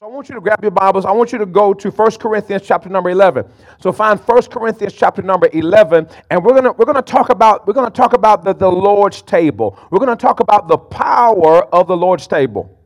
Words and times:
So 0.00 0.06
I 0.06 0.10
want 0.10 0.28
you 0.28 0.36
to 0.36 0.40
grab 0.40 0.62
your 0.62 0.70
Bibles. 0.70 1.04
I 1.04 1.10
want 1.10 1.32
you 1.32 1.38
to 1.38 1.46
go 1.46 1.74
to 1.74 1.90
1 1.90 2.10
Corinthians 2.20 2.62
chapter 2.64 2.88
number 2.88 3.10
11. 3.10 3.44
So 3.80 3.90
find 3.90 4.20
1 4.20 4.42
Corinthians 4.42 4.92
chapter 4.92 5.22
number 5.22 5.48
11 5.52 6.06
and 6.30 6.44
we're 6.44 6.52
going 6.52 6.62
to 6.62 6.72
we're 6.74 6.84
going 6.84 6.94
to 6.94 7.02
talk 7.02 7.30
about 7.30 7.66
we're 7.66 7.72
going 7.72 7.90
to 7.90 7.96
talk 7.96 8.12
about 8.12 8.44
the, 8.44 8.54
the 8.54 8.70
Lord's 8.70 9.22
table. 9.22 9.76
We're 9.90 9.98
going 9.98 10.16
to 10.16 10.22
talk 10.22 10.38
about 10.38 10.68
the 10.68 10.78
power 10.78 11.64
of 11.74 11.88
the 11.88 11.96
Lord's 11.96 12.28
table 12.28 12.77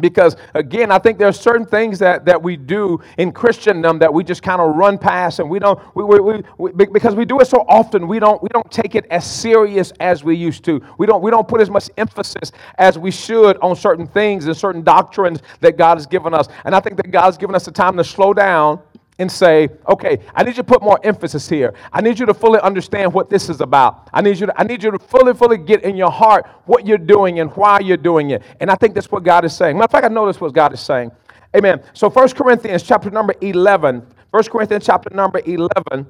because 0.00 0.36
again 0.54 0.90
i 0.90 0.98
think 0.98 1.18
there 1.18 1.28
are 1.28 1.32
certain 1.32 1.66
things 1.66 1.98
that, 1.98 2.24
that 2.24 2.40
we 2.40 2.56
do 2.56 3.00
in 3.18 3.32
christendom 3.32 3.98
that 3.98 4.12
we 4.12 4.22
just 4.22 4.42
kind 4.42 4.60
of 4.60 4.76
run 4.76 4.96
past 4.96 5.40
and 5.40 5.50
we 5.50 5.58
don't 5.58 5.78
we, 5.94 6.04
we, 6.04 6.20
we, 6.20 6.42
we, 6.58 6.72
because 6.86 7.14
we 7.14 7.24
do 7.24 7.40
it 7.40 7.46
so 7.46 7.64
often 7.68 8.06
we 8.06 8.18
don't 8.18 8.42
we 8.42 8.48
don't 8.52 8.70
take 8.70 8.94
it 8.94 9.06
as 9.10 9.28
serious 9.28 9.92
as 10.00 10.24
we 10.24 10.36
used 10.36 10.64
to. 10.64 10.80
We 10.98 11.06
don't 11.06 11.22
we 11.22 11.30
don't 11.30 11.46
put 11.46 11.60
as 11.60 11.70
much 11.70 11.90
emphasis 11.96 12.52
as 12.78 12.98
we 12.98 13.10
should 13.10 13.56
on 13.58 13.76
certain 13.76 14.06
things 14.06 14.46
and 14.46 14.56
certain 14.56 14.82
doctrines 14.82 15.40
that 15.60 15.76
god 15.76 15.98
has 15.98 16.06
given 16.06 16.34
us. 16.34 16.48
And 16.64 16.74
i 16.74 16.80
think 16.80 16.96
that 16.96 17.10
god 17.10 17.24
has 17.26 17.38
given 17.38 17.54
us 17.54 17.64
the 17.64 17.72
time 17.72 17.96
to 17.96 18.04
slow 18.04 18.32
down 18.32 18.80
and 19.20 19.30
say, 19.30 19.68
okay, 19.86 20.18
I 20.34 20.42
need 20.42 20.56
you 20.56 20.62
to 20.62 20.64
put 20.64 20.82
more 20.82 20.98
emphasis 21.04 21.48
here. 21.48 21.74
I 21.92 22.00
need 22.00 22.18
you 22.18 22.24
to 22.26 22.34
fully 22.34 22.58
understand 22.60 23.12
what 23.12 23.28
this 23.28 23.50
is 23.50 23.60
about. 23.60 24.08
I 24.14 24.22
need 24.22 24.40
you 24.40 24.46
to, 24.46 24.60
I 24.60 24.64
need 24.64 24.82
you 24.82 24.90
to 24.90 24.98
fully, 24.98 25.34
fully 25.34 25.58
get 25.58 25.84
in 25.84 25.94
your 25.94 26.10
heart 26.10 26.46
what 26.64 26.86
you're 26.86 26.98
doing 26.98 27.38
and 27.38 27.50
why 27.50 27.80
you're 27.80 27.98
doing 27.98 28.30
it. 28.30 28.42
And 28.60 28.70
I 28.70 28.76
think 28.76 28.94
that's 28.94 29.12
what 29.12 29.22
God 29.22 29.44
is 29.44 29.54
saying. 29.54 29.76
Matter 29.76 29.84
of 29.84 29.90
fact, 29.90 30.04
I 30.06 30.08
know 30.08 30.24
that's 30.24 30.40
what 30.40 30.54
God 30.54 30.72
is 30.72 30.80
saying. 30.80 31.12
Amen. 31.54 31.82
So 31.92 32.08
First 32.08 32.34
Corinthians 32.34 32.82
chapter 32.82 33.10
number 33.10 33.34
11, 33.42 34.06
1 34.30 34.44
Corinthians 34.44 34.86
chapter 34.86 35.14
number 35.14 35.42
11, 35.44 36.06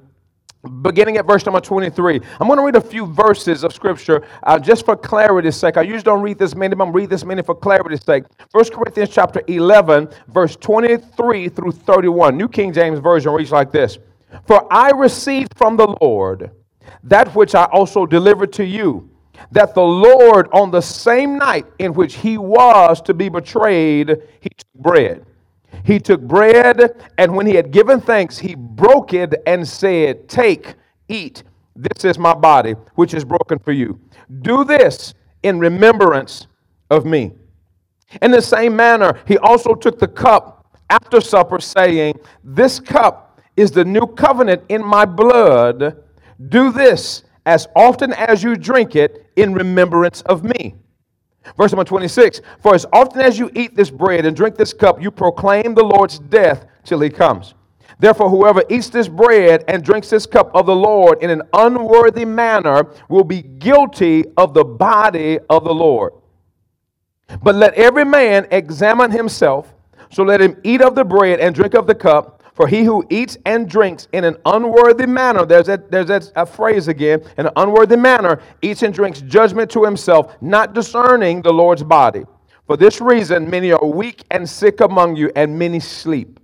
beginning 0.83 1.17
at 1.17 1.27
verse 1.27 1.45
number 1.47 1.61
23. 1.61 2.21
I'm 2.39 2.47
going 2.47 2.59
to 2.59 2.65
read 2.65 2.77
a 2.77 2.81
few 2.81 3.07
verses 3.07 3.65
of 3.65 3.73
scripture 3.73 4.27
uh, 4.43 4.59
just 4.59 4.85
for 4.85 4.97
clarity's 4.97 5.57
sake. 5.57 5.77
I 5.77 5.83
usually 5.83 6.03
don't 6.03 6.23
read 6.23 6.39
this 6.39 6.55
many, 6.55 6.75
but 6.75 6.85
I'm 6.85 6.93
read 6.93 7.09
this 7.09 7.25
many 7.25 7.43
for 7.43 7.55
clarity's 7.55 8.05
sake. 8.05 8.25
1 8.53 8.65
Corinthians 8.71 9.11
chapter 9.11 9.43
11, 9.47 10.09
verse 10.29 10.57
23 10.57 11.49
through 11.49 11.73
31. 11.73 12.37
New 12.37 12.49
King 12.49 12.73
James 12.73 12.99
Version 12.99 13.33
reads 13.33 13.53
like 13.53 13.73
this 13.73 13.99
For 14.47 14.71
I 14.73 14.91
received 14.91 15.57
from 15.57 15.77
the 15.77 15.97
Lord 16.01 16.51
that 17.05 17.35
which 17.35 17.55
I 17.55 17.65
also 17.65 18.05
delivered 18.05 18.53
to 18.55 18.65
you, 18.65 19.09
that 19.53 19.75
the 19.75 19.83
Lord, 19.83 20.49
on 20.53 20.71
the 20.71 20.83
same 20.83 21.39
night 21.39 21.67
in 21.79 21.95
which 21.95 22.17
he 22.17 22.37
was 22.37 23.01
to 23.03 23.15
be 23.15 23.29
betrayed, 23.29 24.17
he 24.41 24.51
took 24.51 24.75
bread. 24.75 25.25
He 25.85 25.99
took 25.99 26.21
bread, 26.21 27.03
and 27.19 27.35
when 27.35 27.47
he 27.47 27.55
had 27.55 27.71
given 27.71 28.01
thanks, 28.01 28.39
he 28.39 28.55
broke 28.55 29.15
it 29.15 29.35
and 29.47 29.67
said, 29.67 30.29
Take, 30.29 30.75
eat. 31.09 31.43
This 31.77 32.05
is 32.05 32.19
my 32.19 32.35
body, 32.35 32.73
which 32.95 33.15
is 33.15 33.25
broken 33.25 33.59
for 33.59 33.73
you. 33.73 33.99
Do 34.43 34.65
this 34.65 35.15
in 35.43 35.59
remembrance 35.59 36.47
of 36.91 37.05
me. 37.05 37.33
In 38.21 38.31
the 38.31 38.43
same 38.43 38.77
manner, 38.77 39.19
he 39.27 39.39
also 39.39 39.75
took 39.75 39.99
the 39.99 40.09
cup 40.09 40.77
after 40.91 41.21
supper, 41.21 41.61
saying, 41.61 42.19
This 42.43 42.81
cup 42.81 43.41
is 43.57 43.71
the 43.71 43.85
new 43.85 44.07
covenant 44.07 44.63
in 44.69 44.85
my 44.85 45.05
blood. 45.05 46.03
Do 46.49 46.73
this 46.73 47.23
as 47.47 47.69
often 47.77 48.13
as 48.13 48.43
you 48.43 48.57
drink 48.57 48.97
it 48.97 49.27
in 49.37 49.55
remembrance 49.55 50.23
of 50.23 50.45
me. 50.45 50.75
Verse 51.57 51.73
number 51.73 51.85
26 51.85 52.41
For 52.61 52.75
as 52.75 52.87
often 52.93 53.21
as 53.21 53.39
you 53.39 53.51
eat 53.55 53.75
this 53.75 53.91
bread 53.91 54.27
and 54.27 54.37
drink 54.37 54.57
this 54.57 54.73
cup, 54.73 55.01
you 55.01 55.11
proclaim 55.11 55.75
the 55.75 55.85
Lord's 55.85 56.19
death 56.19 56.67
till 56.85 57.01
he 57.01 57.11
comes. 57.11 57.55
Therefore, 57.99 58.31
whoever 58.31 58.63
eats 58.71 58.89
this 58.89 59.09
bread 59.09 59.65
and 59.69 59.85
drinks 59.85 60.09
this 60.09 60.25
cup 60.25 60.51
of 60.55 60.67
the 60.67 60.75
Lord 60.75 61.23
in 61.23 61.29
an 61.29 61.43
unworthy 61.53 62.25
manner 62.25 62.89
will 63.11 63.25
be 63.25 63.43
guilty 63.43 64.25
of 64.39 64.55
the 64.55 64.65
body 64.65 65.39
of 65.51 65.65
the 65.65 65.75
Lord. 65.75 66.15
But 67.43 67.57
let 67.57 67.75
every 67.75 68.05
man 68.05 68.47
examine 68.51 69.11
himself, 69.11 69.75
so 70.11 70.23
let 70.23 70.41
him 70.41 70.57
eat 70.65 70.81
of 70.81 70.95
the 70.95 71.05
bread 71.05 71.41
and 71.41 71.55
drink 71.55 71.75
of 71.75 71.87
the 71.87 71.95
cup. 71.95 72.40
For 72.55 72.67
he 72.67 72.85
who 72.85 73.05
eats 73.11 73.39
and 73.47 73.69
drinks 73.69 74.09
in 74.13 74.25
an 74.25 74.37
unworthy 74.45 75.07
manner, 75.07 75.47
there's 75.47 75.67
that, 75.67 75.91
there's 75.91 76.09
that 76.09 76.31
a 76.37 76.45
phrase 76.45 76.89
again, 76.89 77.23
in 77.39 77.47
an 77.47 77.53
unworthy 77.57 77.97
manner, 77.97 78.43
eats 78.63 78.83
and 78.83 78.93
drinks 78.93 79.21
judgment 79.23 79.71
to 79.73 79.85
himself, 79.85 80.37
not 80.41 80.75
discerning 80.75 81.43
the 81.43 81.53
Lord's 81.53 81.83
body. 81.83 82.25
For 82.67 82.77
this 82.77 83.01
reason, 83.01 83.49
many 83.49 83.73
are 83.73 83.85
weak 83.85 84.25
and 84.31 84.49
sick 84.49 84.81
among 84.81 85.17
you, 85.17 85.31
and 85.35 85.59
many 85.59 85.81
sleep. 85.81 86.41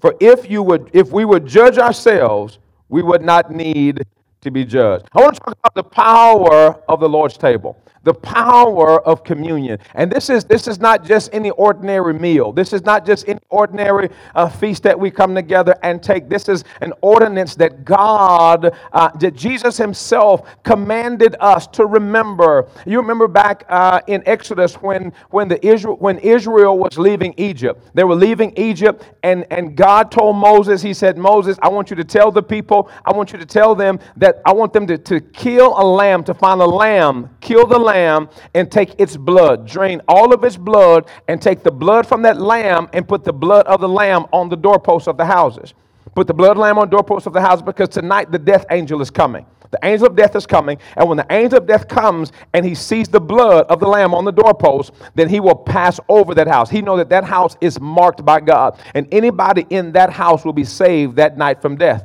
For 0.00 0.14
if 0.20 0.50
you 0.50 0.62
would, 0.62 0.90
if 0.92 1.10
we 1.10 1.24
would 1.24 1.46
judge 1.46 1.78
ourselves, 1.78 2.58
we 2.88 3.02
would 3.02 3.22
not 3.22 3.50
need 3.50 4.06
to 4.42 4.50
be 4.50 4.64
judged. 4.64 5.06
I 5.12 5.20
want 5.20 5.34
to 5.34 5.40
talk 5.40 5.56
about 5.58 5.74
the 5.74 5.82
power 5.82 6.80
of 6.88 7.00
the 7.00 7.08
Lord's 7.08 7.36
table 7.36 7.76
the 8.06 8.14
power 8.14 9.00
of 9.04 9.24
communion. 9.24 9.78
And 9.94 10.10
this 10.10 10.30
is 10.30 10.44
this 10.44 10.68
is 10.68 10.78
not 10.78 11.04
just 11.04 11.28
any 11.34 11.50
ordinary 11.50 12.14
meal. 12.14 12.52
This 12.52 12.72
is 12.72 12.84
not 12.84 13.04
just 13.04 13.28
any 13.28 13.40
ordinary 13.50 14.10
uh, 14.36 14.48
feast 14.48 14.84
that 14.84 14.98
we 14.98 15.10
come 15.10 15.34
together 15.34 15.74
and 15.82 16.00
take. 16.00 16.28
This 16.28 16.48
is 16.48 16.62
an 16.80 16.92
ordinance 17.00 17.56
that 17.56 17.84
God, 17.84 18.72
uh, 18.92 19.10
that 19.18 19.34
Jesus 19.34 19.76
Himself 19.76 20.48
commanded 20.62 21.34
us 21.40 21.66
to 21.68 21.84
remember. 21.84 22.68
You 22.86 23.00
remember 23.00 23.26
back 23.26 23.64
uh, 23.68 24.00
in 24.06 24.22
Exodus 24.24 24.74
when 24.76 25.12
when 25.30 25.48
the 25.48 25.64
Israel 25.66 25.96
when 25.96 26.20
Israel 26.20 26.78
was 26.78 26.96
leaving 26.96 27.34
Egypt. 27.36 27.90
They 27.94 28.04
were 28.04 28.14
leaving 28.14 28.56
Egypt, 28.56 29.02
and 29.24 29.44
and 29.50 29.76
God 29.76 30.12
told 30.12 30.36
Moses. 30.36 30.80
He 30.80 30.94
said, 30.94 31.18
Moses, 31.18 31.58
I 31.60 31.68
want 31.68 31.90
you 31.90 31.96
to 31.96 32.04
tell 32.04 32.30
the 32.30 32.42
people. 32.42 32.88
I 33.04 33.12
want 33.12 33.32
you 33.32 33.38
to 33.38 33.46
tell 33.46 33.74
them 33.74 33.98
that 34.16 34.40
I 34.46 34.52
want 34.52 34.72
them 34.72 34.86
to, 34.86 34.96
to 34.96 35.20
kill 35.20 35.74
a 35.76 35.82
lamb 35.84 36.22
to 36.22 36.34
find 36.34 36.60
a 36.60 36.66
lamb, 36.66 37.30
kill 37.40 37.66
the 37.66 37.78
lamb 37.78 37.95
lamb 37.96 38.28
and 38.54 38.70
take 38.70 38.94
its 38.98 39.16
blood, 39.16 39.66
drain 39.66 40.00
all 40.08 40.32
of 40.34 40.44
its 40.44 40.56
blood, 40.56 41.08
and 41.28 41.40
take 41.40 41.62
the 41.62 41.70
blood 41.70 42.06
from 42.06 42.22
that 42.22 42.38
lamb 42.38 42.88
and 42.92 43.08
put 43.08 43.24
the 43.24 43.32
blood 43.32 43.66
of 43.66 43.80
the 43.80 43.88
lamb 43.88 44.26
on 44.32 44.48
the 44.48 44.56
doorposts 44.56 45.08
of 45.08 45.16
the 45.16 45.24
houses. 45.24 45.74
Put 46.14 46.26
the 46.26 46.34
blood 46.34 46.56
lamb 46.56 46.78
on 46.78 46.88
doorposts 46.88 47.26
of 47.26 47.32
the 47.32 47.40
house 47.40 47.60
because 47.60 47.88
tonight 47.90 48.32
the 48.32 48.38
death 48.38 48.64
angel 48.70 49.02
is 49.02 49.10
coming. 49.10 49.44
The 49.70 49.78
angel 49.82 50.06
of 50.06 50.16
death 50.16 50.36
is 50.36 50.46
coming, 50.46 50.78
and 50.96 51.08
when 51.08 51.16
the 51.18 51.26
angel 51.30 51.58
of 51.58 51.66
death 51.66 51.88
comes 51.88 52.32
and 52.54 52.64
he 52.64 52.74
sees 52.74 53.08
the 53.08 53.20
blood 53.20 53.66
of 53.66 53.80
the 53.80 53.88
lamb 53.88 54.14
on 54.14 54.24
the 54.24 54.32
doorpost, 54.32 54.92
then 55.14 55.28
he 55.28 55.40
will 55.40 55.56
pass 55.56 55.98
over 56.08 56.34
that 56.34 56.46
house. 56.46 56.70
He 56.70 56.80
knows 56.80 56.98
that 56.98 57.10
that 57.10 57.24
house 57.24 57.56
is 57.60 57.80
marked 57.80 58.24
by 58.24 58.40
God, 58.40 58.78
and 58.94 59.06
anybody 59.12 59.66
in 59.70 59.92
that 59.92 60.10
house 60.10 60.44
will 60.44 60.52
be 60.52 60.64
saved 60.64 61.16
that 61.16 61.36
night 61.36 61.60
from 61.60 61.76
death. 61.76 62.04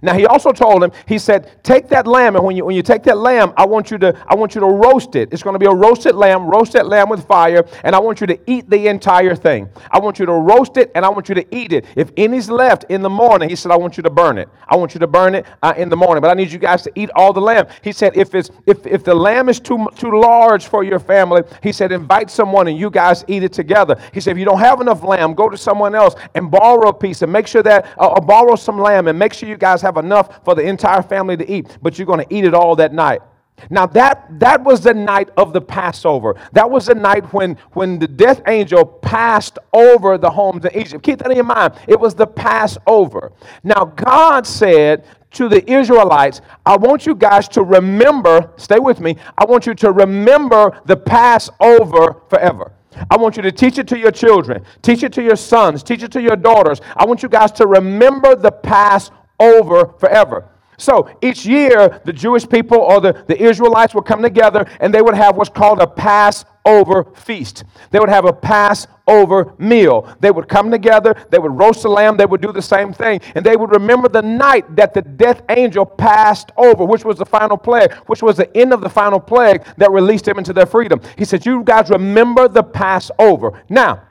Now 0.00 0.14
he 0.14 0.26
also 0.26 0.52
told 0.52 0.82
him, 0.82 0.92
he 1.06 1.18
said, 1.18 1.62
take 1.62 1.88
that 1.88 2.06
lamb, 2.06 2.36
and 2.36 2.44
when 2.44 2.56
you 2.56 2.64
when 2.64 2.74
you 2.74 2.82
take 2.82 3.02
that 3.04 3.18
lamb, 3.18 3.52
I 3.56 3.66
want 3.66 3.90
you 3.90 3.98
to 3.98 4.16
I 4.26 4.34
want 4.34 4.54
you 4.54 4.60
to 4.60 4.66
roast 4.66 5.16
it. 5.16 5.32
It's 5.32 5.42
going 5.42 5.54
to 5.54 5.58
be 5.58 5.66
a 5.66 5.74
roasted 5.74 6.14
lamb, 6.14 6.46
roast 6.46 6.72
that 6.72 6.86
lamb 6.86 7.08
with 7.08 7.26
fire, 7.26 7.64
and 7.84 7.94
I 7.94 7.98
want 7.98 8.20
you 8.20 8.26
to 8.28 8.38
eat 8.50 8.70
the 8.70 8.88
entire 8.88 9.36
thing. 9.36 9.68
I 9.90 9.98
want 9.98 10.18
you 10.18 10.26
to 10.26 10.32
roast 10.32 10.76
it 10.76 10.90
and 10.94 11.04
I 11.04 11.08
want 11.08 11.28
you 11.28 11.34
to 11.34 11.54
eat 11.54 11.72
it. 11.72 11.84
If 11.96 12.10
any's 12.16 12.50
left 12.50 12.84
in 12.88 13.02
the 13.02 13.10
morning, 13.10 13.48
he 13.48 13.56
said, 13.56 13.70
I 13.70 13.76
want 13.76 13.96
you 13.96 14.02
to 14.02 14.10
burn 14.10 14.38
it. 14.38 14.48
I 14.66 14.76
want 14.76 14.94
you 14.94 15.00
to 15.00 15.06
burn 15.06 15.34
it 15.34 15.46
uh, 15.62 15.74
in 15.76 15.88
the 15.88 15.96
morning, 15.96 16.20
but 16.20 16.30
I 16.30 16.34
need 16.34 16.50
you 16.50 16.58
guys 16.58 16.82
to 16.82 16.92
eat 16.94 17.10
all 17.14 17.32
the 17.32 17.40
lamb. 17.40 17.66
He 17.82 17.92
said, 17.92 18.16
if 18.16 18.34
it's 18.34 18.50
if 18.66 18.86
if 18.86 19.04
the 19.04 19.14
lamb 19.14 19.48
is 19.48 19.60
too 19.60 19.86
too 19.96 20.18
large 20.18 20.66
for 20.66 20.82
your 20.82 20.98
family, 20.98 21.42
he 21.62 21.72
said, 21.72 21.92
invite 21.92 22.30
someone 22.30 22.68
and 22.68 22.78
you 22.78 22.90
guys 22.90 23.24
eat 23.28 23.42
it 23.42 23.52
together. 23.52 24.00
He 24.12 24.20
said, 24.20 24.32
if 24.32 24.38
you 24.38 24.44
don't 24.44 24.58
have 24.58 24.80
enough 24.80 25.02
lamb, 25.02 25.34
go 25.34 25.48
to 25.48 25.56
someone 25.56 25.94
else 25.94 26.14
and 26.34 26.50
borrow 26.50 26.88
a 26.88 26.94
piece 26.94 27.22
and 27.22 27.32
make 27.32 27.46
sure 27.46 27.62
that 27.62 27.86
uh, 27.98 28.08
uh 28.08 28.20
borrow 28.20 28.56
some 28.56 28.78
lamb 28.78 29.08
and 29.08 29.18
make 29.18 29.32
sure 29.32 29.48
you 29.48 29.56
guys 29.56 29.71
have 29.80 29.96
enough 29.96 30.44
for 30.44 30.54
the 30.54 30.62
entire 30.62 31.02
family 31.02 31.36
to 31.36 31.50
eat, 31.50 31.78
but 31.80 31.98
you're 31.98 32.06
going 32.06 32.26
to 32.26 32.34
eat 32.34 32.44
it 32.44 32.52
all 32.52 32.76
that 32.76 32.92
night. 32.92 33.22
Now 33.70 33.86
that 33.86 34.26
that 34.40 34.62
was 34.64 34.80
the 34.80 34.94
night 34.94 35.30
of 35.36 35.52
the 35.52 35.60
Passover. 35.60 36.34
That 36.52 36.68
was 36.68 36.86
the 36.86 36.94
night 36.94 37.32
when 37.32 37.56
when 37.72 37.98
the 37.98 38.08
death 38.08 38.42
angel 38.46 38.84
passed 38.84 39.58
over 39.72 40.18
the 40.18 40.30
homes 40.30 40.64
in 40.64 40.76
Egypt. 40.76 41.04
Keep 41.04 41.20
that 41.20 41.30
in 41.30 41.46
mind. 41.46 41.74
It 41.86 41.98
was 41.98 42.14
the 42.14 42.26
Passover. 42.26 43.32
Now 43.62 43.84
God 43.84 44.46
said 44.46 45.04
to 45.32 45.48
the 45.48 45.70
Israelites, 45.70 46.40
I 46.66 46.76
want 46.76 47.06
you 47.06 47.14
guys 47.14 47.48
to 47.48 47.62
remember, 47.62 48.50
stay 48.56 48.78
with 48.78 49.00
me. 49.00 49.16
I 49.38 49.44
want 49.44 49.66
you 49.66 49.74
to 49.74 49.92
remember 49.92 50.78
the 50.84 50.96
Passover 50.96 52.22
forever. 52.28 52.72
I 53.10 53.16
want 53.16 53.36
you 53.36 53.42
to 53.42 53.52
teach 53.52 53.78
it 53.78 53.88
to 53.88 53.98
your 53.98 54.10
children, 54.10 54.62
teach 54.82 55.02
it 55.02 55.14
to 55.14 55.22
your 55.22 55.36
sons, 55.36 55.82
teach 55.82 56.02
it 56.02 56.12
to 56.12 56.20
your 56.20 56.36
daughters. 56.36 56.82
I 56.94 57.06
want 57.06 57.22
you 57.22 57.30
guys 57.30 57.50
to 57.52 57.66
remember 57.66 58.36
the 58.36 58.52
Passover 58.52 59.16
over 59.42 59.92
forever. 59.98 60.48
So 60.78 61.08
each 61.22 61.46
year, 61.46 62.00
the 62.04 62.12
Jewish 62.12 62.48
people 62.48 62.78
or 62.78 63.00
the, 63.00 63.24
the 63.28 63.40
Israelites 63.40 63.94
would 63.94 64.04
come 64.04 64.20
together 64.20 64.66
and 64.80 64.92
they 64.92 65.00
would 65.00 65.14
have 65.14 65.36
what's 65.36 65.50
called 65.50 65.80
a 65.80 65.86
Passover 65.86 67.04
feast. 67.14 67.64
They 67.90 68.00
would 68.00 68.08
have 68.08 68.24
a 68.24 68.32
Passover 68.32 69.54
meal. 69.58 70.12
They 70.18 70.32
would 70.32 70.48
come 70.48 70.72
together, 70.72 71.14
they 71.30 71.38
would 71.38 71.56
roast 71.56 71.84
a 71.84 71.88
lamb, 71.88 72.16
they 72.16 72.26
would 72.26 72.40
do 72.40 72.50
the 72.52 72.62
same 72.62 72.92
thing, 72.92 73.20
and 73.36 73.44
they 73.46 73.56
would 73.56 73.70
remember 73.70 74.08
the 74.08 74.22
night 74.22 74.74
that 74.74 74.92
the 74.92 75.02
death 75.02 75.42
angel 75.50 75.86
passed 75.86 76.50
over, 76.56 76.84
which 76.84 77.04
was 77.04 77.18
the 77.18 77.26
final 77.26 77.56
plague, 77.56 77.92
which 78.06 78.22
was 78.22 78.36
the 78.36 78.56
end 78.56 78.72
of 78.72 78.80
the 78.80 78.90
final 78.90 79.20
plague 79.20 79.64
that 79.76 79.90
released 79.92 80.24
them 80.24 80.38
into 80.38 80.52
their 80.52 80.66
freedom. 80.66 81.00
He 81.16 81.24
said, 81.24 81.46
You 81.46 81.62
guys 81.62 81.90
remember 81.90 82.48
the 82.48 82.62
Passover. 82.64 83.62
Now, 83.68 84.02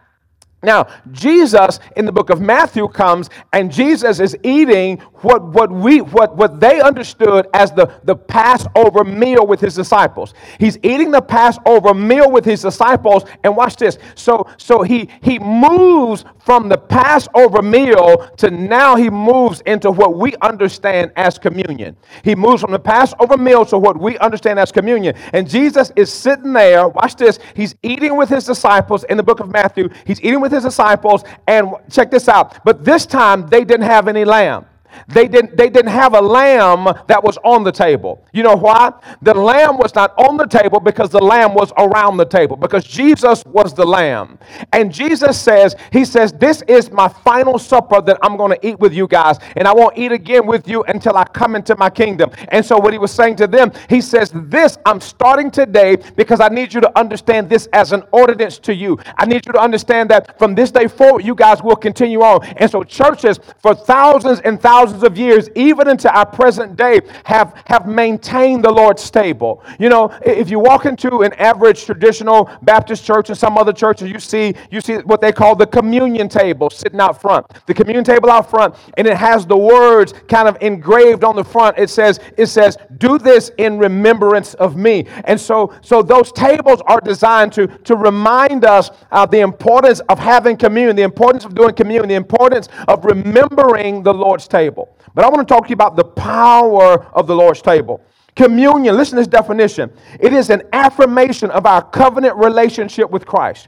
Now, 0.63 0.87
Jesus 1.11 1.79
in 1.95 2.05
the 2.05 2.11
book 2.11 2.29
of 2.29 2.39
Matthew 2.39 2.87
comes 2.87 3.29
and 3.51 3.71
Jesus 3.71 4.19
is 4.19 4.37
eating 4.43 4.99
what, 5.21 5.43
what, 5.43 5.71
we, 5.71 6.01
what, 6.01 6.35
what 6.35 6.59
they 6.59 6.79
understood 6.79 7.47
as 7.53 7.71
the, 7.71 7.91
the 8.03 8.15
Passover 8.15 9.03
meal 9.03 9.47
with 9.47 9.59
his 9.59 9.73
disciples. 9.73 10.35
He's 10.59 10.77
eating 10.83 11.09
the 11.09 11.21
Passover 11.21 11.95
meal 11.95 12.29
with 12.31 12.45
his 12.45 12.61
disciples, 12.61 13.23
and 13.43 13.55
watch 13.55 13.75
this. 13.75 13.97
So, 14.15 14.47
so 14.57 14.83
he, 14.83 15.09
he 15.21 15.39
moves 15.39 16.25
from 16.43 16.69
the 16.69 16.77
Passover 16.77 17.61
meal 17.61 18.29
to 18.37 18.49
now 18.51 18.95
he 18.95 19.09
moves 19.09 19.61
into 19.61 19.91
what 19.91 20.17
we 20.17 20.35
understand 20.41 21.11
as 21.15 21.37
communion. 21.37 21.95
He 22.23 22.35
moves 22.35 22.61
from 22.61 22.71
the 22.71 22.79
Passover 22.79 23.37
meal 23.37 23.65
to 23.65 23.77
what 23.77 23.99
we 23.99 24.17
understand 24.19 24.59
as 24.59 24.71
communion. 24.71 25.15
And 25.33 25.49
Jesus 25.49 25.91
is 25.95 26.11
sitting 26.11 26.53
there, 26.53 26.87
watch 26.87 27.15
this, 27.15 27.39
he's 27.55 27.75
eating 27.83 28.17
with 28.17 28.29
his 28.29 28.45
disciples 28.45 29.03
in 29.05 29.17
the 29.17 29.23
book 29.23 29.39
of 29.39 29.49
Matthew. 29.49 29.89
He's 30.05 30.19
eating 30.21 30.41
with 30.41 30.51
his 30.51 30.63
disciples, 30.63 31.23
and 31.47 31.71
check 31.89 32.11
this 32.11 32.27
out. 32.27 32.63
But 32.63 32.83
this 32.83 33.05
time 33.05 33.47
they 33.47 33.63
didn't 33.63 33.85
have 33.85 34.07
any 34.07 34.25
lamb. 34.25 34.65
They 35.07 35.27
didn't, 35.27 35.57
they 35.57 35.69
didn't 35.69 35.91
have 35.91 36.13
a 36.13 36.21
lamb 36.21 36.87
that 37.07 37.23
was 37.23 37.37
on 37.43 37.63
the 37.63 37.71
table. 37.71 38.25
You 38.33 38.43
know 38.43 38.55
why? 38.55 38.93
The 39.21 39.33
lamb 39.33 39.77
was 39.77 39.93
not 39.95 40.13
on 40.17 40.37
the 40.37 40.45
table 40.45 40.79
because 40.79 41.09
the 41.09 41.19
lamb 41.23 41.53
was 41.53 41.71
around 41.77 42.17
the 42.17 42.25
table, 42.25 42.55
because 42.55 42.83
Jesus 42.83 43.43
was 43.45 43.73
the 43.73 43.85
lamb. 43.85 44.39
And 44.73 44.91
Jesus 44.91 45.39
says, 45.39 45.75
He 45.91 46.05
says, 46.05 46.33
This 46.33 46.61
is 46.63 46.91
my 46.91 47.07
final 47.07 47.59
supper 47.59 48.01
that 48.01 48.17
I'm 48.21 48.37
going 48.37 48.51
to 48.51 48.67
eat 48.67 48.79
with 48.79 48.93
you 48.93 49.07
guys, 49.07 49.37
and 49.55 49.67
I 49.67 49.73
won't 49.73 49.97
eat 49.97 50.11
again 50.11 50.45
with 50.45 50.67
you 50.67 50.83
until 50.83 51.17
I 51.17 51.23
come 51.25 51.55
into 51.55 51.75
my 51.77 51.89
kingdom. 51.89 52.31
And 52.49 52.65
so, 52.65 52.77
what 52.77 52.93
He 52.93 52.99
was 52.99 53.11
saying 53.11 53.37
to 53.37 53.47
them, 53.47 53.71
He 53.89 54.01
says, 54.01 54.31
This 54.33 54.77
I'm 54.85 55.01
starting 55.01 55.51
today 55.51 55.97
because 56.15 56.39
I 56.39 56.49
need 56.49 56.73
you 56.73 56.81
to 56.81 56.99
understand 56.99 57.49
this 57.49 57.67
as 57.73 57.91
an 57.91 58.03
ordinance 58.11 58.59
to 58.59 58.73
you. 58.73 58.99
I 59.17 59.25
need 59.25 59.45
you 59.45 59.53
to 59.53 59.61
understand 59.61 60.09
that 60.09 60.37
from 60.37 60.55
this 60.55 60.71
day 60.71 60.87
forward, 60.87 61.25
you 61.25 61.35
guys 61.35 61.61
will 61.61 61.75
continue 61.75 62.21
on. 62.21 62.45
And 62.57 62.69
so, 62.69 62.83
churches 62.83 63.39
for 63.59 63.75
thousands 63.75 64.39
and 64.41 64.61
thousands 64.61 64.80
thousands 64.81 65.03
of 65.03 65.17
years, 65.17 65.47
even 65.55 65.87
into 65.87 66.11
our 66.11 66.25
present 66.25 66.75
day, 66.75 67.01
have, 67.23 67.53
have 67.65 67.87
maintained 67.87 68.63
the 68.63 68.71
Lord's 68.71 69.11
table. 69.11 69.63
You 69.79 69.89
know, 69.89 70.11
if 70.25 70.49
you 70.49 70.59
walk 70.59 70.85
into 70.85 71.21
an 71.21 71.33
average 71.33 71.85
traditional 71.85 72.49
Baptist 72.63 73.05
church 73.05 73.29
and 73.29 73.37
some 73.37 73.57
other 73.57 73.73
churches, 73.73 74.09
you 74.09 74.19
see, 74.19 74.55
you 74.71 74.81
see 74.81 74.95
what 74.97 75.21
they 75.21 75.31
call 75.31 75.55
the 75.55 75.67
communion 75.67 76.27
table 76.29 76.69
sitting 76.71 76.99
out 76.99 77.21
front. 77.21 77.45
The 77.67 77.75
communion 77.75 78.03
table 78.03 78.31
out 78.31 78.49
front, 78.49 78.75
and 78.97 79.05
it 79.05 79.17
has 79.17 79.45
the 79.45 79.57
words 79.57 80.13
kind 80.27 80.47
of 80.47 80.57
engraved 80.61 81.23
on 81.23 81.35
the 81.35 81.43
front. 81.43 81.77
It 81.77 81.89
says, 81.91 82.19
it 82.37 82.47
says, 82.47 82.75
do 82.97 83.19
this 83.19 83.51
in 83.59 83.77
remembrance 83.77 84.55
of 84.55 84.75
me. 84.75 85.05
And 85.25 85.39
so, 85.39 85.75
so 85.81 86.01
those 86.01 86.31
tables 86.31 86.81
are 86.87 87.01
designed 87.01 87.53
to, 87.53 87.67
to 87.67 87.95
remind 87.95 88.65
us 88.65 88.89
uh, 89.11 89.27
the 89.27 89.41
importance 89.41 89.99
of 90.09 90.17
having 90.17 90.57
communion, 90.57 90.95
the 90.95 91.03
importance 91.03 91.45
of 91.45 91.53
doing 91.53 91.75
communion, 91.75 92.09
the 92.09 92.15
importance 92.15 92.67
of 92.87 93.05
remembering 93.05 94.01
the 94.01 94.13
Lord's 94.13 94.47
table 94.47 94.70
table. 94.71 94.95
But 95.13 95.25
I 95.25 95.29
want 95.29 95.47
to 95.47 95.53
talk 95.53 95.65
to 95.65 95.69
you 95.69 95.73
about 95.73 95.95
the 95.95 96.03
power 96.03 97.05
of 97.13 97.27
the 97.27 97.35
Lord's 97.35 97.61
table. 97.61 98.01
Communion, 98.35 98.95
listen 98.95 99.17
to 99.17 99.21
this 99.21 99.27
definition 99.27 99.91
it 100.19 100.33
is 100.33 100.49
an 100.49 100.63
affirmation 100.73 101.51
of 101.51 101.65
our 101.65 101.81
covenant 101.81 102.35
relationship 102.37 103.09
with 103.09 103.25
Christ. 103.25 103.67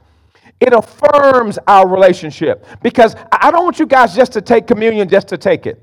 It 0.60 0.72
affirms 0.72 1.58
our 1.66 1.86
relationship 1.88 2.64
because 2.82 3.16
I 3.32 3.50
don't 3.50 3.64
want 3.64 3.78
you 3.78 3.86
guys 3.86 4.14
just 4.14 4.32
to 4.32 4.40
take 4.40 4.66
communion 4.66 5.08
just 5.08 5.28
to 5.28 5.36
take 5.36 5.66
it. 5.66 5.82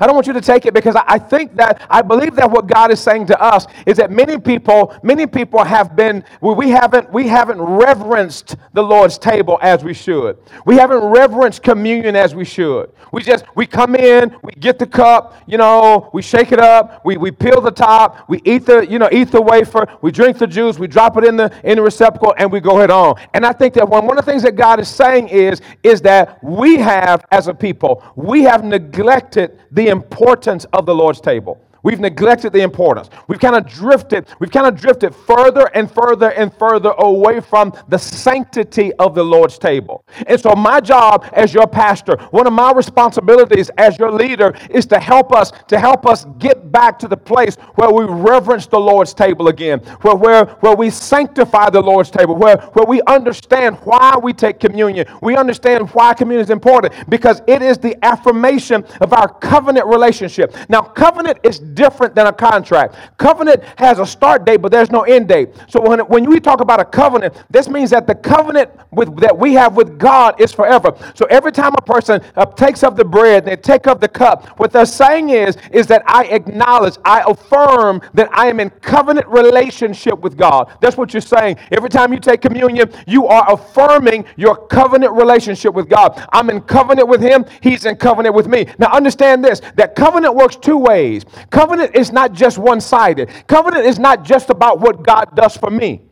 I 0.00 0.06
don't 0.06 0.14
want 0.14 0.26
you 0.26 0.32
to 0.32 0.40
take 0.40 0.66
it 0.66 0.74
because 0.74 0.96
I 0.96 1.18
think 1.18 1.54
that 1.56 1.86
I 1.90 2.02
believe 2.02 2.34
that 2.36 2.50
what 2.50 2.66
God 2.66 2.90
is 2.90 3.00
saying 3.00 3.26
to 3.26 3.40
us 3.40 3.66
is 3.86 3.96
that 3.98 4.10
many 4.10 4.38
people, 4.38 4.94
many 5.02 5.26
people 5.26 5.62
have 5.62 5.94
been 5.94 6.24
we 6.40 6.70
haven't 6.70 7.12
we 7.12 7.28
haven't 7.28 7.60
reverenced 7.60 8.56
the 8.72 8.82
Lord's 8.82 9.18
table 9.18 9.58
as 9.62 9.84
we 9.84 9.94
should. 9.94 10.38
We 10.64 10.76
haven't 10.76 11.02
reverenced 11.02 11.62
communion 11.62 12.16
as 12.16 12.34
we 12.34 12.44
should. 12.44 12.90
We 13.12 13.22
just 13.22 13.44
we 13.54 13.66
come 13.66 13.94
in, 13.94 14.34
we 14.42 14.52
get 14.52 14.78
the 14.78 14.86
cup, 14.86 15.36
you 15.46 15.58
know, 15.58 16.10
we 16.12 16.22
shake 16.22 16.52
it 16.52 16.58
up, 16.58 17.04
we, 17.04 17.16
we 17.16 17.30
peel 17.30 17.60
the 17.60 17.70
top, 17.70 18.28
we 18.28 18.40
eat 18.44 18.66
the 18.66 18.86
you 18.86 18.98
know 18.98 19.08
eat 19.12 19.30
the 19.30 19.42
wafer, 19.42 19.86
we 20.02 20.10
drink 20.10 20.38
the 20.38 20.46
juice, 20.46 20.78
we 20.78 20.86
drop 20.88 21.16
it 21.18 21.24
in 21.24 21.36
the 21.36 21.52
in 21.62 21.76
the 21.76 21.82
receptacle, 21.82 22.34
and 22.38 22.50
we 22.50 22.60
go 22.60 22.78
head 22.78 22.90
on. 22.90 23.16
And 23.34 23.44
I 23.46 23.52
think 23.52 23.74
that 23.74 23.88
one 23.88 24.06
one 24.06 24.18
of 24.18 24.24
the 24.24 24.30
things 24.30 24.42
that 24.42 24.56
God 24.56 24.80
is 24.80 24.88
saying 24.88 25.28
is 25.28 25.60
is 25.82 26.00
that 26.02 26.42
we 26.42 26.76
have 26.76 27.24
as 27.30 27.48
a 27.48 27.54
people 27.54 28.02
we 28.16 28.42
have 28.42 28.64
neglected 28.64 29.58
the 29.74 29.88
importance 29.88 30.64
of 30.72 30.86
the 30.86 30.94
Lord's 30.94 31.20
table. 31.20 31.60
We've 31.84 32.00
neglected 32.00 32.52
the 32.54 32.62
importance. 32.62 33.10
We've 33.28 33.38
kind 33.38 33.54
of 33.54 33.66
drifted, 33.66 34.26
we've 34.40 34.50
kind 34.50 34.66
of 34.66 34.80
drifted 34.80 35.14
further 35.14 35.70
and 35.74 35.88
further 35.90 36.30
and 36.30 36.52
further 36.54 36.92
away 36.98 37.40
from 37.40 37.74
the 37.88 37.98
sanctity 37.98 38.92
of 38.94 39.14
the 39.14 39.22
Lord's 39.22 39.58
table. 39.58 40.04
And 40.26 40.40
so, 40.40 40.54
my 40.54 40.80
job 40.80 41.26
as 41.34 41.52
your 41.52 41.66
pastor, 41.66 42.16
one 42.30 42.46
of 42.46 42.54
my 42.54 42.72
responsibilities 42.72 43.70
as 43.76 43.98
your 43.98 44.10
leader 44.10 44.54
is 44.70 44.86
to 44.86 44.98
help 44.98 45.32
us, 45.32 45.52
to 45.68 45.78
help 45.78 46.06
us 46.06 46.24
get 46.38 46.72
back 46.72 46.98
to 47.00 47.08
the 47.08 47.18
place 47.18 47.56
where 47.74 47.90
we 47.90 48.04
reverence 48.04 48.66
the 48.66 48.80
Lord's 48.80 49.12
table 49.12 49.48
again, 49.48 49.80
where, 50.00 50.16
where, 50.16 50.46
where 50.46 50.74
we 50.74 50.88
sanctify 50.88 51.68
the 51.68 51.82
Lord's 51.82 52.10
table, 52.10 52.34
where, 52.34 52.56
where 52.72 52.86
we 52.86 53.02
understand 53.06 53.76
why 53.84 54.16
we 54.22 54.32
take 54.32 54.58
communion. 54.58 55.06
We 55.20 55.36
understand 55.36 55.90
why 55.90 56.14
communion 56.14 56.44
is 56.44 56.50
important 56.50 56.94
because 57.10 57.42
it 57.46 57.60
is 57.60 57.76
the 57.76 58.02
affirmation 58.02 58.84
of 59.02 59.12
our 59.12 59.28
covenant 59.28 59.86
relationship. 59.86 60.56
Now, 60.70 60.80
covenant 60.80 61.40
is 61.42 61.60
different 61.74 62.14
than 62.14 62.26
a 62.26 62.32
contract. 62.32 62.96
Covenant 63.18 63.62
has 63.76 63.98
a 63.98 64.06
start 64.06 64.44
date, 64.44 64.58
but 64.58 64.70
there's 64.72 64.90
no 64.90 65.02
end 65.02 65.28
date. 65.28 65.50
So 65.68 65.80
when, 65.80 66.00
when 66.00 66.28
we 66.28 66.40
talk 66.40 66.60
about 66.60 66.80
a 66.80 66.84
covenant, 66.84 67.34
this 67.50 67.68
means 67.68 67.90
that 67.90 68.06
the 68.06 68.14
covenant 68.14 68.70
with, 68.90 69.16
that 69.20 69.36
we 69.36 69.54
have 69.54 69.76
with 69.76 69.98
God 69.98 70.40
is 70.40 70.52
forever. 70.52 70.94
So 71.14 71.26
every 71.26 71.52
time 71.52 71.72
a 71.76 71.82
person 71.82 72.20
uh, 72.36 72.46
takes 72.46 72.82
up 72.82 72.96
the 72.96 73.04
bread, 73.04 73.44
they 73.44 73.56
take 73.56 73.86
up 73.86 74.00
the 74.00 74.08
cup, 74.08 74.46
what 74.58 74.72
they're 74.72 74.86
saying 74.86 75.30
is, 75.30 75.56
is 75.72 75.86
that 75.88 76.02
I 76.06 76.24
acknowledge, 76.24 76.96
I 77.04 77.24
affirm 77.26 78.00
that 78.14 78.28
I 78.32 78.46
am 78.46 78.60
in 78.60 78.70
covenant 78.70 79.26
relationship 79.26 80.18
with 80.20 80.36
God. 80.36 80.72
That's 80.80 80.96
what 80.96 81.12
you're 81.12 81.20
saying. 81.20 81.56
Every 81.72 81.88
time 81.88 82.12
you 82.12 82.20
take 82.20 82.40
communion, 82.40 82.90
you 83.06 83.26
are 83.26 83.52
affirming 83.52 84.24
your 84.36 84.56
covenant 84.68 85.12
relationship 85.12 85.74
with 85.74 85.88
God. 85.88 86.26
I'm 86.32 86.50
in 86.50 86.60
covenant 86.62 87.08
with 87.08 87.20
Him, 87.20 87.44
He's 87.60 87.84
in 87.84 87.96
covenant 87.96 88.34
with 88.34 88.46
me. 88.46 88.66
Now 88.78 88.92
understand 88.92 89.44
this 89.44 89.60
that 89.76 89.94
covenant 89.94 90.34
works 90.34 90.56
two 90.56 90.76
ways. 90.76 91.24
Covenant 91.64 91.96
is 91.96 92.12
not 92.12 92.34
just 92.34 92.58
one 92.58 92.78
sided. 92.78 93.30
Covenant 93.46 93.86
is 93.86 93.98
not 93.98 94.22
just 94.22 94.50
about 94.50 94.80
what 94.80 95.02
God 95.02 95.34
does 95.34 95.56
for 95.56 95.70
me. 95.70 96.02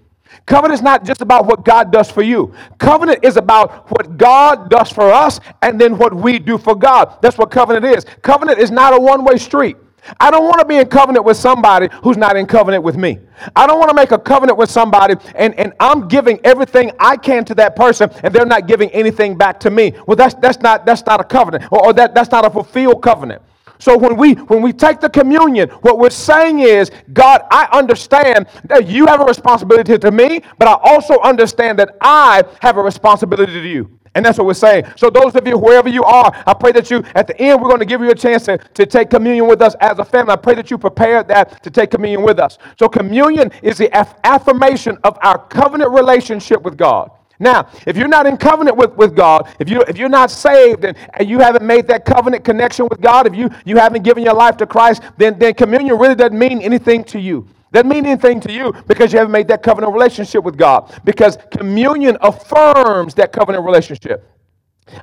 Covenant 0.47 0.73
is 0.73 0.83
not 0.83 1.05
just 1.05 1.21
about 1.21 1.45
what 1.45 1.63
God 1.63 1.93
does 1.93 2.11
for 2.11 2.23
you. 2.23 2.55
Covenant 2.79 3.19
is 3.23 3.37
about 3.37 3.91
what 3.91 4.17
God 4.17 4.71
does 4.71 4.89
for 4.89 5.13
us 5.13 5.41
and 5.61 5.79
then 5.79 5.99
what 5.99 6.15
we 6.15 6.39
do 6.39 6.57
for 6.57 6.75
God. 6.75 7.19
That's 7.21 7.37
what 7.37 7.51
covenant 7.51 7.85
is. 7.85 8.07
Covenant 8.23 8.61
is 8.61 8.71
not 8.71 8.95
a 8.95 8.99
one 8.99 9.25
way 9.25 9.37
street. 9.37 9.77
I 10.19 10.31
don't 10.31 10.45
want 10.45 10.59
to 10.61 10.65
be 10.65 10.79
in 10.79 10.87
covenant 10.87 11.27
with 11.27 11.37
somebody 11.37 11.91
who's 12.03 12.17
not 12.17 12.35
in 12.35 12.47
covenant 12.47 12.83
with 12.83 12.97
me. 12.97 13.19
I 13.55 13.67
don't 13.67 13.79
want 13.79 13.91
to 13.91 13.95
make 13.95 14.11
a 14.11 14.19
covenant 14.19 14.57
with 14.57 14.71
somebody 14.71 15.17
and, 15.35 15.55
and 15.61 15.75
I'm 15.81 16.09
giving 16.09 16.41
everything 16.45 16.93
I 16.99 17.19
can 17.19 17.45
to 17.45 17.55
that 17.57 17.77
person 17.77 18.09
and 18.25 18.35
they're 18.35 18.47
not 18.47 18.67
giving 18.67 18.89
anything 18.93 19.37
back 19.37 19.61
to 19.61 19.71
me. 19.71 19.93
Well, 20.07 20.17
that's, 20.17 20.35
that's, 20.37 20.61
not, 20.61 20.87
that's 20.87 21.05
not 21.05 21.21
a 21.21 21.25
covenant 21.25 21.71
or, 21.71 21.89
or 21.89 21.93
that, 21.93 22.15
that's 22.15 22.31
not 22.31 22.47
a 22.47 22.51
fulfilled 22.51 23.03
covenant. 23.03 23.43
So 23.83 23.99
when 23.99 24.17
we 24.17 24.35
when 24.35 24.63
we 24.63 24.73
take 24.73 25.01
the 25.01 25.11
communion, 25.11 25.69
what 25.81 25.99
we're 25.99 26.09
saying 26.11 26.61
is, 26.61 26.93
God, 27.13 27.43
I 27.51 27.69
understand 27.73 28.47
that 28.67 28.87
you 28.87 29.07
have 29.07 29.21
a 29.21 29.25
responsibility 29.25 29.99
to 29.99 30.13
me, 30.13 30.41
but 30.57 30.69
I 30.69 30.79
also 30.85 31.19
understand 31.23 31.81
that 31.81 31.97
I 32.01 32.45
have 32.61 32.77
a 32.77 32.81
responsibility 32.81 33.55
to 33.55 33.69
you. 33.69 33.99
And 34.15 34.25
that's 34.25 34.39
what 34.39 34.47
we're 34.47 34.55
saying. 34.55 34.85
So, 34.95 35.11
those 35.11 35.35
of 35.35 35.49
you, 35.49 35.59
wherever 35.59 35.89
you 35.89 36.05
are, 36.05 36.33
I 36.47 36.55
pray 36.55 36.71
that 36.73 36.93
you, 36.93 37.03
at 37.17 37.27
the 37.27 37.37
end, 37.41 37.61
we're 37.61 37.71
going 37.71 37.81
to 37.81 37.85
give 37.85 38.01
you 38.01 38.11
a 38.11 38.15
chance 38.15 38.45
to, 38.45 38.57
to 38.59 38.87
take 38.87 39.11
communion 39.11 39.49
with 39.49 39.61
us 39.61 39.75
as 39.81 39.99
a 39.99 40.05
family. 40.05 40.35
I 40.35 40.37
pray 40.37 40.55
that 40.55 40.71
you 40.71 40.79
prepare 40.79 41.25
that 41.25 41.61
to 41.65 41.71
take 41.71 41.91
communion 41.91 42.23
with 42.23 42.39
us. 42.39 42.59
So, 42.79 42.89
communion 42.89 43.51
is 43.63 43.79
the 43.79 43.91
aff- 43.97 44.15
affirmation 44.23 44.97
of 45.03 45.19
our 45.23 45.45
covenant 45.49 45.91
relationship 45.91 46.63
with 46.63 46.77
God. 46.77 47.11
Now, 47.43 47.69
if 47.87 47.97
you're 47.97 48.09
not 48.09 48.25
in 48.25 48.37
covenant 48.37 48.77
with, 48.77 48.93
with 48.93 49.17
God, 49.17 49.53
if, 49.59 49.69
you, 49.69 49.83
if 49.83 49.99
you're 49.99 50.09
not 50.09 50.31
saved 50.31 50.85
and, 50.85 50.97
and 51.15 51.29
you 51.29 51.41
haven't 51.41 51.67
made 51.67 51.89
that 51.89 52.05
covenant 52.05 52.45
connection 52.45 52.87
with 52.89 53.01
God, 53.01 53.27
if 53.27 53.35
you, 53.35 53.51
you 53.65 53.77
haven't 53.77 54.05
given 54.05 54.23
your 54.23 54.35
life 54.35 54.57
to 54.59 54.67
Christ, 54.67 55.03
then, 55.19 55.37
then 55.41 55.55
communion 55.55 55.99
really 55.99 56.15
doesn't 56.15 56.39
mean 56.39 56.63
anything 56.63 57.03
to 57.05 57.19
you. 57.19 57.49
Doesn't 57.73 57.89
mean 57.89 58.07
anything 58.07 58.39
to 58.43 58.53
you 58.53 58.73
because 58.87 59.13
you 59.13 59.19
haven't 59.19 59.33
made 59.33 59.49
that 59.49 59.63
covenant 59.63 59.93
relationship 59.93 60.45
with 60.45 60.57
God. 60.57 60.95
Because 61.05 61.37
communion 61.51 62.17
affirms 62.21 63.15
that 63.15 63.33
covenant 63.33 63.65
relationship. 63.65 64.29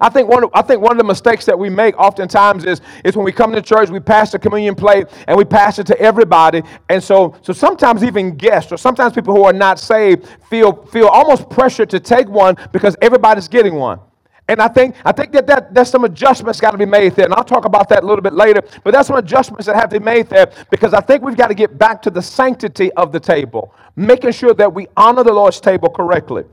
I 0.02 0.10
think 0.10 0.30
one 0.30 0.44
of, 0.44 0.52
I 0.54 0.62
think 0.62 0.82
one 0.82 0.92
of 0.92 0.98
the 0.98 1.04
mistakes 1.04 1.46
that 1.46 1.58
we 1.58 1.70
make 1.70 1.98
oftentimes 1.98 2.66
is, 2.66 2.82
is 3.04 3.16
when 3.16 3.26
we 3.26 3.32
come 3.32 3.52
to 3.54 3.62
church, 3.62 3.90
we 3.90 4.00
pass 4.00 4.32
the 4.32 4.40
communion 4.40 4.76
plate 4.76 5.08
and 5.28 5.38
we 5.38 5.46
pass 5.46 5.80
it 5.80 5.88
to 5.88 6.00
everybody. 6.00 6.62
And 6.90 7.04
so, 7.04 7.36
so 7.42 7.54
sometimes 7.54 8.04
even 8.04 8.36
guests 8.36 8.72
or 8.72 8.78
sometimes 8.78 9.14
people 9.14 9.36
who 9.36 9.44
are 9.44 9.54
not 9.54 9.80
saved 9.80 10.28
feel, 10.50 10.86
feel 10.88 11.08
almost 11.08 11.50
pressured 11.50 11.90
to 11.92 12.00
take 12.00 12.28
one 12.28 12.56
because 12.72 12.96
everybody's 13.02 13.48
getting 13.48 13.76
one. 13.76 14.00
And 14.48 14.60
I 14.62 14.68
think, 14.68 14.96
I 15.06 15.12
think 15.12 15.32
that, 15.34 15.46
that 15.46 15.74
there's 15.76 15.90
some 15.90 16.06
adjustments 16.06 16.60
got 16.60 16.72
to 16.72 16.78
be 16.78 16.86
made 16.86 17.16
there. 17.16 17.26
And 17.26 17.34
I'll 17.36 17.44
talk 17.44 17.66
about 17.66 17.88
that 17.90 18.04
a 18.04 18.06
little 18.06 18.24
bit 18.24 18.34
later. 18.34 18.64
But 18.84 18.94
there's 18.94 19.06
some 19.06 19.18
adjustments 19.18 19.68
that 19.68 19.76
have 19.76 19.90
to 19.90 20.00
be 20.00 20.04
made 20.04 20.28
there 20.28 20.52
because 20.72 20.94
I 20.94 21.02
think 21.02 21.22
we've 21.22 21.38
got 21.38 21.48
to 21.48 21.54
get 21.54 21.78
back 21.78 22.02
to 22.02 22.10
the 22.10 22.22
sanctity 22.22 22.92
of 22.94 23.12
the 23.12 23.20
table, 23.20 23.74
making 23.96 24.32
sure 24.32 24.56
that 24.56 24.74
we 24.74 24.88
honor 24.98 25.24
the 25.24 25.34
Lord's 25.34 25.62
table 25.62 25.90
correctly. 25.90 26.46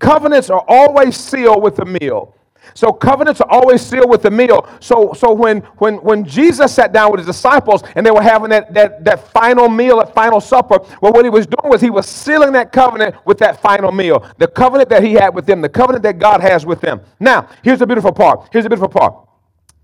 Covenants 0.00 0.50
are 0.50 0.64
always 0.66 1.16
sealed 1.16 1.62
with 1.62 1.78
a 1.78 1.84
meal. 1.84 2.34
So 2.72 2.92
covenants 2.92 3.40
are 3.40 3.50
always 3.50 3.82
sealed 3.82 4.08
with 4.08 4.24
a 4.24 4.30
meal. 4.30 4.68
So, 4.80 5.12
so 5.12 5.32
when, 5.32 5.60
when, 5.78 5.96
when 5.96 6.24
Jesus 6.24 6.74
sat 6.74 6.92
down 6.92 7.10
with 7.10 7.18
his 7.18 7.26
disciples 7.26 7.82
and 7.94 8.04
they 8.04 8.10
were 8.10 8.22
having 8.22 8.50
that, 8.50 8.72
that, 8.72 9.04
that 9.04 9.28
final 9.28 9.68
meal, 9.68 9.98
that 9.98 10.14
final 10.14 10.40
supper, 10.40 10.78
well, 11.00 11.12
what 11.12 11.24
he 11.24 11.30
was 11.30 11.46
doing 11.46 11.70
was 11.70 11.80
he 11.80 11.90
was 11.90 12.08
sealing 12.08 12.52
that 12.52 12.72
covenant 12.72 13.14
with 13.26 13.38
that 13.38 13.60
final 13.60 13.92
meal. 13.92 14.26
The 14.38 14.48
covenant 14.48 14.88
that 14.88 15.02
he 15.02 15.12
had 15.12 15.34
with 15.34 15.46
them, 15.46 15.60
the 15.60 15.68
covenant 15.68 16.02
that 16.04 16.18
God 16.18 16.40
has 16.40 16.64
with 16.64 16.80
them. 16.80 17.00
Now, 17.20 17.48
here's 17.62 17.80
the 17.80 17.86
beautiful 17.86 18.12
part. 18.12 18.48
Here's 18.52 18.64
the 18.64 18.70
beautiful 18.70 18.88
part. 18.88 19.14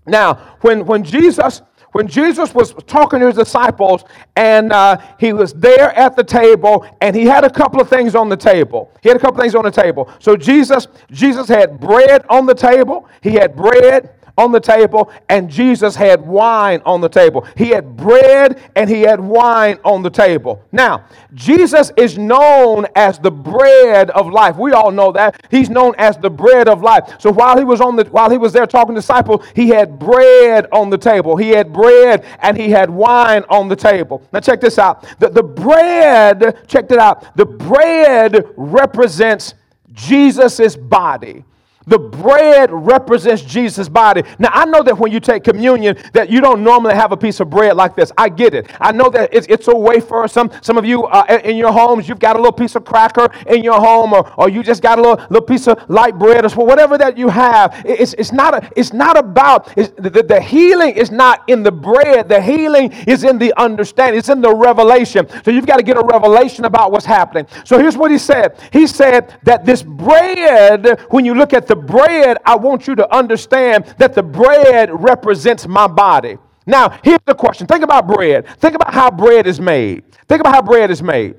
Now, 0.05 0.57
when, 0.61 0.85
when 0.85 1.03
Jesus 1.03 1.61
when 1.91 2.07
Jesus 2.07 2.53
was 2.53 2.73
talking 2.87 3.19
to 3.19 3.27
his 3.27 3.35
disciples 3.35 4.03
and 4.35 4.71
uh, 4.71 4.97
he 5.19 5.33
was 5.33 5.53
there 5.53 5.91
at 5.97 6.15
the 6.15 6.23
table 6.23 6.85
and 7.01 7.15
he 7.15 7.25
had 7.25 7.43
a 7.43 7.49
couple 7.49 7.81
of 7.81 7.89
things 7.89 8.15
on 8.15 8.29
the 8.29 8.37
table. 8.37 8.91
He 9.01 9.09
had 9.09 9.17
a 9.17 9.19
couple 9.19 9.39
of 9.39 9.43
things 9.43 9.55
on 9.55 9.63
the 9.63 9.71
table. 9.71 10.11
So 10.19 10.35
Jesus, 10.35 10.87
Jesus 11.11 11.47
had 11.47 11.79
bread 11.79 12.25
on 12.29 12.45
the 12.45 12.55
table. 12.55 13.07
He 13.21 13.31
had 13.31 13.55
bread 13.55 14.15
on 14.37 14.51
the 14.51 14.59
table, 14.59 15.11
and 15.29 15.49
Jesus 15.49 15.95
had 15.95 16.25
wine 16.25 16.81
on 16.85 17.01
the 17.01 17.09
table. 17.09 17.45
He 17.55 17.69
had 17.69 17.95
bread 17.95 18.59
and 18.75 18.89
he 18.89 19.01
had 19.01 19.19
wine 19.19 19.79
on 19.83 20.01
the 20.03 20.09
table. 20.09 20.63
Now, 20.71 21.05
Jesus 21.33 21.91
is 21.97 22.17
known 22.17 22.87
as 22.95 23.19
the 23.19 23.31
bread 23.31 24.09
of 24.11 24.31
life. 24.31 24.57
We 24.57 24.71
all 24.71 24.91
know 24.91 25.11
that. 25.11 25.45
He's 25.49 25.69
known 25.69 25.93
as 25.97 26.17
the 26.17 26.29
bread 26.29 26.67
of 26.67 26.81
life. 26.81 27.15
So 27.19 27.31
while 27.31 27.57
he 27.57 27.63
was 27.63 27.81
on 27.81 27.95
the 27.95 28.05
while 28.05 28.29
he 28.29 28.37
was 28.37 28.53
there 28.53 28.65
talking 28.65 28.95
to 28.95 29.01
disciples, 29.01 29.45
he 29.55 29.69
had 29.69 29.99
bread 29.99 30.67
on 30.71 30.89
the 30.89 30.97
table. 30.97 31.35
He 31.35 31.49
had 31.49 31.71
bread 31.71 32.25
and 32.39 32.57
he 32.57 32.69
had 32.69 32.89
wine 32.89 33.43
on 33.49 33.67
the 33.67 33.75
table. 33.75 34.23
Now 34.31 34.39
check 34.39 34.61
this 34.61 34.77
out. 34.77 35.05
The, 35.19 35.29
the 35.29 35.43
bread, 35.43 36.67
check 36.67 36.91
it 36.91 36.99
out. 36.99 37.35
The 37.35 37.45
bread 37.45 38.45
represents 38.55 39.55
Jesus' 39.93 40.75
body. 40.75 41.45
The 41.87 41.97
bread 41.97 42.69
represents 42.71 43.41
Jesus' 43.41 43.89
body. 43.89 44.23
Now, 44.37 44.49
I 44.53 44.65
know 44.65 44.83
that 44.83 44.97
when 44.97 45.11
you 45.11 45.19
take 45.19 45.43
communion, 45.43 45.97
that 46.13 46.29
you 46.29 46.39
don't 46.39 46.63
normally 46.63 46.93
have 46.93 47.11
a 47.11 47.17
piece 47.17 47.39
of 47.39 47.49
bread 47.49 47.75
like 47.75 47.95
this. 47.95 48.11
I 48.17 48.29
get 48.29 48.53
it. 48.53 48.69
I 48.79 48.91
know 48.91 49.09
that 49.09 49.33
it's, 49.33 49.47
it's 49.47 49.67
a 49.67 49.75
wafer. 49.75 50.27
Some, 50.27 50.51
some 50.61 50.77
of 50.77 50.85
you 50.85 51.05
uh, 51.05 51.41
in 51.43 51.57
your 51.57 51.71
homes, 51.71 52.07
you've 52.07 52.19
got 52.19 52.35
a 52.35 52.39
little 52.39 52.51
piece 52.51 52.75
of 52.75 52.85
cracker 52.85 53.29
in 53.47 53.63
your 53.63 53.79
home, 53.79 54.13
or, 54.13 54.31
or 54.39 54.49
you 54.49 54.61
just 54.61 54.83
got 54.83 54.99
a 54.99 55.01
little, 55.01 55.25
little 55.29 55.41
piece 55.41 55.67
of 55.67 55.89
light 55.89 56.17
bread, 56.19 56.45
or 56.45 56.65
whatever 56.65 56.97
that 56.97 57.17
you 57.17 57.29
have. 57.29 57.81
It's, 57.83 58.13
it's, 58.13 58.31
not, 58.31 58.53
a, 58.53 58.71
it's 58.75 58.93
not 58.93 59.17
about, 59.17 59.75
it's, 59.75 59.89
the, 59.97 60.23
the 60.23 60.39
healing 60.39 60.91
is 60.91 61.09
not 61.09 61.43
in 61.49 61.63
the 61.63 61.71
bread. 61.71 62.29
The 62.29 62.41
healing 62.41 62.91
is 63.07 63.23
in 63.23 63.39
the 63.39 63.53
understanding, 63.59 64.19
it's 64.19 64.29
in 64.29 64.41
the 64.41 64.53
revelation. 64.53 65.27
So 65.43 65.49
you've 65.49 65.65
got 65.65 65.77
to 65.77 65.83
get 65.83 65.97
a 65.97 66.03
revelation 66.03 66.65
about 66.65 66.91
what's 66.91 67.05
happening. 67.05 67.47
So 67.63 67.79
here's 67.79 67.97
what 67.97 68.11
he 68.11 68.17
said 68.19 68.59
He 68.71 68.85
said 68.85 69.39
that 69.43 69.65
this 69.65 69.81
bread, 69.81 70.99
when 71.09 71.25
you 71.25 71.33
look 71.33 71.53
at 71.53 71.70
the 71.71 71.75
bread, 71.77 72.37
I 72.45 72.57
want 72.57 72.85
you 72.85 72.95
to 72.95 73.15
understand 73.15 73.95
that 73.97 74.13
the 74.13 74.21
bread 74.21 74.89
represents 74.91 75.65
my 75.65 75.87
body. 75.87 76.37
Now, 76.65 76.99
here's 77.01 77.21
the 77.25 77.33
question. 77.33 77.65
Think 77.65 77.81
about 77.81 78.07
bread. 78.07 78.45
Think 78.59 78.75
about 78.75 78.93
how 78.93 79.09
bread 79.09 79.47
is 79.47 79.61
made. 79.61 80.03
Think 80.27 80.41
about 80.41 80.53
how 80.53 80.61
bread 80.61 80.91
is 80.91 81.01
made. 81.01 81.35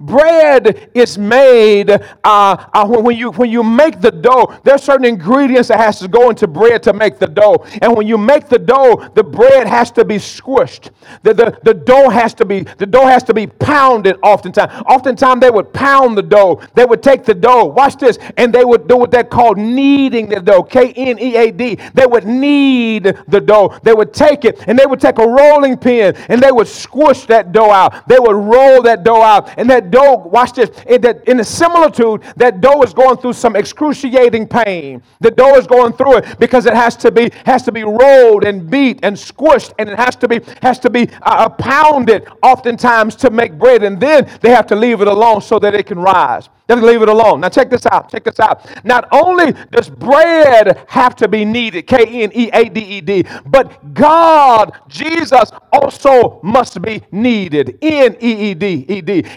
Bread 0.00 0.90
is 0.94 1.18
made 1.18 1.90
uh, 1.90 2.00
uh, 2.24 2.86
when, 2.86 3.16
you, 3.16 3.32
when 3.32 3.50
you 3.50 3.62
make 3.62 4.00
the 4.00 4.10
dough, 4.10 4.58
there 4.64 4.74
are 4.74 4.78
certain 4.78 5.04
ingredients 5.04 5.68
that 5.68 5.78
has 5.78 5.98
to 6.00 6.08
go 6.08 6.30
into 6.30 6.46
bread 6.46 6.82
to 6.84 6.92
make 6.92 7.18
the 7.18 7.26
dough. 7.26 7.64
And 7.82 7.96
when 7.96 8.06
you 8.06 8.18
make 8.18 8.48
the 8.48 8.58
dough, 8.58 9.10
the 9.14 9.24
bread 9.24 9.66
has 9.66 9.90
to 9.92 10.04
be 10.04 10.16
squished. 10.16 10.90
The, 11.22 11.34
the, 11.34 11.58
the 11.62 11.74
dough 11.74 12.08
has 12.08 12.34
to 12.34 12.44
be 12.44 12.60
the 12.78 12.86
dough 12.86 13.06
has 13.06 13.22
to 13.24 13.34
be 13.34 13.46
pounded 13.46 14.16
oftentimes. 14.22 14.72
Oftentimes 14.86 15.40
they 15.40 15.50
would 15.50 15.72
pound 15.72 16.16
the 16.16 16.22
dough. 16.22 16.60
They 16.74 16.84
would 16.84 17.02
take 17.02 17.24
the 17.24 17.34
dough, 17.34 17.64
watch 17.66 17.96
this, 17.96 18.18
and 18.36 18.52
they 18.52 18.64
would 18.64 18.88
do 18.88 18.96
what 18.96 19.10
they 19.10 19.24
called 19.24 19.58
kneading 19.58 20.28
the 20.28 20.40
dough. 20.40 20.62
K-N-E-A-D. 20.62 21.78
They 21.94 22.06
would 22.06 22.26
knead 22.26 23.18
the 23.28 23.40
dough. 23.40 23.78
They 23.82 23.92
would 23.92 24.12
take 24.12 24.44
it 24.44 24.64
and 24.66 24.78
they 24.78 24.86
would 24.86 25.00
take 25.00 25.18
a 25.18 25.26
rolling 25.26 25.76
pin 25.76 26.14
and 26.28 26.42
they 26.42 26.52
would 26.52 26.68
squish 26.68 27.26
that 27.26 27.52
dough 27.52 27.70
out. 27.70 28.08
They 28.08 28.18
would 28.18 28.36
roll 28.36 28.82
that 28.82 29.04
dough 29.04 29.22
out 29.22 29.50
and 29.58 29.68
that 29.74 29.90
dough, 29.90 30.14
watch 30.14 30.52
this, 30.52 30.70
in, 30.86 31.00
that, 31.00 31.26
in 31.28 31.40
a 31.40 31.44
similitude, 31.44 32.22
that 32.36 32.60
dough 32.60 32.82
is 32.82 32.94
going 32.94 33.16
through 33.16 33.32
some 33.32 33.56
excruciating 33.56 34.46
pain. 34.46 35.02
The 35.18 35.32
dough 35.32 35.56
is 35.56 35.66
going 35.66 35.94
through 35.94 36.18
it 36.18 36.38
because 36.38 36.66
it 36.66 36.74
has 36.74 36.96
to 36.98 37.10
be 37.10 37.30
has 37.44 37.64
to 37.64 37.72
be 37.72 37.82
rolled 37.82 38.44
and 38.44 38.70
beat 38.70 39.00
and 39.02 39.16
squished, 39.16 39.72
and 39.80 39.88
it 39.88 39.98
has 39.98 40.14
to 40.16 40.28
be 40.28 40.40
has 40.62 40.78
to 40.80 40.90
be 40.90 41.08
uh, 41.22 41.44
uh, 41.44 41.48
pounded 41.48 42.28
oftentimes 42.42 43.16
to 43.16 43.30
make 43.30 43.58
bread, 43.58 43.82
and 43.82 43.98
then 43.98 44.30
they 44.40 44.50
have 44.50 44.66
to 44.68 44.76
leave 44.76 45.00
it 45.00 45.08
alone 45.08 45.40
so 45.40 45.58
that 45.58 45.74
it 45.74 45.86
can 45.86 45.98
rise. 45.98 46.48
Just 46.68 46.82
leave 46.82 47.02
it 47.02 47.08
alone. 47.08 47.40
Now 47.40 47.48
check 47.50 47.70
this 47.70 47.86
out. 47.86 48.10
Check 48.10 48.24
this 48.24 48.40
out. 48.40 48.64
Not 48.84 49.06
only 49.12 49.52
does 49.70 49.90
bread 49.90 50.84
have 50.88 51.14
to 51.16 51.28
be 51.28 51.44
kneaded, 51.44 51.86
K-N-E-A-D-E-D, 51.86 53.24
but 53.46 53.94
God, 53.94 54.72
Jesus, 54.88 55.50
also 55.72 56.40
must 56.42 56.80
be 56.80 57.02
N-E-E-D-E-D. 57.12 58.16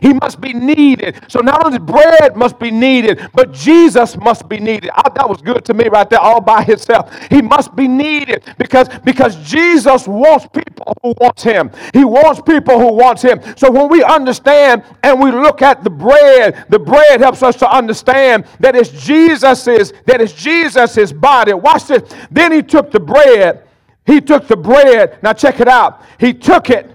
He 0.02 0.14
must 0.14 0.40
be 0.40 0.54
needed. 0.54 1.20
So 1.28 1.40
not 1.40 1.66
only 1.66 1.80
bread 1.80 2.36
must 2.38 2.60
be 2.60 2.72
kneaded, 2.72 3.30
but 3.34 3.52
Jesus 3.52 4.16
must 4.18 4.48
be 4.48 4.60
needed. 4.60 4.92
Oh, 4.96 5.12
that 5.16 5.28
was 5.28 5.42
good 5.42 5.66
to 5.66 5.74
me 5.74 5.90
right 5.90 6.10
there, 6.10 6.20
all 6.20 6.42
by 6.42 6.64
himself. 6.64 7.14
He 7.30 7.42
must 7.42 7.76
be 7.76 7.88
needed 7.88 8.44
because 8.58 8.88
because 9.04 9.36
Jesus 9.50 10.08
wants 10.08 10.48
people 10.48 10.94
who 11.02 11.14
wants 11.20 11.44
Him. 11.44 11.72
He 11.94 12.06
wants 12.06 12.42
people 12.42 12.80
who 12.80 12.94
wants 12.94 13.22
Him. 13.22 13.42
So 13.56 13.72
when 13.72 13.90
we 13.90 14.04
understand 14.04 14.84
and 15.04 15.20
we 15.20 15.32
look 15.32 15.62
at 15.62 15.84
the 15.84 15.90
bread, 15.90 16.66
the 16.70 16.80
bread 16.80 17.17
helps 17.22 17.44
us 17.44 17.56
to 17.58 17.70
understand 17.70 18.46
that 18.60 18.76
it's 18.76 18.90
Jesus's, 18.90 19.94
that 20.06 20.22
it's 20.22 20.34
Jesus's 20.34 21.14
body. 21.14 21.54
Watch 21.54 21.88
this. 21.88 22.14
Then 22.32 22.52
he 22.52 22.62
took 22.62 22.92
the 22.92 23.00
bread. 23.00 23.64
He 24.06 24.22
took 24.22 24.48
the 24.48 24.58
bread. 24.58 25.22
Now 25.22 25.34
check 25.34 25.60
it 25.60 25.68
out. 25.68 26.02
He 26.20 26.34
took 26.34 26.70
it. 26.70 26.90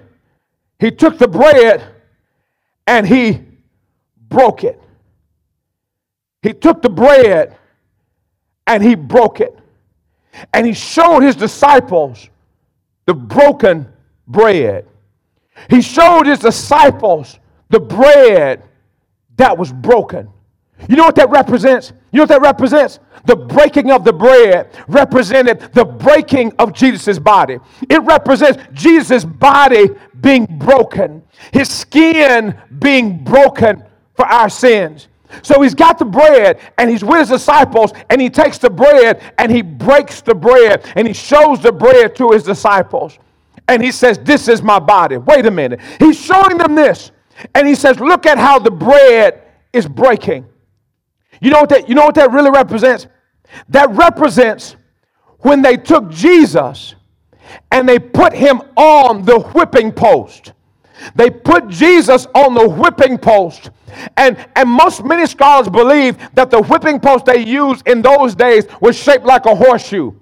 He 0.78 0.90
took 0.90 1.18
the 1.18 1.28
bread 1.28 1.84
and 2.86 3.06
he 3.06 3.40
broke 4.28 4.64
it. 4.64 4.80
He 6.42 6.52
took 6.52 6.82
the 6.82 6.90
bread 6.90 7.56
and 8.66 8.82
he 8.82 8.94
broke 8.94 9.40
it. 9.40 9.56
And 10.52 10.66
he 10.66 10.72
showed 10.72 11.20
his 11.20 11.36
disciples 11.36 12.28
the 13.06 13.14
broken 13.14 13.92
bread. 14.26 14.86
He 15.68 15.82
showed 15.82 16.26
his 16.26 16.38
disciples 16.38 17.38
the 17.68 17.80
bread 17.80 18.62
that 19.36 19.56
was 19.56 19.72
broken. 19.72 20.28
You 20.88 20.96
know 20.96 21.04
what 21.04 21.14
that 21.16 21.30
represents? 21.30 21.92
You 22.10 22.18
know 22.18 22.22
what 22.22 22.28
that 22.30 22.42
represents? 22.42 22.98
The 23.24 23.36
breaking 23.36 23.90
of 23.92 24.04
the 24.04 24.12
bread 24.12 24.70
represented 24.88 25.60
the 25.72 25.84
breaking 25.84 26.52
of 26.58 26.72
Jesus' 26.72 27.18
body. 27.18 27.58
It 27.88 28.02
represents 28.02 28.62
Jesus' 28.72 29.24
body 29.24 29.90
being 30.20 30.46
broken, 30.58 31.22
his 31.52 31.70
skin 31.70 32.58
being 32.80 33.22
broken 33.22 33.84
for 34.16 34.26
our 34.26 34.48
sins. 34.48 35.08
So 35.42 35.62
he's 35.62 35.74
got 35.74 35.98
the 35.98 36.04
bread 36.04 36.58
and 36.76 36.90
he's 36.90 37.02
with 37.02 37.20
his 37.20 37.28
disciples 37.30 37.92
and 38.10 38.20
he 38.20 38.28
takes 38.28 38.58
the 38.58 38.68
bread 38.68 39.22
and 39.38 39.50
he 39.50 39.62
breaks 39.62 40.20
the 40.20 40.34
bread 40.34 40.84
and 40.94 41.08
he 41.08 41.14
shows 41.14 41.60
the 41.62 41.72
bread 41.72 42.14
to 42.16 42.32
his 42.32 42.42
disciples. 42.42 43.18
And 43.68 43.82
he 43.82 43.92
says, 43.92 44.18
This 44.18 44.48
is 44.48 44.62
my 44.62 44.78
body. 44.78 45.16
Wait 45.16 45.46
a 45.46 45.50
minute. 45.50 45.80
He's 45.98 46.20
showing 46.22 46.58
them 46.58 46.74
this. 46.74 47.11
And 47.54 47.66
he 47.66 47.74
says, 47.74 48.00
Look 48.00 48.26
at 48.26 48.38
how 48.38 48.58
the 48.58 48.70
bread 48.70 49.42
is 49.72 49.86
breaking. 49.86 50.46
You 51.40 51.50
know 51.50 51.60
what 51.60 51.70
that, 51.70 51.88
you 51.88 51.94
know 51.94 52.04
what 52.04 52.14
that 52.16 52.30
really 52.30 52.50
represents? 52.50 53.06
That 53.68 53.90
represents 53.90 54.76
when 55.40 55.62
they 55.62 55.76
took 55.76 56.10
Jesus 56.10 56.94
and 57.70 57.88
they 57.88 57.98
put 57.98 58.32
him 58.32 58.62
on 58.76 59.24
the 59.24 59.40
whipping 59.40 59.92
post. 59.92 60.52
They 61.16 61.30
put 61.30 61.68
Jesus 61.68 62.26
on 62.34 62.54
the 62.54 62.68
whipping 62.68 63.18
post. 63.18 63.70
And, 64.16 64.36
and 64.56 64.68
most 64.68 65.04
many 65.04 65.26
scholars 65.26 65.68
believe 65.68 66.16
that 66.34 66.50
the 66.50 66.62
whipping 66.62 67.00
post 67.00 67.26
they 67.26 67.44
used 67.44 67.86
in 67.88 68.02
those 68.02 68.34
days 68.34 68.64
was 68.80 68.96
shaped 68.96 69.24
like 69.24 69.46
a 69.46 69.54
horseshoe. 69.54 70.12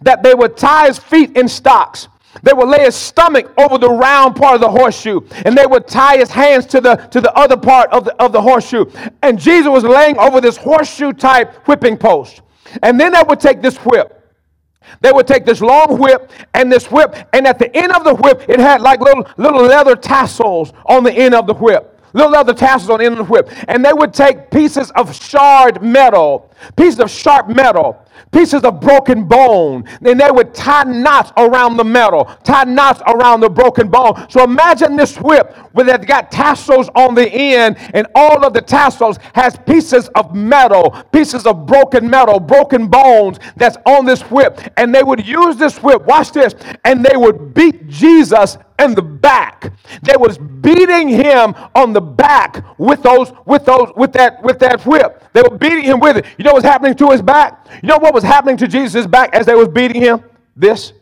That 0.00 0.22
they 0.22 0.34
would 0.34 0.56
tie 0.56 0.86
his 0.86 0.98
feet 0.98 1.36
in 1.36 1.48
stocks 1.48 2.08
they 2.42 2.52
would 2.52 2.68
lay 2.68 2.84
his 2.84 2.94
stomach 2.94 3.52
over 3.58 3.76
the 3.76 3.90
round 3.90 4.36
part 4.36 4.54
of 4.54 4.60
the 4.60 4.70
horseshoe, 4.70 5.20
and 5.44 5.56
they 5.56 5.66
would 5.66 5.86
tie 5.86 6.16
his 6.16 6.30
hands 6.30 6.66
to 6.66 6.80
the, 6.80 6.96
to 6.96 7.20
the 7.20 7.32
other 7.34 7.56
part 7.56 7.90
of 7.90 8.04
the, 8.04 8.22
of 8.22 8.32
the 8.32 8.40
horseshoe. 8.40 8.86
And 9.22 9.38
Jesus 9.38 9.68
was 9.68 9.84
laying 9.84 10.18
over 10.18 10.40
this 10.40 10.56
horseshoe 10.56 11.12
type 11.12 11.54
whipping 11.68 11.98
post. 11.98 12.40
And 12.82 12.98
then 12.98 13.12
they 13.12 13.22
would 13.26 13.40
take 13.40 13.60
this 13.60 13.76
whip. 13.78 14.18
They 15.00 15.12
would 15.12 15.26
take 15.26 15.44
this 15.44 15.60
long 15.60 15.98
whip 15.98 16.30
and 16.54 16.72
this 16.72 16.90
whip, 16.90 17.14
and 17.32 17.46
at 17.46 17.58
the 17.58 17.74
end 17.76 17.92
of 17.92 18.04
the 18.04 18.14
whip, 18.14 18.44
it 18.48 18.58
had 18.58 18.80
like 18.80 19.00
little, 19.00 19.26
little 19.36 19.62
leather 19.62 19.94
tassels 19.94 20.72
on 20.86 21.04
the 21.04 21.12
end 21.12 21.34
of 21.34 21.46
the 21.46 21.54
whip 21.54 21.88
little 22.14 22.32
leather 22.32 22.52
tassels 22.52 22.90
on 22.90 22.98
the 22.98 23.06
end 23.06 23.18
of 23.18 23.26
the 23.26 23.32
whip. 23.32 23.48
And 23.68 23.84
they 23.84 23.92
would 23.92 24.12
take 24.12 24.50
pieces 24.50 24.90
of 24.92 25.14
shard 25.14 25.82
metal, 25.82 26.50
pieces 26.76 27.00
of 27.00 27.10
sharp 27.10 27.48
metal, 27.48 28.01
pieces 28.30 28.62
of 28.62 28.80
broken 28.80 29.24
bone. 29.24 29.84
And 30.02 30.20
they 30.20 30.30
would 30.30 30.54
tie 30.54 30.84
knots 30.84 31.32
around 31.36 31.76
the 31.76 31.84
metal, 31.84 32.24
tie 32.44 32.64
knots 32.64 33.00
around 33.06 33.40
the 33.40 33.50
broken 33.50 33.88
bone. 33.88 34.26
So 34.30 34.44
imagine 34.44 34.96
this 34.96 35.18
whip 35.18 35.54
where 35.72 35.86
they've 35.86 36.06
got 36.06 36.30
tassels 36.30 36.88
on 36.94 37.14
the 37.14 37.28
end, 37.30 37.76
and 37.94 38.06
all 38.14 38.44
of 38.44 38.52
the 38.52 38.60
tassels 38.60 39.18
has 39.34 39.56
pieces 39.66 40.08
of 40.14 40.34
metal, 40.34 40.90
pieces 41.12 41.46
of 41.46 41.66
broken 41.66 42.08
metal, 42.08 42.40
broken 42.40 42.88
bones 42.88 43.38
that's 43.56 43.76
on 43.86 44.04
this 44.06 44.22
whip. 44.22 44.60
And 44.76 44.94
they 44.94 45.02
would 45.02 45.26
use 45.26 45.56
this 45.56 45.82
whip, 45.82 46.04
watch 46.06 46.32
this, 46.32 46.54
and 46.84 47.04
they 47.04 47.16
would 47.16 47.54
beat 47.54 47.88
Jesus 47.88 48.58
in 48.78 48.94
the 48.94 49.02
back. 49.02 49.72
They 50.02 50.16
was 50.16 50.38
beating 50.38 51.08
him 51.08 51.54
on 51.74 51.92
the 51.92 52.00
back 52.00 52.64
with 52.78 53.02
those, 53.02 53.32
with 53.44 53.64
those, 53.64 53.92
with 53.96 54.12
that, 54.14 54.42
with 54.42 54.58
that 54.60 54.84
whip. 54.86 55.24
They 55.32 55.42
were 55.42 55.56
beating 55.56 55.84
him 55.84 56.00
with 56.00 56.16
it. 56.16 56.26
You 56.38 56.44
know 56.44 56.52
what's 56.52 56.64
happening 56.64 56.94
to 56.96 57.10
his 57.10 57.22
back? 57.22 57.66
You 57.82 57.88
know 57.88 57.98
what 57.98 58.14
was 58.14 58.24
happening 58.24 58.56
to 58.58 58.68
Jesus' 58.68 59.06
back 59.06 59.34
as 59.34 59.46
they 59.46 59.54
was 59.54 59.68
beating 59.68 60.00
him? 60.00 60.22
This. 60.56 60.92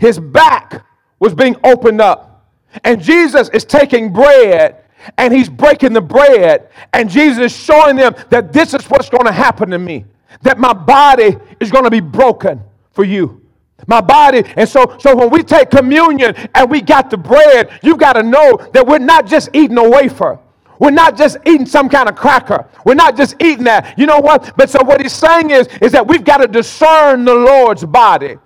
His 0.00 0.18
back 0.18 0.84
was 1.18 1.34
being 1.34 1.56
opened 1.64 2.00
up. 2.00 2.46
And 2.84 3.02
Jesus 3.02 3.48
is 3.50 3.64
taking 3.64 4.12
bread 4.12 4.84
and 5.18 5.34
he's 5.34 5.48
breaking 5.48 5.92
the 5.92 6.00
bread. 6.00 6.70
And 6.92 7.10
Jesus 7.10 7.52
is 7.52 7.56
showing 7.56 7.96
them 7.96 8.14
that 8.30 8.52
this 8.52 8.72
is 8.72 8.84
what's 8.86 9.10
going 9.10 9.26
to 9.26 9.32
happen 9.32 9.70
to 9.70 9.78
me. 9.78 10.06
That 10.42 10.58
my 10.58 10.72
body 10.72 11.36
is 11.60 11.70
going 11.70 11.84
to 11.84 11.90
be 11.90 12.00
broken 12.00 12.62
for 12.92 13.04
you 13.04 13.41
my 13.86 14.00
body. 14.00 14.42
And 14.56 14.68
so, 14.68 14.96
so 14.98 15.14
when 15.14 15.30
we 15.30 15.42
take 15.42 15.70
communion 15.70 16.34
and 16.54 16.70
we 16.70 16.80
got 16.80 17.10
the 17.10 17.16
bread, 17.16 17.78
you 17.82 17.96
got 17.96 18.14
to 18.14 18.22
know 18.22 18.56
that 18.72 18.86
we're 18.86 18.98
not 18.98 19.26
just 19.26 19.50
eating 19.52 19.78
a 19.78 19.88
wafer. 19.88 20.38
We're 20.78 20.90
not 20.90 21.16
just 21.16 21.36
eating 21.46 21.66
some 21.66 21.88
kind 21.88 22.08
of 22.08 22.16
cracker. 22.16 22.68
We're 22.84 22.94
not 22.94 23.16
just 23.16 23.36
eating 23.40 23.64
that. 23.64 23.96
You 23.98 24.06
know 24.06 24.18
what? 24.18 24.56
But 24.56 24.68
so 24.68 24.82
what 24.82 25.00
he's 25.00 25.12
saying 25.12 25.50
is, 25.50 25.68
is 25.80 25.92
that 25.92 26.06
we've 26.06 26.24
got 26.24 26.38
to 26.38 26.48
discern 26.48 27.24
the 27.24 27.34
Lord's 27.34 27.84
body. 27.84 28.36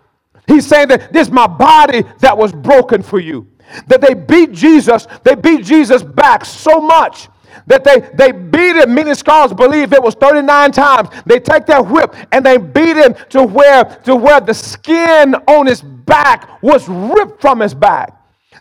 He's 0.46 0.66
saying 0.66 0.88
that 0.88 1.12
this 1.12 1.28
is 1.28 1.32
my 1.32 1.46
body 1.46 2.04
that 2.20 2.36
was 2.36 2.52
broken 2.52 3.02
for 3.02 3.18
you. 3.18 3.48
That 3.88 4.00
they 4.00 4.14
beat 4.14 4.52
Jesus, 4.52 5.06
they 5.24 5.34
beat 5.34 5.64
Jesus 5.64 6.02
back 6.02 6.44
so 6.44 6.80
much 6.80 7.28
that 7.66 7.84
they, 7.84 8.00
they 8.14 8.32
beat 8.32 8.76
him. 8.76 8.94
Many 8.94 9.14
scholars 9.14 9.52
believe 9.52 9.92
it 9.92 10.02
was 10.02 10.14
39 10.14 10.72
times. 10.72 11.08
They 11.26 11.40
take 11.40 11.66
that 11.66 11.86
whip 11.86 12.14
and 12.32 12.44
they 12.44 12.56
beat 12.56 12.96
him 12.96 13.14
to 13.30 13.42
where, 13.42 13.84
to 14.04 14.16
where 14.16 14.40
the 14.40 14.54
skin 14.54 15.34
on 15.34 15.66
his 15.66 15.82
back 15.82 16.62
was 16.62 16.88
ripped 16.88 17.40
from 17.40 17.60
his 17.60 17.74
back. 17.74 18.12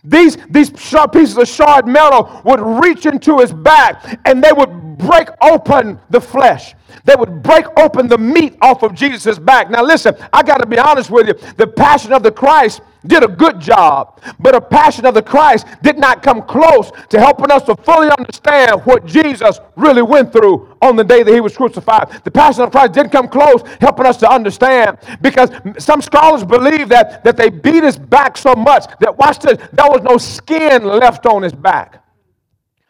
These, 0.03 0.37
these 0.49 0.71
sharp 0.77 1.13
pieces 1.13 1.37
of 1.37 1.47
shard 1.47 1.87
metal 1.87 2.41
would 2.45 2.61
reach 2.61 3.05
into 3.05 3.39
his 3.39 3.51
back 3.51 4.19
and 4.25 4.43
they 4.43 4.51
would 4.51 4.97
break 4.97 5.29
open 5.41 5.99
the 6.09 6.21
flesh. 6.21 6.75
They 7.03 7.15
would 7.15 7.43
break 7.43 7.65
open 7.77 8.07
the 8.07 8.17
meat 8.17 8.55
off 8.61 8.83
of 8.83 8.93
Jesus' 8.93 9.39
back. 9.39 9.69
Now, 9.69 9.83
listen, 9.83 10.15
I 10.31 10.43
got 10.43 10.57
to 10.57 10.67
be 10.67 10.77
honest 10.77 11.09
with 11.09 11.27
you. 11.27 11.33
The 11.57 11.67
passion 11.67 12.13
of 12.13 12.23
the 12.23 12.31
Christ 12.31 12.81
did 13.07 13.23
a 13.23 13.27
good 13.27 13.59
job, 13.59 14.21
but 14.39 14.55
a 14.55 14.61
passion 14.61 15.05
of 15.05 15.13
the 15.13 15.21
Christ 15.21 15.65
did 15.81 15.97
not 15.97 16.23
come 16.23 16.41
close 16.41 16.91
to 17.09 17.19
helping 17.19 17.51
us 17.51 17.63
to 17.63 17.75
fully 17.75 18.09
understand 18.17 18.81
what 18.85 19.05
Jesus 19.05 19.59
really 19.75 20.01
went 20.01 20.31
through 20.31 20.75
on 20.81 20.95
the 20.95 21.03
day 21.03 21.23
that 21.23 21.33
he 21.33 21.41
was 21.41 21.55
crucified. 21.55 22.09
The 22.23 22.31
passion 22.31 22.63
of 22.63 22.71
Christ 22.71 22.93
didn't 22.93 23.11
come 23.11 23.27
close 23.27 23.61
helping 23.79 24.05
us 24.05 24.17
to 24.17 24.29
understand 24.29 24.97
because 25.21 25.49
some 25.77 26.01
scholars 26.01 26.43
believe 26.43 26.89
that, 26.89 27.23
that 27.23 27.37
they 27.37 27.49
beat 27.49 27.83
his 27.83 27.97
back 27.97 28.37
so 28.37 28.53
much 28.55 28.85
that, 28.99 29.17
watch 29.17 29.39
this, 29.39 29.57
there 29.73 29.89
was 29.89 30.01
no 30.03 30.17
skin 30.17 30.83
left 30.83 31.25
on 31.25 31.43
his 31.43 31.53
back. 31.53 32.03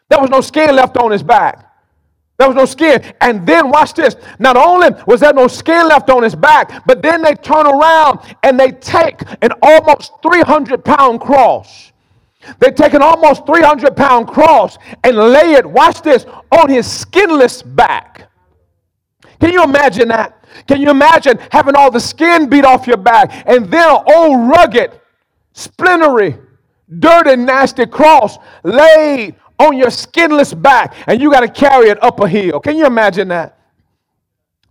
There 0.08 0.20
was 0.20 0.30
no 0.30 0.40
skin 0.40 0.74
left 0.74 0.96
on 0.96 1.10
his 1.10 1.22
back. 1.22 1.66
There 2.38 2.48
was 2.48 2.56
no 2.56 2.66
skin. 2.66 3.02
And 3.20 3.46
then 3.46 3.70
watch 3.70 3.94
this. 3.94 4.16
Not 4.38 4.56
only 4.56 4.90
was 5.06 5.20
there 5.20 5.32
no 5.32 5.48
skin 5.48 5.88
left 5.88 6.10
on 6.10 6.22
his 6.22 6.34
back, 6.34 6.84
but 6.86 7.02
then 7.02 7.22
they 7.22 7.34
turn 7.34 7.66
around 7.66 8.20
and 8.42 8.58
they 8.58 8.72
take 8.72 9.22
an 9.42 9.50
almost 9.62 10.12
300 10.22 10.84
pound 10.84 11.20
cross. 11.20 11.92
They 12.60 12.70
take 12.70 12.94
an 12.94 13.02
almost 13.02 13.46
300 13.46 13.96
pound 13.96 14.28
cross 14.28 14.78
and 15.02 15.16
lay 15.16 15.54
it, 15.54 15.66
watch 15.66 16.02
this, 16.02 16.26
on 16.52 16.68
his 16.68 16.90
skinless 16.90 17.62
back. 17.62 18.30
Can 19.40 19.52
you 19.52 19.64
imagine 19.64 20.08
that? 20.08 20.44
Can 20.66 20.80
you 20.80 20.90
imagine 20.90 21.38
having 21.50 21.74
all 21.74 21.90
the 21.90 22.00
skin 22.00 22.48
beat 22.48 22.64
off 22.64 22.86
your 22.86 22.96
back 22.96 23.44
and 23.46 23.70
then 23.70 23.88
an 23.88 24.02
old 24.06 24.48
rugged, 24.48 25.00
splintery, 25.54 26.38
dirty, 26.98 27.36
nasty 27.36 27.86
cross 27.86 28.38
laid 28.62 29.34
on 29.58 29.76
your 29.76 29.90
skinless 29.90 30.52
back 30.54 30.94
and 31.06 31.20
you 31.20 31.30
got 31.30 31.40
to 31.40 31.48
carry 31.48 31.88
it 31.88 32.02
up 32.02 32.20
a 32.20 32.28
hill. 32.28 32.60
Can 32.60 32.76
you 32.76 32.86
imagine 32.86 33.28
that? 33.28 33.55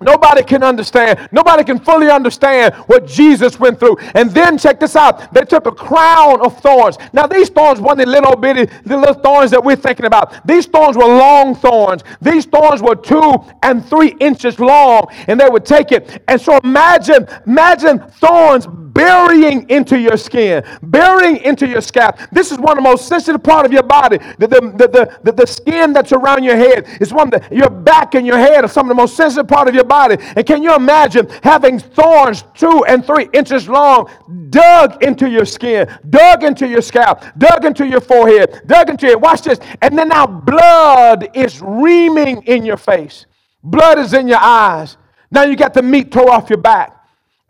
Nobody 0.05 0.43
can 0.43 0.63
understand. 0.63 1.27
Nobody 1.31 1.63
can 1.63 1.79
fully 1.79 2.09
understand 2.09 2.75
what 2.85 3.07
Jesus 3.07 3.59
went 3.59 3.79
through. 3.79 3.97
And 4.13 4.29
then 4.31 4.57
check 4.57 4.79
this 4.79 4.95
out. 4.95 5.33
They 5.33 5.41
took 5.41 5.65
a 5.65 5.71
crown 5.71 6.45
of 6.45 6.59
thorns. 6.61 6.97
Now 7.11 7.25
these 7.25 7.49
thorns 7.49 7.81
weren't 7.81 7.97
the 7.97 8.05
little 8.05 8.35
bitty 8.35 8.65
the 8.85 8.97
little 8.97 9.15
thorns 9.15 9.51
that 9.51 9.63
we're 9.63 9.75
thinking 9.75 10.05
about. 10.05 10.45
These 10.45 10.67
thorns 10.67 10.95
were 10.95 11.07
long 11.07 11.55
thorns. 11.55 12.03
These 12.21 12.45
thorns 12.45 12.81
were 12.81 12.95
two 12.95 13.33
and 13.63 13.83
three 13.85 14.15
inches 14.19 14.59
long, 14.59 15.07
and 15.27 15.39
they 15.39 15.49
would 15.49 15.65
take 15.65 15.91
it. 15.91 16.21
And 16.27 16.39
so 16.39 16.59
imagine, 16.63 17.27
imagine 17.45 17.99
thorns 17.99 18.67
burying 18.95 19.69
into 19.69 19.99
your 19.99 20.15
skin, 20.17 20.63
burying 20.81 21.37
into 21.37 21.67
your 21.67 21.81
scalp. 21.81 22.17
This 22.31 22.51
is 22.51 22.57
one 22.57 22.77
of 22.77 22.83
the 22.83 22.89
most 22.89 23.07
sensitive 23.07 23.43
part 23.43 23.65
of 23.65 23.73
your 23.73 23.83
body. 23.83 24.17
The, 24.39 24.47
the, 24.47 24.61
the, 24.61 25.19
the, 25.23 25.31
the 25.33 25.45
skin 25.45 25.91
that's 25.91 26.13
around 26.13 26.43
your 26.43 26.55
head 26.55 26.87
is 27.01 27.13
one 27.13 27.33
of 27.33 27.41
the, 27.41 27.55
your 27.55 27.69
back 27.69 28.15
and 28.15 28.25
your 28.25 28.37
head 28.37 28.63
are 28.63 28.69
some 28.69 28.85
of 28.85 28.89
the 28.89 28.95
most 28.95 29.17
sensitive 29.17 29.49
part 29.49 29.67
of 29.67 29.75
your 29.75 29.83
body. 29.83 29.94
And 29.95 30.45
can 30.45 30.63
you 30.63 30.75
imagine 30.75 31.27
having 31.43 31.79
thorns 31.79 32.43
two 32.53 32.83
and 32.87 33.05
three 33.05 33.29
inches 33.33 33.67
long 33.69 34.09
dug 34.49 35.03
into 35.03 35.29
your 35.29 35.45
skin, 35.45 35.87
dug 36.09 36.43
into 36.43 36.67
your 36.67 36.81
scalp, 36.81 37.23
dug 37.37 37.65
into 37.65 37.85
your 37.87 38.01
forehead, 38.01 38.61
dug 38.67 38.89
into 38.89 39.07
it. 39.07 39.19
Watch 39.19 39.41
this. 39.41 39.59
And 39.81 39.97
then 39.97 40.09
now 40.09 40.25
blood 40.25 41.29
is 41.33 41.61
reaming 41.61 42.43
in 42.43 42.65
your 42.65 42.77
face. 42.77 43.25
Blood 43.63 43.99
is 43.99 44.13
in 44.13 44.27
your 44.27 44.39
eyes. 44.39 44.97
Now 45.31 45.43
you 45.43 45.55
got 45.55 45.73
the 45.73 45.81
meat 45.81 46.11
tore 46.11 46.31
off 46.31 46.49
your 46.49 46.61
back. 46.61 46.91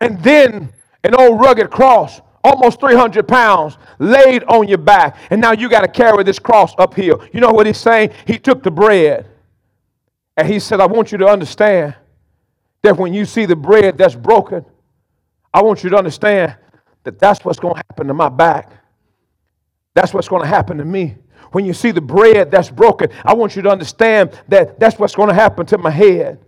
And 0.00 0.22
then 0.22 0.72
an 1.04 1.14
old 1.14 1.40
rugged 1.40 1.70
cross, 1.70 2.20
almost 2.42 2.80
300 2.80 3.26
pounds, 3.26 3.76
laid 3.98 4.42
on 4.44 4.68
your 4.68 4.78
back. 4.78 5.16
And 5.30 5.40
now 5.40 5.52
you 5.52 5.68
got 5.68 5.82
to 5.82 5.88
carry 5.88 6.24
this 6.24 6.38
cross 6.38 6.74
uphill. 6.78 7.24
You 7.32 7.40
know 7.40 7.50
what 7.50 7.66
he's 7.66 7.78
saying? 7.78 8.10
He 8.26 8.38
took 8.38 8.62
the 8.62 8.70
bread 8.70 9.26
and 10.36 10.48
he 10.48 10.58
said, 10.58 10.80
I 10.80 10.86
want 10.86 11.12
you 11.12 11.18
to 11.18 11.26
understand 11.26 11.94
that 12.82 12.96
when 12.96 13.12
you 13.12 13.24
see 13.24 13.46
the 13.46 13.56
bread 13.56 13.98
that's 13.98 14.14
broken, 14.14 14.64
I 15.52 15.62
want 15.62 15.82
you 15.82 15.90
to 15.90 15.96
understand 15.96 16.56
that 17.04 17.18
that's 17.18 17.44
what's 17.44 17.58
going 17.58 17.74
to 17.74 17.82
happen 17.88 18.08
to 18.08 18.14
my 18.14 18.28
back. 18.28 18.72
That's 19.94 20.12
what's 20.12 20.28
going 20.28 20.42
to 20.42 20.48
happen 20.48 20.78
to 20.78 20.84
me. 20.84 21.16
When 21.52 21.64
you 21.64 21.72
see 21.72 21.90
the 21.90 22.00
bread 22.00 22.50
that's 22.50 22.70
broken, 22.70 23.08
I 23.24 23.34
want 23.34 23.56
you 23.56 23.62
to 23.62 23.70
understand 23.70 24.38
that 24.48 24.78
that's 24.78 24.98
what's 24.98 25.14
going 25.14 25.28
to 25.28 25.34
happen 25.34 25.64
to 25.66 25.78
my 25.78 25.90
head. 25.90 26.38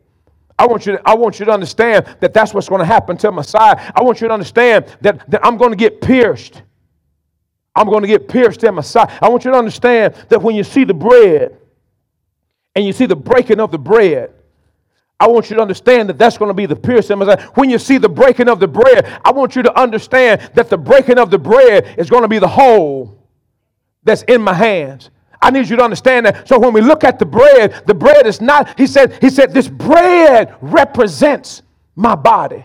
I 0.58 0.66
want 0.66 0.86
you 0.86 0.96
to, 0.96 1.08
I 1.08 1.14
want 1.14 1.38
you 1.38 1.46
to 1.46 1.52
understand 1.52 2.04
that 2.20 2.34
that's 2.34 2.52
what's 2.52 2.68
going 2.68 2.80
to 2.80 2.84
happen 2.84 3.16
to 3.18 3.30
my 3.30 3.42
side. 3.42 3.92
I 3.94 4.02
want 4.02 4.20
you 4.20 4.26
to 4.28 4.34
understand 4.34 4.86
that, 5.00 5.30
that 5.30 5.46
I'm 5.46 5.56
going 5.56 5.70
to 5.70 5.76
get 5.76 6.00
pierced. 6.00 6.62
I'm 7.74 7.86
going 7.88 8.02
to 8.02 8.08
get 8.08 8.28
pierced 8.28 8.64
in 8.64 8.74
my 8.74 8.82
side. 8.82 9.10
I 9.22 9.28
want 9.28 9.44
you 9.44 9.52
to 9.52 9.56
understand 9.56 10.14
that 10.28 10.42
when 10.42 10.56
you 10.56 10.64
see 10.64 10.82
the 10.82 10.94
bread 10.94 11.56
and 12.74 12.84
you 12.84 12.92
see 12.92 13.06
the 13.06 13.16
breaking 13.16 13.60
of 13.60 13.70
the 13.70 13.78
bread, 13.78 14.32
I 15.20 15.26
want 15.26 15.50
you 15.50 15.56
to 15.56 15.62
understand 15.62 16.08
that 16.08 16.18
that's 16.18 16.38
going 16.38 16.48
to 16.48 16.54
be 16.54 16.66
the 16.66 16.76
piercing. 16.76 17.18
When 17.54 17.70
you 17.70 17.78
see 17.78 17.98
the 17.98 18.08
breaking 18.08 18.48
of 18.48 18.60
the 18.60 18.68
bread, 18.68 19.04
I 19.24 19.32
want 19.32 19.56
you 19.56 19.62
to 19.62 19.80
understand 19.80 20.50
that 20.54 20.70
the 20.70 20.78
breaking 20.78 21.18
of 21.18 21.30
the 21.30 21.38
bread 21.38 21.96
is 21.98 22.08
going 22.08 22.22
to 22.22 22.28
be 22.28 22.38
the 22.38 22.48
hole 22.48 23.18
that's 24.04 24.22
in 24.22 24.40
my 24.40 24.54
hands. 24.54 25.10
I 25.42 25.50
need 25.50 25.68
you 25.68 25.76
to 25.76 25.82
understand 25.82 26.26
that. 26.26 26.48
So 26.48 26.58
when 26.58 26.72
we 26.72 26.80
look 26.80 27.04
at 27.04 27.18
the 27.18 27.26
bread, 27.26 27.82
the 27.86 27.94
bread 27.94 28.26
is 28.26 28.40
not, 28.40 28.78
he 28.78 28.86
said, 28.86 29.18
he 29.20 29.30
said, 29.30 29.52
this 29.52 29.68
bread 29.68 30.56
represents 30.60 31.62
my 31.94 32.14
body. 32.14 32.64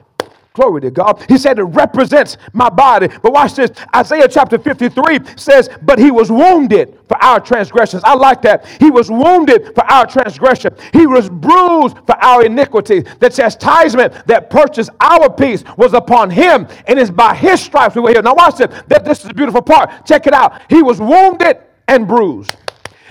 Glory 0.53 0.81
to 0.81 0.91
God. 0.91 1.25
He 1.27 1.39
said 1.39 1.57
it 1.57 1.63
represents 1.63 2.37
my 2.53 2.69
body. 2.69 3.07
But 3.07 3.33
watch 3.33 3.55
this. 3.55 3.71
Isaiah 3.95 4.27
chapter 4.27 4.59
53 4.59 5.19
says, 5.35 5.67
But 5.81 5.97
he 5.97 6.11
was 6.11 6.31
wounded 6.31 6.99
for 7.07 7.17
our 7.23 7.39
transgressions. 7.39 8.03
I 8.03 8.13
like 8.13 8.43
that. 8.43 8.67
He 8.79 8.91
was 8.91 9.09
wounded 9.09 9.73
for 9.73 9.83
our 9.91 10.05
transgression. 10.05 10.75
He 10.91 11.07
was 11.07 11.27
bruised 11.27 11.97
for 12.05 12.15
our 12.23 12.45
iniquity. 12.45 12.99
The 13.19 13.31
chastisement 13.31 14.27
that 14.27 14.51
purchased 14.51 14.91
our 15.01 15.27
peace 15.27 15.63
was 15.75 15.93
upon 15.93 16.29
him, 16.29 16.67
and 16.85 16.99
it's 16.99 17.09
by 17.09 17.33
his 17.33 17.59
stripes 17.59 17.95
we 17.95 18.01
were 18.01 18.09
healed. 18.09 18.25
Now 18.25 18.35
watch 18.35 18.57
this. 18.57 18.83
That 18.89 19.05
this 19.05 19.21
is 19.21 19.29
the 19.29 19.33
beautiful 19.33 19.63
part. 19.63 20.05
Check 20.05 20.27
it 20.27 20.33
out. 20.33 20.61
He 20.69 20.83
was 20.83 20.99
wounded 20.99 21.63
and 21.87 22.07
bruised. 22.07 22.55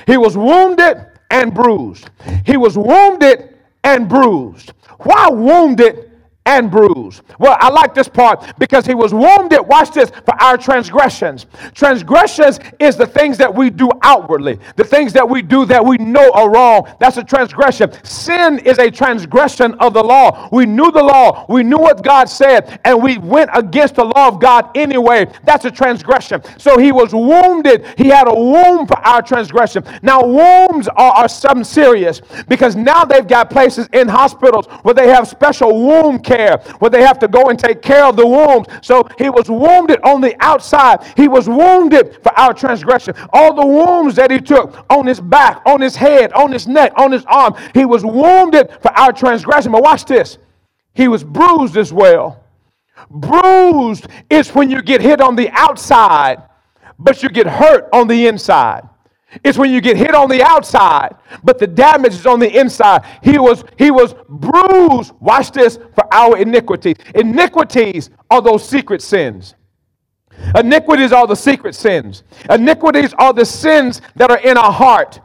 He 0.06 0.16
was 0.16 0.36
wounded 0.36 1.08
and 1.32 1.52
bruised. 1.52 2.08
He 2.46 2.56
was 2.56 2.78
wounded 2.78 3.58
and 3.82 4.08
bruised. 4.08 4.74
Why 5.00 5.28
wounded 5.28 6.11
and 6.46 6.70
bruised. 6.70 7.22
Well, 7.38 7.56
I 7.60 7.68
like 7.70 7.94
this 7.94 8.08
part 8.08 8.58
because 8.58 8.84
he 8.84 8.94
was 8.94 9.14
wounded, 9.14 9.60
watch 9.60 9.92
this, 9.92 10.10
for 10.10 10.34
our 10.42 10.56
transgressions. 10.56 11.46
Transgressions 11.74 12.58
is 12.80 12.96
the 12.96 13.06
things 13.06 13.38
that 13.38 13.54
we 13.54 13.70
do 13.70 13.90
outwardly, 14.02 14.58
the 14.76 14.84
things 14.84 15.12
that 15.12 15.28
we 15.28 15.42
do 15.42 15.64
that 15.66 15.84
we 15.84 15.98
know 15.98 16.30
are 16.32 16.50
wrong. 16.50 16.88
That's 16.98 17.16
a 17.16 17.24
transgression. 17.24 17.92
Sin 18.04 18.58
is 18.60 18.78
a 18.78 18.90
transgression 18.90 19.74
of 19.74 19.94
the 19.94 20.02
law. 20.02 20.48
We 20.50 20.66
knew 20.66 20.90
the 20.90 21.02
law, 21.02 21.46
we 21.48 21.62
knew 21.62 21.78
what 21.78 22.02
God 22.02 22.28
said, 22.28 22.80
and 22.84 23.00
we 23.02 23.18
went 23.18 23.50
against 23.54 23.96
the 23.96 24.04
law 24.04 24.28
of 24.28 24.40
God 24.40 24.70
anyway. 24.76 25.26
That's 25.44 25.64
a 25.64 25.70
transgression. 25.70 26.42
So 26.58 26.78
he 26.78 26.92
was 26.92 27.14
wounded. 27.14 27.86
He 27.96 28.08
had 28.08 28.26
a 28.26 28.34
wound 28.34 28.88
for 28.88 28.98
our 28.98 29.22
transgression. 29.22 29.84
Now, 30.02 30.24
wounds 30.24 30.88
are, 30.88 31.12
are 31.12 31.28
something 31.28 31.64
serious 31.64 32.20
because 32.48 32.76
now 32.76 33.04
they've 33.04 33.26
got 33.26 33.50
places 33.50 33.88
in 33.92 34.08
hospitals 34.08 34.66
where 34.82 34.94
they 34.94 35.08
have 35.08 35.28
special 35.28 35.86
wound 35.86 36.24
care, 36.24 36.31
where 36.78 36.90
they 36.90 37.02
have 37.02 37.18
to 37.20 37.28
go 37.28 37.48
and 37.48 37.58
take 37.58 37.82
care 37.82 38.04
of 38.04 38.16
the 38.16 38.26
wounds. 38.26 38.68
So 38.82 39.08
he 39.18 39.30
was 39.30 39.48
wounded 39.48 40.00
on 40.02 40.20
the 40.20 40.34
outside. 40.40 41.04
He 41.16 41.28
was 41.28 41.48
wounded 41.48 42.18
for 42.22 42.32
our 42.38 42.54
transgression. 42.54 43.14
All 43.32 43.54
the 43.54 43.66
wounds 43.66 44.16
that 44.16 44.30
he 44.30 44.40
took 44.40 44.84
on 44.90 45.06
his 45.06 45.20
back, 45.20 45.62
on 45.66 45.80
his 45.80 45.96
head, 45.96 46.32
on 46.32 46.52
his 46.52 46.66
neck, 46.66 46.92
on 46.96 47.12
his 47.12 47.24
arm, 47.26 47.54
he 47.74 47.84
was 47.84 48.04
wounded 48.04 48.70
for 48.80 48.90
our 48.98 49.12
transgression. 49.12 49.72
But 49.72 49.82
watch 49.82 50.04
this. 50.04 50.38
He 50.94 51.08
was 51.08 51.24
bruised 51.24 51.76
as 51.76 51.92
well. 51.92 52.44
Bruised 53.10 54.06
is 54.30 54.50
when 54.54 54.70
you 54.70 54.82
get 54.82 55.00
hit 55.00 55.20
on 55.20 55.36
the 55.36 55.50
outside, 55.50 56.42
but 56.98 57.22
you 57.22 57.28
get 57.28 57.46
hurt 57.46 57.88
on 57.92 58.06
the 58.06 58.26
inside. 58.26 58.88
It's 59.44 59.56
when 59.56 59.70
you 59.70 59.80
get 59.80 59.96
hit 59.96 60.14
on 60.14 60.28
the 60.28 60.42
outside, 60.42 61.16
but 61.42 61.58
the 61.58 61.66
damage 61.66 62.14
is 62.14 62.26
on 62.26 62.38
the 62.38 62.58
inside. 62.58 63.04
He 63.22 63.38
was, 63.38 63.64
he 63.78 63.90
was 63.90 64.14
bruised, 64.28 65.12
watch 65.20 65.52
this, 65.52 65.78
for 65.94 66.12
our 66.12 66.36
iniquities. 66.36 66.96
Iniquities 67.14 68.10
are 68.30 68.42
those 68.42 68.68
secret 68.68 69.00
sins. 69.00 69.54
Iniquities 70.56 71.12
are 71.12 71.26
the 71.26 71.34
secret 71.34 71.74
sins. 71.74 72.24
Iniquities 72.50 73.14
are 73.14 73.32
the 73.32 73.44
sins 73.44 74.02
that 74.16 74.30
are 74.30 74.38
in 74.38 74.56
our 74.56 74.72
heart. 74.72 75.20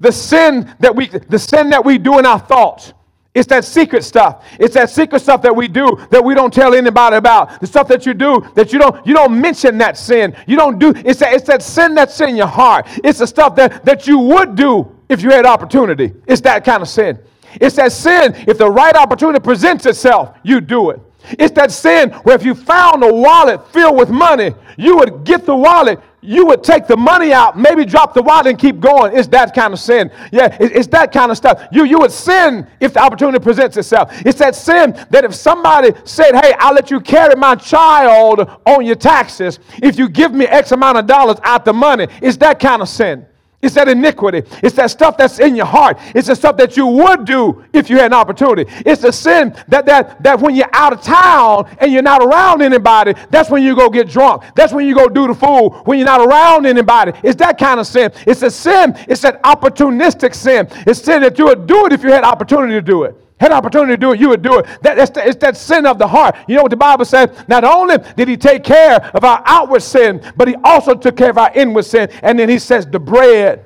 The 0.00 0.12
sin 0.12 0.74
that 0.80 0.94
we 0.94 1.06
the 1.08 1.38
sin 1.38 1.70
that 1.70 1.84
we 1.84 1.98
do 1.98 2.18
in 2.18 2.26
our 2.26 2.38
thoughts. 2.38 2.92
It's 3.36 3.46
that 3.48 3.66
secret 3.66 4.02
stuff. 4.02 4.46
It's 4.58 4.72
that 4.72 4.88
secret 4.88 5.20
stuff 5.20 5.42
that 5.42 5.54
we 5.54 5.68
do 5.68 5.98
that 6.10 6.24
we 6.24 6.34
don't 6.34 6.52
tell 6.52 6.74
anybody 6.74 7.16
about. 7.16 7.60
The 7.60 7.66
stuff 7.66 7.86
that 7.88 8.06
you 8.06 8.14
do 8.14 8.42
that 8.54 8.72
you 8.72 8.78
don't 8.78 9.06
you 9.06 9.12
don't 9.12 9.38
mention 9.38 9.76
that 9.76 9.98
sin. 9.98 10.34
You 10.46 10.56
don't 10.56 10.78
do 10.78 10.94
it's 10.96 11.20
that, 11.20 11.34
it's 11.34 11.46
that 11.48 11.62
sin 11.62 11.94
that's 11.94 12.18
in 12.22 12.34
your 12.34 12.46
heart. 12.46 12.86
It's 13.04 13.18
the 13.18 13.26
stuff 13.26 13.54
that, 13.56 13.84
that 13.84 14.06
you 14.06 14.18
would 14.18 14.56
do 14.56 14.90
if 15.10 15.22
you 15.22 15.28
had 15.28 15.44
opportunity. 15.44 16.14
It's 16.26 16.40
that 16.40 16.64
kind 16.64 16.80
of 16.80 16.88
sin. 16.88 17.18
It's 17.60 17.76
that 17.76 17.92
sin, 17.92 18.34
if 18.48 18.56
the 18.56 18.70
right 18.70 18.96
opportunity 18.96 19.40
presents 19.40 19.84
itself, 19.84 20.34
you 20.42 20.62
do 20.62 20.88
it. 20.88 21.00
It's 21.38 21.54
that 21.56 21.72
sin 21.72 22.12
where 22.22 22.36
if 22.36 22.44
you 22.44 22.54
found 22.54 23.04
a 23.04 23.12
wallet 23.12 23.68
filled 23.70 23.98
with 23.98 24.08
money, 24.08 24.54
you 24.78 24.96
would 24.96 25.24
get 25.24 25.44
the 25.44 25.54
wallet, 25.54 26.00
you 26.26 26.44
would 26.46 26.64
take 26.64 26.86
the 26.86 26.96
money 26.96 27.32
out, 27.32 27.56
maybe 27.56 27.84
drop 27.84 28.12
the 28.12 28.22
wallet 28.22 28.46
and 28.48 28.58
keep 28.58 28.80
going. 28.80 29.16
It's 29.16 29.28
that 29.28 29.54
kind 29.54 29.72
of 29.72 29.78
sin. 29.78 30.10
Yeah, 30.32 30.56
it's 30.60 30.88
that 30.88 31.12
kind 31.12 31.30
of 31.30 31.36
stuff. 31.36 31.66
You, 31.70 31.84
you 31.84 31.98
would 32.00 32.10
sin 32.10 32.66
if 32.80 32.94
the 32.94 33.00
opportunity 33.00 33.42
presents 33.42 33.76
itself. 33.76 34.10
It's 34.26 34.38
that 34.40 34.54
sin 34.54 34.92
that 35.10 35.24
if 35.24 35.34
somebody 35.34 35.92
said, 36.04 36.34
Hey, 36.34 36.52
I'll 36.58 36.74
let 36.74 36.90
you 36.90 37.00
carry 37.00 37.36
my 37.36 37.54
child 37.54 38.40
on 38.66 38.84
your 38.84 38.96
taxes 38.96 39.58
if 39.82 39.98
you 39.98 40.08
give 40.08 40.32
me 40.32 40.46
X 40.46 40.72
amount 40.72 40.98
of 40.98 41.06
dollars 41.06 41.38
out 41.42 41.64
the 41.64 41.72
money, 41.72 42.08
it's 42.20 42.36
that 42.38 42.58
kind 42.58 42.82
of 42.82 42.88
sin. 42.88 43.26
It's 43.62 43.74
that 43.74 43.88
iniquity. 43.88 44.42
It's 44.62 44.76
that 44.76 44.90
stuff 44.90 45.16
that's 45.16 45.40
in 45.40 45.56
your 45.56 45.66
heart. 45.66 45.98
It's 46.14 46.28
the 46.28 46.36
stuff 46.36 46.56
that 46.58 46.76
you 46.76 46.86
would 46.86 47.24
do 47.24 47.64
if 47.72 47.88
you 47.88 47.96
had 47.96 48.06
an 48.06 48.12
opportunity. 48.12 48.70
It's 48.84 49.02
the 49.02 49.12
sin 49.12 49.56
that, 49.68 49.86
that, 49.86 50.22
that 50.22 50.40
when 50.40 50.54
you're 50.54 50.68
out 50.72 50.92
of 50.92 51.02
town 51.02 51.68
and 51.78 51.90
you're 51.90 52.02
not 52.02 52.22
around 52.22 52.60
anybody, 52.62 53.14
that's 53.30 53.50
when 53.50 53.62
you 53.62 53.74
go 53.74 53.88
get 53.88 54.08
drunk. 54.08 54.44
That's 54.54 54.72
when 54.72 54.86
you 54.86 54.94
go 54.94 55.08
do 55.08 55.26
the 55.26 55.34
fool. 55.34 55.70
When 55.84 55.98
you're 55.98 56.06
not 56.06 56.20
around 56.20 56.66
anybody, 56.66 57.12
it's 57.22 57.36
that 57.36 57.58
kind 57.58 57.80
of 57.80 57.86
sin. 57.86 58.12
It's 58.26 58.42
a 58.42 58.50
sin. 58.50 58.94
It's 59.08 59.22
that 59.22 59.42
opportunistic 59.42 60.34
sin. 60.34 60.68
It's 60.86 61.02
sin 61.02 61.22
that 61.22 61.38
you 61.38 61.46
would 61.46 61.66
do 61.66 61.86
it 61.86 61.92
if 61.92 62.02
you 62.02 62.12
had 62.12 62.24
opportunity 62.24 62.74
to 62.74 62.82
do 62.82 63.04
it 63.04 63.25
had 63.38 63.50
an 63.50 63.58
opportunity 63.58 63.92
to 63.92 63.96
do 63.98 64.12
it, 64.12 64.20
you 64.20 64.30
would 64.30 64.42
do 64.42 64.58
it. 64.58 64.66
That, 64.82 64.96
that's 64.96 65.10
the, 65.10 65.26
it's 65.26 65.36
that 65.36 65.56
sin 65.56 65.84
of 65.84 65.98
the 65.98 66.06
heart. 66.06 66.36
You 66.48 66.56
know 66.56 66.62
what 66.62 66.70
the 66.70 66.76
Bible 66.76 67.04
says? 67.04 67.30
Not 67.48 67.64
only 67.64 67.98
did 68.16 68.28
he 68.28 68.36
take 68.36 68.64
care 68.64 68.96
of 69.14 69.24
our 69.24 69.42
outward 69.44 69.82
sin, 69.82 70.22
but 70.36 70.48
he 70.48 70.54
also 70.64 70.94
took 70.94 71.16
care 71.16 71.30
of 71.30 71.38
our 71.38 71.52
inward 71.54 71.84
sin. 71.84 72.08
And 72.22 72.38
then 72.38 72.48
he 72.48 72.58
says, 72.58 72.86
the 72.86 72.98
bread 72.98 73.64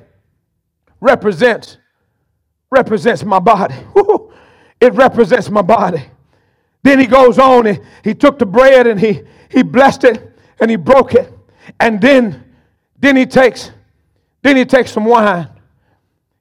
represents, 0.99 1.77
represents 2.69 3.23
my 3.23 3.39
body. 3.39 3.75
it 4.81 4.93
represents 4.93 5.49
my 5.49 5.61
body. 5.61 6.03
Then 6.83 6.99
he 6.99 7.05
goes 7.05 7.39
on 7.39 7.67
and 7.67 7.79
he 8.03 8.13
took 8.13 8.39
the 8.39 8.45
bread 8.45 8.87
and 8.87 8.99
he, 8.99 9.21
he 9.49 9.63
blessed 9.63 10.03
it 10.03 10.37
and 10.59 10.69
he 10.69 10.75
broke 10.75 11.13
it. 11.13 11.31
And 11.79 12.01
then, 12.01 12.43
then 12.99 13.15
he 13.15 13.25
takes, 13.25 13.71
then 14.41 14.57
he 14.57 14.65
takes 14.65 14.91
some 14.91 15.05
wine. 15.05 15.47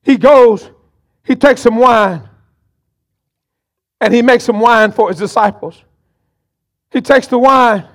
He 0.02 0.16
goes, 0.16 0.68
he 1.22 1.36
takes 1.36 1.60
some 1.60 1.76
wine 1.76 2.26
and 4.00 4.14
he 4.14 4.22
makes 4.22 4.44
some 4.44 4.60
wine 4.60 4.92
for 4.92 5.08
his 5.08 5.18
disciples. 5.18 5.82
He 6.90 7.00
takes 7.00 7.26
the 7.26 7.38
wine 7.38 7.86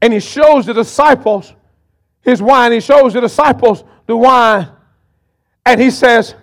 and 0.00 0.12
he 0.12 0.20
shows 0.20 0.66
the 0.66 0.74
disciples 0.74 1.52
his 2.22 2.42
wine. 2.42 2.72
He 2.72 2.80
shows 2.80 3.12
the 3.12 3.20
disciples 3.20 3.84
the 4.06 4.16
wine. 4.16 4.68
And 5.64 5.80
he 5.80 5.90
says 5.90 6.34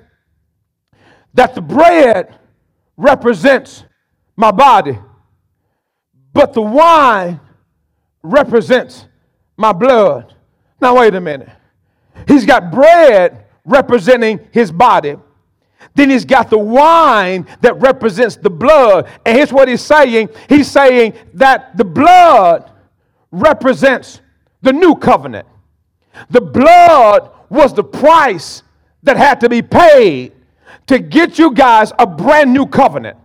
that 1.34 1.56
the 1.56 1.62
bread 1.62 2.38
represents 2.98 3.84
my 4.36 4.52
body, 4.52 4.98
but 6.34 6.54
the 6.54 6.62
wine 6.62 7.40
represents 8.22 9.06
my 9.58 9.72
blood. 9.72 10.34
Now, 10.82 10.98
wait 10.98 11.16
a 11.16 11.22
minute. 11.22 11.50
He's 12.28 12.46
got 12.46 12.72
bread 12.72 13.46
representing 13.66 14.40
his 14.52 14.72
body. 14.72 15.16
Then 15.96 16.10
he's 16.10 16.26
got 16.26 16.50
the 16.50 16.58
wine 16.58 17.48
that 17.62 17.80
represents 17.80 18.36
the 18.36 18.50
blood. 18.50 19.08
And 19.26 19.38
here's 19.38 19.54
what 19.54 19.68
he's 19.68 19.82
saying 19.82 20.30
He's 20.50 20.70
saying 20.70 21.14
that 21.36 21.78
the 21.78 21.86
blood 21.86 22.72
represents 23.32 24.22
the 24.62 24.74
new 24.74 24.96
covenant. 24.96 25.48
The 26.30 26.42
blood 26.42 27.32
was 27.50 27.74
the 27.74 27.84
price 27.84 28.64
that 29.04 29.18
had 29.18 29.42
to 29.42 29.50
be 29.50 29.62
paid 29.62 30.32
to 30.88 31.00
get 31.00 31.40
you 31.40 31.52
guys 31.54 31.92
a 31.98 32.06
brand 32.06 32.54
new 32.54 32.66
covenant 32.66 33.18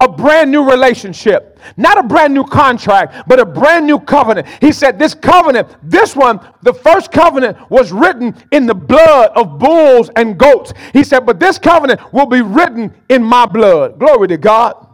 a 0.00 0.08
brand 0.08 0.50
new 0.50 0.68
relationship, 0.68 1.58
not 1.76 1.98
a 1.98 2.02
brand 2.02 2.34
new 2.34 2.44
contract, 2.44 3.28
but 3.28 3.38
a 3.40 3.46
brand 3.46 3.86
new 3.86 3.98
covenant. 3.98 4.46
He 4.60 4.72
said, 4.72 4.98
This 4.98 5.14
covenant, 5.14 5.68
this 5.82 6.16
one, 6.16 6.40
the 6.62 6.74
first 6.74 7.12
covenant 7.12 7.70
was 7.70 7.92
written 7.92 8.34
in 8.50 8.66
the 8.66 8.74
blood 8.74 9.30
of 9.34 9.58
bulls 9.58 10.10
and 10.16 10.38
goats. 10.38 10.72
He 10.92 11.04
said, 11.04 11.20
But 11.20 11.40
this 11.40 11.58
covenant 11.58 12.00
will 12.12 12.26
be 12.26 12.42
written 12.42 12.94
in 13.08 13.22
my 13.22 13.46
blood. 13.46 13.98
Glory 13.98 14.28
to 14.28 14.36
God. 14.36 14.88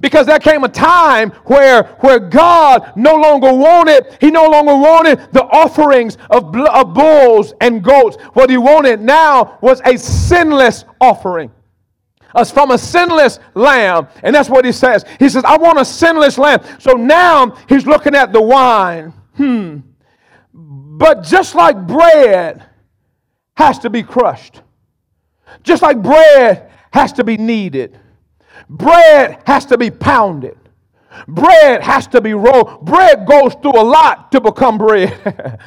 Because 0.00 0.26
there 0.26 0.38
came 0.38 0.64
a 0.64 0.68
time 0.68 1.30
where, 1.44 1.84
where 2.00 2.18
God 2.18 2.92
no 2.96 3.16
longer 3.16 3.52
wanted, 3.52 4.16
He 4.20 4.30
no 4.30 4.48
longer 4.48 4.76
wanted 4.76 5.32
the 5.32 5.44
offerings 5.44 6.16
of, 6.30 6.54
of 6.56 6.94
bulls 6.94 7.54
and 7.60 7.82
goats. 7.82 8.16
What 8.32 8.48
He 8.48 8.56
wanted 8.56 9.00
now 9.00 9.58
was 9.60 9.80
a 9.84 9.96
sinless 9.98 10.84
offering 11.00 11.50
us 12.34 12.50
from 12.50 12.70
a 12.70 12.78
sinless 12.78 13.38
lamb. 13.54 14.08
And 14.22 14.34
that's 14.34 14.48
what 14.48 14.64
he 14.64 14.72
says. 14.72 15.04
He 15.18 15.28
says, 15.28 15.44
I 15.44 15.56
want 15.56 15.78
a 15.78 15.84
sinless 15.84 16.38
lamb. 16.38 16.60
So 16.78 16.92
now 16.92 17.56
he's 17.68 17.86
looking 17.86 18.14
at 18.14 18.32
the 18.32 18.42
wine. 18.42 19.12
Hmm. 19.36 19.78
But 20.52 21.22
just 21.22 21.54
like 21.54 21.86
bread 21.86 22.64
has 23.56 23.78
to 23.80 23.90
be 23.90 24.02
crushed, 24.02 24.62
just 25.62 25.82
like 25.82 26.02
bread 26.02 26.70
has 26.92 27.12
to 27.14 27.24
be 27.24 27.36
kneaded, 27.36 27.98
bread 28.68 29.42
has 29.46 29.66
to 29.66 29.78
be 29.78 29.90
pounded. 29.90 30.58
Bread 31.28 31.82
has 31.82 32.06
to 32.08 32.20
be 32.20 32.34
rolled. 32.34 32.84
Bread 32.84 33.26
goes 33.26 33.54
through 33.60 33.78
a 33.78 33.84
lot 33.84 34.32
to 34.32 34.40
become 34.40 34.78
bread. 34.78 35.12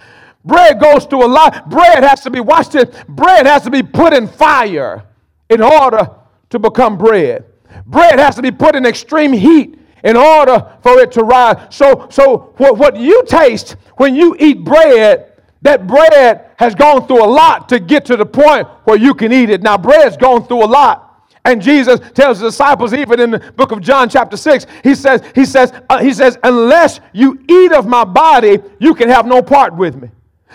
bread 0.45 0.80
goes 0.80 1.06
through 1.06 1.25
a 1.25 1.28
lot. 1.28 1.69
Bread 1.69 2.04
has 2.04 2.21
to 2.21 2.32
be, 2.32 2.41
this, 2.41 3.04
bread 3.08 3.45
has 3.45 3.63
to 3.63 3.69
be 3.69 3.84
put 3.84 4.13
in 4.13 4.28
fire 4.28 5.06
in 5.49 5.62
order 5.62 6.10
to 6.56 6.70
become 6.70 6.98
bread. 6.98 7.46
Bread 7.86 8.20
has 8.20 8.36
to 8.36 8.41
be 8.41 8.52
put 8.52 8.76
in 8.76 8.86
extreme 8.86 9.34
heat 9.34 9.80
in 10.04 10.15
order 10.15 10.78
for 10.82 11.00
it 11.00 11.12
to 11.13 11.24
rise. 11.24 11.58
So, 11.70 12.08
so 12.10 12.54
what, 12.58 12.78
what 12.78 12.96
you 12.96 13.24
taste 13.28 13.76
when 13.98 14.15
you 14.15 14.36
eat 14.39 14.63
bread, 14.63 15.34
that 15.62 15.88
bread 15.88 16.52
has 16.58 16.76
gone 16.76 17.08
through 17.08 17.24
a 17.24 17.28
lot 17.28 17.68
to 17.70 17.80
get 17.80 18.06
to 18.06 18.15
the 18.15 18.26
point 18.26 18.68
where 18.86 18.98
you 18.98 19.13
can 19.13 19.34
eat 19.34 19.50
it. 19.50 19.62
Now, 19.62 19.78
bread's 19.78 20.15
gone 20.15 20.46
through 20.48 20.63
a 20.63 20.68
lot. 20.68 21.02
And 21.44 21.62
Jesus 21.62 22.00
tells 22.13 22.39
the 22.39 22.48
disciples, 22.48 22.94
even 22.94 23.20
in 23.20 23.32
the 23.32 23.39
book 23.39 23.72
of 23.72 23.82
John, 23.82 24.10
chapter 24.10 24.36
6, 24.36 24.65
he 24.84 24.96
says, 24.96 25.22
he 25.36 25.46
says, 25.46 25.72
uh, 25.89 26.02
he 26.02 26.12
says, 26.12 26.38
unless 26.44 27.00
you 27.13 27.39
eat 27.48 27.72
of 27.72 27.86
my 27.86 28.04
body, 28.04 28.60
you 28.80 28.96
can 28.96 29.10
have 29.10 29.28
no 29.28 29.44
part 29.44 29.76
with 29.76 29.96
me. 29.96 30.10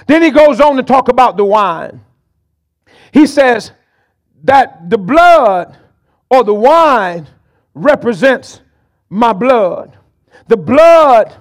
Then 0.07 0.23
he 0.23 0.31
goes 0.31 0.61
on 0.61 0.77
to 0.77 0.83
talk 0.83 1.09
about 1.09 1.37
the 1.37 1.45
wine. 1.45 2.01
He 3.13 3.27
says 3.27 3.73
that 4.45 4.91
the 4.91 4.99
blood 4.99 5.77
or 6.31 6.45
the 6.45 6.55
wine 6.55 7.27
represents 7.75 8.61
my 9.09 9.33
blood. 9.33 9.97
The 10.47 10.57
blood 10.57 11.37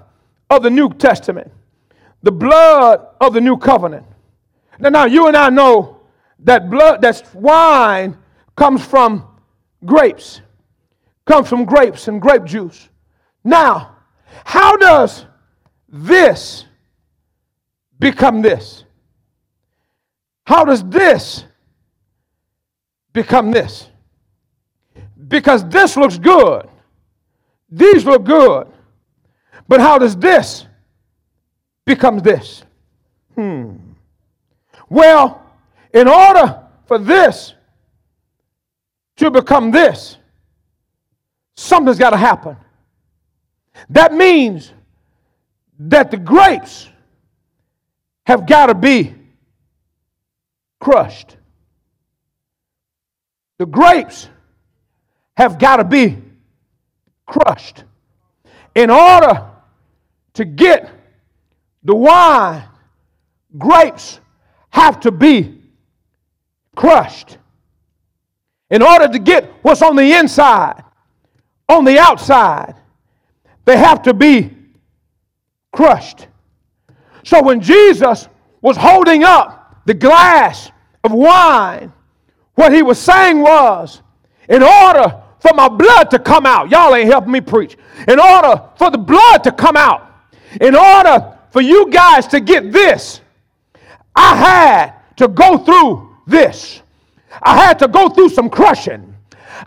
of 0.49 0.63
the 0.63 0.69
New 0.69 0.89
Testament, 0.93 1.51
the 2.23 2.31
blood 2.31 3.07
of 3.21 3.33
the 3.33 3.41
New 3.41 3.57
Covenant. 3.57 4.05
Now, 4.79 4.89
now 4.89 5.05
you 5.05 5.27
and 5.27 5.37
I 5.37 5.49
know 5.49 6.01
that 6.39 6.69
blood, 6.69 7.01
that 7.01 7.23
wine 7.33 8.17
comes 8.55 8.83
from 8.83 9.25
grapes, 9.85 10.41
comes 11.25 11.47
from 11.47 11.65
grapes 11.65 12.07
and 12.07 12.21
grape 12.21 12.45
juice. 12.45 12.89
Now, 13.43 13.97
how 14.43 14.75
does 14.77 15.25
this 15.87 16.65
become 17.99 18.41
this? 18.41 18.85
How 20.45 20.65
does 20.65 20.83
this 20.83 21.45
become 23.13 23.51
this? 23.51 23.88
Because 25.29 25.63
this 25.69 25.95
looks 25.95 26.17
good. 26.17 26.67
These 27.69 28.03
look 28.03 28.25
good. 28.25 28.67
But 29.67 29.79
how 29.79 29.97
does 29.99 30.17
this 30.17 30.65
become 31.85 32.19
this? 32.19 32.63
Hmm. 33.35 33.75
Well, 34.89 35.41
in 35.93 36.07
order 36.07 36.63
for 36.87 36.97
this 36.97 37.53
to 39.17 39.29
become 39.29 39.69
this, 39.69 40.17
something's 41.55 41.99
got 41.99 42.09
to 42.09 42.17
happen. 42.17 42.57
That 43.89 44.13
means 44.13 44.73
that 45.77 46.09
the 46.09 46.17
grapes 46.17 46.89
have 48.25 48.47
got 48.47 48.65
to 48.65 48.75
be 48.75 49.15
crushed. 50.79 51.37
The 53.59 53.65
grapes 53.65 54.29
have 55.39 55.57
got 55.57 55.77
to 55.77 55.85
be 55.85 56.17
crushed. 57.25 57.85
In 58.75 58.89
order 58.89 59.49
to 60.33 60.43
get 60.43 60.91
the 61.81 61.95
wine, 61.95 62.61
grapes 63.57 64.19
have 64.69 64.99
to 64.99 65.11
be 65.11 65.61
crushed. 66.75 67.37
In 68.69 68.81
order 68.81 69.07
to 69.07 69.17
get 69.17 69.45
what's 69.61 69.81
on 69.81 69.95
the 69.95 70.11
inside, 70.11 70.83
on 71.69 71.85
the 71.85 71.97
outside, 71.97 72.75
they 73.63 73.77
have 73.77 74.03
to 74.03 74.13
be 74.13 74.53
crushed. 75.71 76.27
So 77.23 77.41
when 77.41 77.61
Jesus 77.61 78.27
was 78.61 78.75
holding 78.75 79.23
up 79.23 79.83
the 79.85 79.93
glass 79.93 80.69
of 81.05 81.13
wine, 81.13 81.93
what 82.55 82.73
he 82.73 82.83
was 82.83 82.99
saying 82.99 83.39
was, 83.39 84.01
in 84.49 84.61
order 84.61 85.23
for 85.39 85.53
my 85.53 85.67
blood 85.67 86.11
to 86.11 86.19
come 86.19 86.45
out, 86.45 86.69
y'all 86.69 86.93
ain't 86.95 87.09
helping 87.09 87.31
me 87.31 87.41
preach. 87.41 87.77
In 88.07 88.19
order 88.19 88.61
for 88.77 88.91
the 88.91 88.97
blood 88.97 89.43
to 89.43 89.51
come 89.51 89.77
out, 89.77 90.13
in 90.59 90.75
order 90.75 91.37
for 91.51 91.61
you 91.61 91.89
guys 91.89 92.27
to 92.27 92.39
get 92.39 92.71
this, 92.71 93.21
I 94.15 94.35
had 94.35 94.93
to 95.17 95.27
go 95.27 95.57
through 95.57 96.15
this. 96.27 96.81
I 97.41 97.55
had 97.55 97.79
to 97.79 97.87
go 97.87 98.09
through 98.09 98.29
some 98.29 98.49
crushing. 98.49 99.15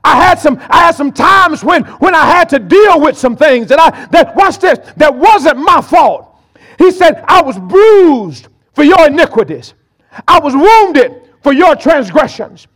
I 0.05 0.17
had 0.17 0.39
some 0.39 0.59
I 0.69 0.79
had 0.79 0.95
some 0.95 1.13
times 1.13 1.63
when 1.63 1.85
when 1.85 2.15
I 2.15 2.25
had 2.25 2.49
to 2.51 2.59
deal 2.59 3.01
with 3.01 3.17
some 3.17 3.37
things 3.37 3.69
that 3.69 3.79
I 3.79 4.07
that 4.07 4.35
watch 4.35 4.59
this 4.59 4.79
that 4.97 5.15
wasn't 5.15 5.59
my 5.59 5.81
fault. 5.81 6.33
He 6.79 6.91
said, 6.91 7.25
I 7.29 7.43
was 7.43 7.59
bruised 7.59 8.49
for 8.73 8.83
your 8.83 9.07
iniquities. 9.07 9.75
I 10.27 10.41
was 10.41 10.55
wounded 10.55 11.31
for 11.43 11.53
your 11.53 11.77
transgressions. 11.77 12.67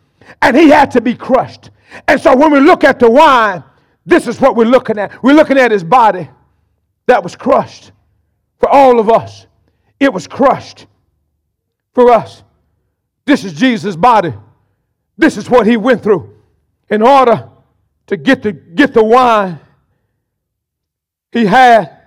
And 0.42 0.56
he 0.56 0.68
had 0.68 0.90
to 0.92 1.00
be 1.00 1.14
crushed. 1.14 1.70
And 2.09 2.20
so 2.20 2.37
when 2.37 2.53
we 2.53 2.61
look 2.61 2.85
at 2.85 2.99
the 2.99 3.11
wine, 3.11 3.62
this 4.05 4.27
is 4.27 4.40
what 4.40 4.57
we're 4.57 4.64
looking 4.64 4.99
at. 4.99 5.22
We're 5.22 5.35
looking 5.35 5.59
at 5.59 5.70
his 5.70 5.85
body 5.85 6.29
that 7.07 7.22
was 7.22 7.37
crushed 7.37 7.92
for 8.59 8.68
all 8.68 9.01
of 9.01 9.11
us. 9.11 9.46
It 9.99 10.12
was 10.12 10.27
crushed 10.27 10.87
for 11.92 12.11
us. 12.11 12.42
This 13.25 13.44
is 13.44 13.53
Jesus' 13.53 13.96
body. 13.96 14.33
This 15.18 15.37
is 15.37 15.49
what 15.49 15.66
he 15.66 15.77
went 15.77 16.03
through 16.03 16.37
in 16.88 17.03
order 17.03 17.49
to 18.07 18.16
get 18.16 18.42
the, 18.42 18.53
get 18.53 18.94
the 18.94 19.03
wine. 19.03 19.59
He 21.33 21.44
had 21.44 22.03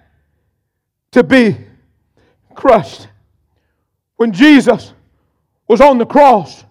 to 1.11 1.23
be 1.23 1.57
crushed. 2.55 3.07
When 4.15 4.31
Jesus 4.31 4.93
was 5.67 5.81
on 5.81 5.97
the 5.97 6.05
cross 6.05 6.63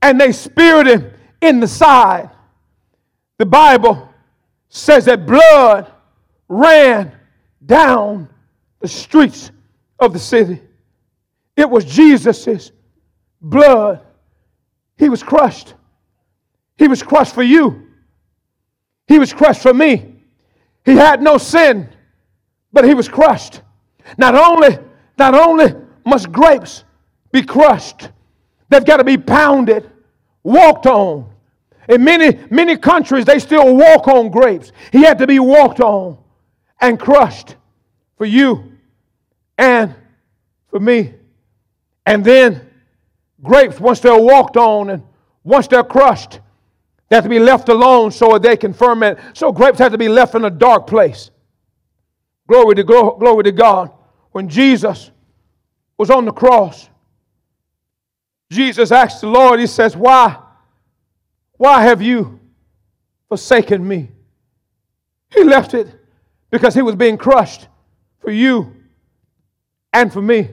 and 0.00 0.20
they 0.20 0.32
speared 0.32 0.86
him 0.86 1.10
in 1.46 1.60
the 1.60 1.68
side, 1.68 2.30
the 3.38 3.46
Bible 3.46 4.08
says 4.68 5.04
that 5.06 5.26
blood 5.26 5.90
ran 6.48 7.12
down 7.64 8.28
the 8.80 8.88
streets 8.88 9.50
of 9.98 10.12
the 10.12 10.18
city. 10.18 10.60
It 11.56 11.68
was 11.68 11.84
Jesus' 11.84 12.72
blood. 13.40 14.00
He 14.98 15.08
was 15.08 15.22
crushed. 15.22 15.74
He 16.76 16.88
was 16.88 17.02
crushed 17.02 17.34
for 17.34 17.42
you. 17.42 17.86
He 19.06 19.18
was 19.18 19.32
crushed 19.32 19.62
for 19.62 19.72
me. 19.72 20.14
He 20.84 20.92
had 20.92 21.22
no 21.22 21.38
sin, 21.38 21.88
but 22.72 22.84
he 22.84 22.94
was 22.94 23.08
crushed. 23.08 23.62
Not 24.18 24.34
only, 24.34 24.78
not 25.18 25.34
only 25.34 25.74
must 26.04 26.30
grapes 26.30 26.84
be 27.32 27.42
crushed, 27.42 28.10
they've 28.68 28.84
got 28.84 28.98
to 28.98 29.04
be 29.04 29.16
pounded, 29.16 29.90
walked 30.42 30.86
on. 30.86 31.30
In 31.88 32.02
many, 32.02 32.38
many 32.50 32.76
countries, 32.76 33.24
they 33.24 33.38
still 33.38 33.76
walk 33.76 34.08
on 34.08 34.30
grapes. 34.30 34.72
He 34.92 35.02
had 35.02 35.18
to 35.18 35.26
be 35.26 35.38
walked 35.38 35.80
on 35.80 36.18
and 36.80 36.98
crushed 36.98 37.56
for 38.16 38.24
you 38.24 38.72
and 39.56 39.94
for 40.70 40.80
me. 40.80 41.14
And 42.04 42.24
then 42.24 42.68
grapes, 43.42 43.78
once 43.78 44.00
they're 44.00 44.20
walked 44.20 44.56
on 44.56 44.90
and 44.90 45.02
once 45.44 45.68
they're 45.68 45.84
crushed, 45.84 46.40
they 47.08 47.16
have 47.16 47.24
to 47.24 47.30
be 47.30 47.38
left 47.38 47.68
alone 47.68 48.10
so 48.10 48.36
they 48.38 48.56
can 48.56 48.72
ferment. 48.72 49.18
So 49.34 49.52
grapes 49.52 49.78
have 49.78 49.92
to 49.92 49.98
be 49.98 50.08
left 50.08 50.34
in 50.34 50.44
a 50.44 50.50
dark 50.50 50.86
place. 50.86 51.30
Glory 52.48 52.74
to, 52.76 52.84
glory 52.84 53.44
to 53.44 53.52
God. 53.52 53.92
When 54.32 54.48
Jesus 54.48 55.10
was 55.96 56.10
on 56.10 56.24
the 56.24 56.32
cross, 56.32 56.88
Jesus 58.50 58.92
asked 58.92 59.20
the 59.20 59.28
Lord, 59.28 59.60
He 59.60 59.66
says, 59.66 59.96
Why? 59.96 60.36
Why 61.56 61.82
have 61.82 62.02
you 62.02 62.38
forsaken 63.28 63.86
me? 63.86 64.10
He 65.30 65.42
left 65.44 65.74
it 65.74 65.88
because 66.50 66.74
he 66.74 66.82
was 66.82 66.94
being 66.94 67.16
crushed 67.16 67.68
for 68.20 68.30
you 68.30 68.74
and 69.92 70.12
for 70.12 70.22
me. 70.22 70.50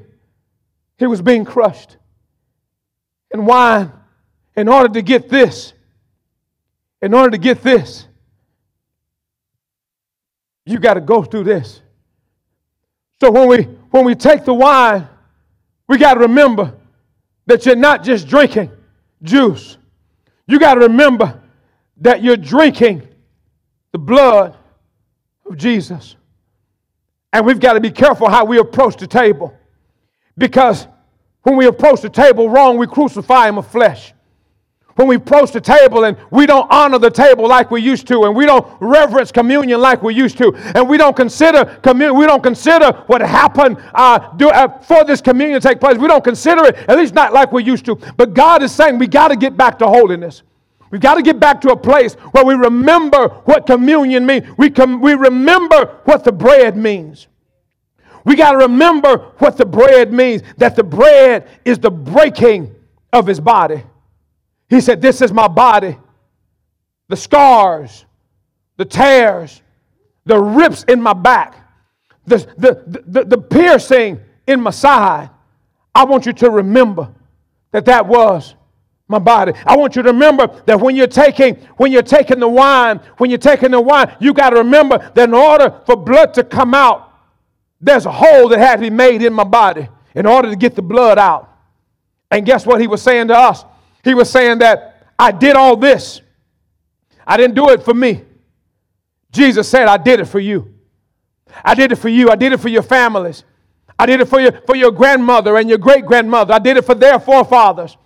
He 0.98 1.08
was 1.08 1.22
being 1.22 1.46
crushed. 1.46 1.98
And 3.32 3.46
why? 3.46 3.90
In 4.56 4.68
order 4.68 4.94
to 4.94 5.02
get 5.02 5.30
this, 5.30 5.74
in 7.02 7.14
order 7.14 7.32
to 7.32 7.38
get 7.38 7.62
this, 7.62 8.08
you 10.66 10.80
got 10.80 10.94
to 10.94 11.02
go 11.02 11.24
through 11.24 11.44
this. 11.44 11.82
So 13.20 13.32
when 13.32 13.48
we 13.48 13.64
when 13.92 14.06
we 14.06 14.16
take 14.16 14.46
the 14.46 14.54
wine, 14.54 15.08
we 15.88 15.98
got 15.98 16.16
to 16.16 16.22
remember 16.22 16.74
that 17.46 17.66
you're 17.66 17.76
not 17.76 18.04
just 18.04 18.28
drinking 18.28 18.72
juice. 19.22 19.78
You 20.48 20.60
got 20.60 20.76
to 20.76 20.82
remember 20.82 21.42
that 21.98 22.24
you're 22.24 22.38
drinking 22.38 23.08
the 23.92 24.00
blood 24.00 24.58
of 25.46 25.58
Jesus. 25.58 26.16
And 27.32 27.46
we've 27.46 27.60
got 27.60 27.74
to 27.74 27.80
be 27.80 27.92
careful 27.92 28.30
how 28.30 28.46
we 28.46 28.60
approach 28.60 28.98
the 28.98 29.08
table. 29.08 29.58
Because 30.38 30.88
when 31.44 31.56
we 31.56 31.66
approach 31.68 32.02
the 32.02 32.10
table 32.10 32.50
wrong, 32.50 32.78
we 32.78 32.88
crucify 32.88 33.48
him 33.48 33.58
of 33.58 33.68
flesh 33.68 34.14
when 34.96 35.08
we 35.08 35.16
approach 35.16 35.52
the 35.52 35.62
table 35.62 36.04
and 36.04 36.18
we 36.30 36.46
don't 36.46 36.72
honor 36.72 37.00
the 37.00 37.10
table 37.10 37.48
like 37.48 37.72
we 37.72 37.82
used 37.82 38.08
to 38.08 38.24
and 38.26 38.36
we 38.36 38.46
don't 38.46 38.68
reverence 38.80 39.32
communion 39.32 39.82
like 39.82 40.04
we 40.04 40.14
used 40.14 40.38
to 40.38 40.54
and 40.76 40.88
we 40.88 40.98
don't 40.98 41.16
consider 41.16 41.66
communion 41.82 42.18
we 42.18 42.26
don't 42.26 42.44
consider 42.44 42.92
what 43.08 43.22
happened 43.22 43.78
uh, 43.96 44.20
do, 44.36 44.50
uh, 44.50 44.80
for 44.80 45.04
this 45.04 45.22
communion 45.22 45.60
to 45.60 45.68
take 45.68 45.80
place 45.80 45.98
we 45.98 46.08
don't 46.08 46.24
consider 46.24 46.66
it 46.66 46.76
at 46.88 46.98
least 46.98 47.14
not 47.14 47.34
like 47.34 47.52
we 47.52 47.64
used 47.64 47.86
to 47.86 47.96
but 48.18 48.34
god 48.34 48.62
is 48.62 48.72
saying 48.72 49.00
we 49.00 49.08
got 49.08 49.30
to 49.30 49.36
get 49.36 49.58
back 49.58 49.80
to 49.80 49.88
holiness 49.88 50.44
We've 50.94 51.02
got 51.02 51.16
to 51.16 51.24
get 51.24 51.40
back 51.40 51.60
to 51.62 51.72
a 51.72 51.76
place 51.76 52.14
where 52.34 52.46
we 52.46 52.54
remember 52.54 53.30
what 53.46 53.66
communion 53.66 54.28
means. 54.28 54.46
We, 54.60 54.70
com- 54.70 55.02
we 55.02 55.16
remember 55.16 56.00
what 56.04 56.24
the 56.24 56.32
bread 56.32 56.78
means. 56.78 57.26
We 58.26 58.36
got 58.36 58.52
to 58.52 58.60
remember 58.60 59.18
what 59.40 59.58
the 59.58 59.66
bread 59.66 60.14
means 60.14 60.44
that 60.58 60.76
the 60.76 60.84
bread 60.84 61.48
is 61.66 61.80
the 61.80 61.90
breaking 61.90 62.76
of 63.12 63.26
his 63.26 63.40
body. 63.40 63.82
He 64.74 64.82
said, 64.82 65.02
This 65.02 65.22
is 65.22 65.32
my 65.32 65.48
body. 65.48 65.98
The 67.10 67.18
scars, 67.18 68.06
the 68.78 68.86
tears, 68.86 69.62
the 70.26 70.40
rips 70.40 70.84
in 70.84 71.02
my 71.02 71.14
back, 71.14 71.56
the, 72.26 72.38
the, 72.58 73.04
the, 73.06 73.26
the 73.26 73.38
piercing 73.38 74.20
in 74.48 74.62
my 74.62 74.72
side. 74.72 75.30
I 75.94 76.06
want 76.06 76.26
you 76.26 76.34
to 76.34 76.50
remember 76.50 77.14
that 77.72 77.86
that 77.86 78.08
was 78.08 78.56
my 79.08 79.20
body. 79.20 79.54
I 79.66 79.78
want 79.78 79.96
you 79.96 80.02
to 80.02 80.12
remember 80.12 80.48
that 80.66 80.80
when 80.80 80.96
you're 80.96 81.08
taking 81.08 81.56
when 81.78 81.92
you're 81.92 82.02
taking 82.02 82.40
the 82.40 82.48
wine, 82.48 83.00
when 83.18 83.30
you're 83.30 83.38
taking 83.38 83.72
the 83.72 83.82
wine, 83.82 84.16
you 84.20 84.34
got 84.34 84.52
to 84.52 84.58
remember 84.58 85.12
that 85.14 85.30
in 85.30 85.36
order 85.36 85.82
for 85.86 85.96
blood 85.96 86.34
to 86.36 86.44
come 86.44 86.74
out, 86.74 87.14
there's 87.80 88.06
a 88.06 88.12
hole 88.12 88.48
that 88.50 88.60
had 88.60 88.78
to 88.78 88.82
be 88.82 88.90
made 88.90 89.22
in 89.22 89.34
my 89.34 89.44
body 89.44 89.88
in 90.16 90.26
order 90.26 90.50
to 90.50 90.56
get 90.56 90.76
the 90.76 90.82
blood 90.82 91.20
out. 91.20 91.50
And 92.32 92.44
guess 92.46 92.66
what 92.66 92.82
he 92.82 92.88
was 92.88 93.02
saying 93.04 93.28
to 93.28 93.38
us? 93.38 93.66
He 94.04 94.14
was 94.14 94.30
saying 94.30 94.60
that 94.60 95.08
I 95.18 95.32
did 95.32 95.56
all 95.56 95.76
this. 95.76 96.22
I 97.26 97.38
didn't 97.38 97.56
do 97.56 97.70
it 97.70 97.84
for 97.84 97.94
me. 97.94 98.24
Jesus 99.32 99.68
said, 99.68 99.88
I 99.88 99.98
did 99.98 100.20
it 100.20 100.26
for 100.26 100.40
you. 100.40 100.74
I 101.64 101.76
did 101.76 101.92
it 101.92 101.96
for 101.96 102.10
you. 102.10 102.30
I 102.30 102.36
did 102.36 102.54
it 102.54 102.60
for 102.60 102.70
your 102.70 102.84
families. 102.84 103.44
I 103.98 104.06
did 104.06 104.22
it 104.22 104.26
for 104.26 104.40
your, 104.40 104.52
for 104.66 104.76
your 104.76 104.92
grandmother 104.92 105.58
and 105.58 105.70
your 105.70 105.78
great 105.78 106.06
grandmother. 106.06 106.54
I 106.54 106.60
did 106.60 106.78
it 106.78 106.86
for 106.86 106.96
their 106.96 107.20
forefathers. 107.20 107.98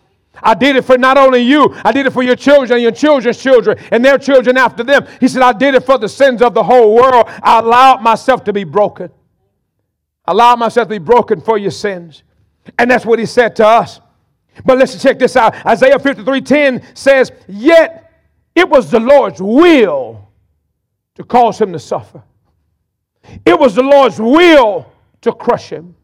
I 0.42 0.54
did 0.54 0.76
it 0.76 0.86
for 0.86 0.98
not 0.98 1.18
only 1.18 1.42
you, 1.42 1.74
I 1.84 1.92
did 1.92 2.06
it 2.06 2.14
for 2.14 2.22
your 2.22 2.36
children 2.36 2.80
your 2.82 2.92
children's 2.92 3.42
children 3.42 3.80
and 3.92 4.06
their 4.06 4.20
children 4.20 4.58
after 4.58 4.84
them. 4.84 5.08
He 5.20 5.28
said, 5.28 5.42
I 5.42 5.54
did 5.54 5.74
it 5.74 5.84
for 5.84 5.98
the 5.98 6.10
sins 6.10 6.42
of 6.42 6.54
the 6.54 6.64
whole 6.64 6.94
world. 6.94 7.26
I 7.42 7.60
allowed 7.60 8.04
myself 8.04 8.44
to 8.44 8.54
be 8.54 8.64
broken. 8.64 9.10
I 10.26 10.34
allowed 10.34 10.60
myself 10.60 10.88
to 10.90 10.96
be 10.96 11.04
broken 11.04 11.42
for 11.42 11.58
your 11.58 11.72
sins. 11.72 12.24
And 12.78 12.92
that's 12.92 13.06
what 13.06 13.18
he 13.18 13.26
said 13.26 13.56
to 13.56 13.66
us. 13.66 14.00
But 14.66 14.78
let's 14.78 15.02
check 15.02 15.20
this 15.20 15.36
out. 15.36 15.66
Isaiah 15.66 15.98
53:10 15.98 16.98
says, 16.98 17.32
Yet 17.48 18.12
it 18.56 18.68
was 18.68 18.90
the 18.90 19.00
Lord's 19.00 19.42
will 19.42 20.30
to 21.16 21.24
cause 21.24 21.60
him 21.60 21.74
to 21.74 21.80
suffer. 21.80 22.24
It 23.46 23.60
was 23.60 23.76
the 23.76 23.84
Lord's 23.84 24.20
will 24.20 24.92
to 25.22 25.32
crush 25.32 25.70
him. 25.70 25.96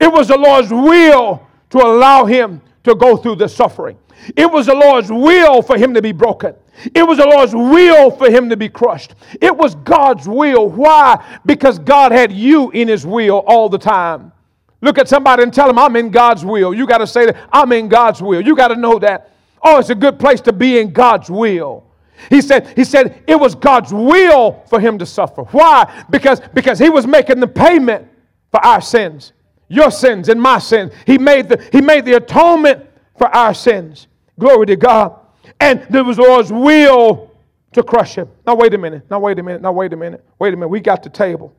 It 0.00 0.12
was 0.12 0.28
the 0.28 0.36
Lord's 0.36 0.70
will 0.70 1.46
to 1.70 1.78
allow 1.78 2.24
him 2.24 2.60
to 2.84 2.94
go 2.94 3.16
through 3.16 3.36
the 3.36 3.48
suffering. 3.48 3.98
It 4.36 4.50
was 4.50 4.66
the 4.66 4.74
Lord's 4.74 5.10
will 5.10 5.62
for 5.62 5.76
him 5.76 5.94
to 5.94 6.02
be 6.02 6.12
broken. 6.12 6.54
It 6.94 7.06
was 7.06 7.18
the 7.18 7.26
Lord's 7.26 7.54
will 7.54 8.10
for 8.10 8.30
him 8.30 8.48
to 8.50 8.56
be 8.56 8.68
crushed. 8.68 9.14
It 9.40 9.56
was 9.56 9.74
God's 9.76 10.28
will. 10.28 10.68
Why? 10.68 11.40
Because 11.46 11.78
God 11.78 12.12
had 12.12 12.32
you 12.32 12.70
in 12.70 12.88
his 12.88 13.06
will 13.06 13.38
all 13.46 13.68
the 13.68 13.78
time. 13.78 14.32
Look 14.80 14.98
at 14.98 15.08
somebody 15.08 15.42
and 15.42 15.52
tell 15.52 15.66
them, 15.66 15.78
I'm 15.78 15.96
in 15.96 16.10
God's 16.10 16.44
will. 16.44 16.74
You 16.74 16.86
got 16.86 16.98
to 16.98 17.06
say 17.06 17.26
that, 17.26 17.48
I'm 17.52 17.72
in 17.72 17.88
God's 17.88 18.20
will. 18.20 18.40
You 18.40 18.54
got 18.54 18.68
to 18.68 18.76
know 18.76 18.98
that. 18.98 19.32
Oh, 19.62 19.78
it's 19.78 19.90
a 19.90 19.94
good 19.94 20.18
place 20.18 20.40
to 20.42 20.52
be 20.52 20.78
in 20.78 20.92
God's 20.92 21.30
will. 21.30 21.84
He 22.30 22.40
said, 22.40 22.72
he 22.76 22.84
said 22.84 23.22
it 23.26 23.36
was 23.36 23.54
God's 23.54 23.92
will 23.92 24.62
for 24.68 24.80
him 24.80 24.98
to 24.98 25.06
suffer. 25.06 25.42
Why? 25.44 26.04
Because, 26.10 26.40
because 26.54 26.78
he 26.78 26.90
was 26.90 27.06
making 27.06 27.40
the 27.40 27.48
payment 27.48 28.08
for 28.50 28.64
our 28.64 28.80
sins, 28.80 29.32
your 29.68 29.90
sins 29.90 30.28
and 30.28 30.40
my 30.40 30.58
sins. 30.58 30.92
He 31.06 31.18
made 31.18 31.48
the, 31.48 31.68
he 31.72 31.80
made 31.80 32.04
the 32.04 32.14
atonement 32.14 32.86
for 33.18 33.28
our 33.28 33.54
sins. 33.54 34.08
Glory 34.38 34.66
to 34.66 34.76
God. 34.76 35.18
And 35.60 35.86
there 35.90 36.04
was 36.04 36.18
Lord's 36.18 36.52
will 36.52 37.30
to 37.72 37.82
crush 37.82 38.14
him. 38.14 38.28
Now, 38.46 38.54
wait 38.54 38.74
a 38.74 38.78
minute. 38.78 39.10
Now, 39.10 39.18
wait 39.18 39.38
a 39.38 39.42
minute. 39.42 39.62
Now, 39.62 39.72
wait 39.72 39.92
a 39.92 39.96
minute. 39.96 40.24
Wait 40.38 40.54
a 40.54 40.56
minute. 40.56 40.68
We 40.68 40.80
got 40.80 41.02
the 41.02 41.10
table. 41.10 41.54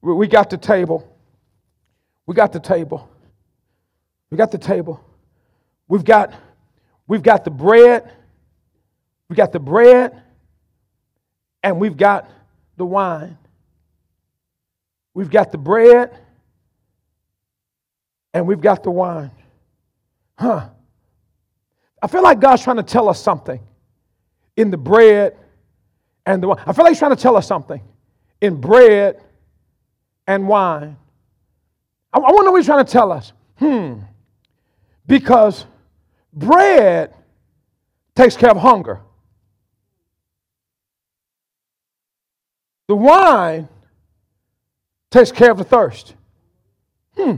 We 0.00 0.26
got 0.26 0.50
the 0.50 0.58
table. 0.58 1.13
We 2.26 2.34
got 2.34 2.52
the 2.52 2.60
table. 2.60 3.08
We 4.30 4.38
got 4.38 4.50
the 4.50 4.58
table. 4.58 5.04
We've 5.88 6.04
got, 6.04 6.34
we've 7.06 7.22
got 7.22 7.44
the 7.44 7.50
bread. 7.50 8.10
We 9.28 9.36
got 9.36 9.52
the 9.52 9.60
bread. 9.60 10.22
And 11.62 11.78
we've 11.78 11.96
got 11.96 12.28
the 12.76 12.84
wine. 12.84 13.38
We've 15.12 15.30
got 15.30 15.52
the 15.52 15.58
bread. 15.58 16.16
And 18.32 18.46
we've 18.46 18.60
got 18.60 18.82
the 18.82 18.90
wine. 18.90 19.30
Huh. 20.38 20.68
I 22.02 22.06
feel 22.06 22.22
like 22.22 22.40
God's 22.40 22.62
trying 22.62 22.76
to 22.76 22.82
tell 22.82 23.08
us 23.08 23.22
something 23.22 23.60
in 24.56 24.70
the 24.70 24.76
bread 24.76 25.36
and 26.26 26.42
the 26.42 26.48
wine. 26.48 26.62
I 26.66 26.72
feel 26.72 26.84
like 26.84 26.92
He's 26.92 26.98
trying 26.98 27.14
to 27.14 27.22
tell 27.22 27.36
us 27.36 27.46
something 27.46 27.80
in 28.40 28.60
bread 28.60 29.20
and 30.26 30.48
wine. 30.48 30.96
I, 32.14 32.18
want 32.18 32.50
what 32.50 32.56
He's 32.58 32.66
trying 32.66 32.84
to 32.84 32.90
tell 32.90 33.10
us. 33.10 33.32
Hmm. 33.56 33.94
Because 35.06 35.66
bread 36.32 37.12
takes 38.14 38.36
care 38.36 38.50
of 38.50 38.56
hunger, 38.56 39.00
the 42.86 42.94
wine 42.94 43.68
takes 45.10 45.32
care 45.32 45.50
of 45.50 45.58
the 45.58 45.64
thirst. 45.64 46.14
Hmm. 47.16 47.34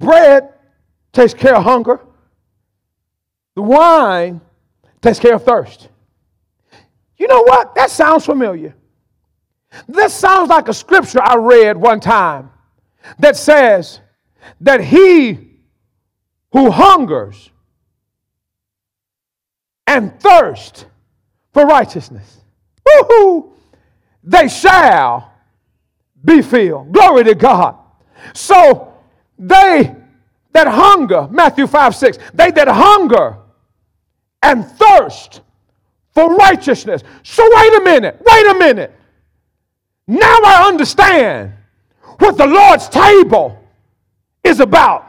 Bread 0.00 0.52
takes 1.12 1.34
care 1.34 1.54
of 1.54 1.62
hunger. 1.62 2.00
The 3.54 3.62
wine 3.62 4.40
takes 5.00 5.18
care 5.18 5.34
of 5.34 5.44
thirst. 5.44 5.88
You 7.18 7.28
know 7.28 7.42
what? 7.42 7.74
That 7.74 7.90
sounds 7.90 8.24
familiar. 8.24 8.74
This 9.86 10.12
sounds 10.12 10.48
like 10.48 10.68
a 10.68 10.74
scripture 10.74 11.20
I 11.22 11.36
read 11.36 11.76
one 11.76 12.00
time 12.00 12.50
that 13.18 13.36
says 13.36 14.00
that 14.60 14.80
he 14.80 15.58
who 16.52 16.70
hungers 16.70 17.50
and 19.86 20.18
thirst 20.20 20.86
for 21.52 21.66
righteousness, 21.66 22.38
woo-hoo, 22.86 23.52
they 24.22 24.48
shall 24.48 25.32
be 26.24 26.42
filled. 26.42 26.92
Glory 26.92 27.24
to 27.24 27.34
God. 27.34 27.76
So 28.34 28.94
they 29.38 29.96
that 30.52 30.66
hunger, 30.66 31.28
Matthew 31.30 31.66
5 31.66 31.94
6, 31.94 32.18
they 32.34 32.50
that 32.50 32.68
hunger 32.68 33.38
and 34.42 34.66
thirst 34.66 35.42
for 36.12 36.34
righteousness. 36.34 37.02
So, 37.22 37.42
wait 37.44 37.74
a 37.74 37.84
minute, 37.84 38.20
wait 38.24 38.46
a 38.46 38.54
minute. 38.58 38.94
Now 40.06 40.38
I 40.44 40.64
understand 40.66 41.52
what 42.20 42.36
the 42.36 42.46
Lord's 42.46 42.88
table 42.88 43.58
is 44.44 44.60
about. 44.60 45.06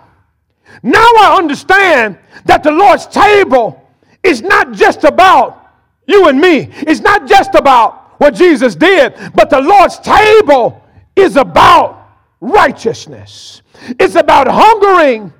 Now 0.82 1.06
I 1.20 1.36
understand 1.38 2.18
that 2.46 2.64
the 2.64 2.72
Lord's 2.72 3.06
table 3.06 3.88
is 4.24 4.42
not 4.42 4.72
just 4.72 5.04
about 5.04 5.68
you 6.08 6.28
and 6.28 6.40
me, 6.40 6.70
it's 6.72 7.02
not 7.02 7.28
just 7.28 7.56
about 7.56 8.20
what 8.20 8.34
Jesus 8.34 8.76
did, 8.76 9.14
but 9.36 9.50
the 9.50 9.62
Lord's 9.62 10.00
table 10.00 10.84
is 11.16 11.36
about 11.36 12.10
righteousness. 12.40 13.62
It's 14.00 14.16
about 14.16 14.48
hungering 14.48 15.34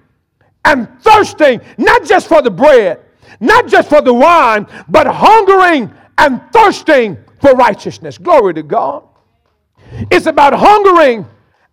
and 0.66 0.88
thirsting, 1.02 1.62
not 1.78 2.06
just 2.06 2.28
for 2.28 2.42
the 2.42 2.52
bread, 2.52 3.00
not 3.40 3.68
just 3.68 3.90
for 3.90 4.02
the 4.02 4.14
wine, 4.14 4.68
but 4.90 5.08
hungering 5.08 5.92
and 6.18 6.42
thirsting 6.52 7.18
for 7.40 7.54
righteousness. 7.54 8.18
Glory 8.18 8.54
to 8.54 8.64
God. 8.64 9.04
It's 10.12 10.26
about 10.26 10.54
hungering 10.54 11.26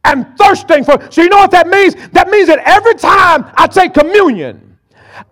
and 0.04 0.26
thirsting 0.38 0.84
for. 0.84 0.98
So, 1.10 1.22
you 1.22 1.28
know 1.28 1.38
what 1.38 1.50
that 1.50 1.68
means? 1.68 1.94
That 2.12 2.28
means 2.28 2.48
that 2.48 2.60
every 2.64 2.94
time 2.94 3.50
I 3.56 3.66
take 3.66 3.94
communion, 3.94 4.68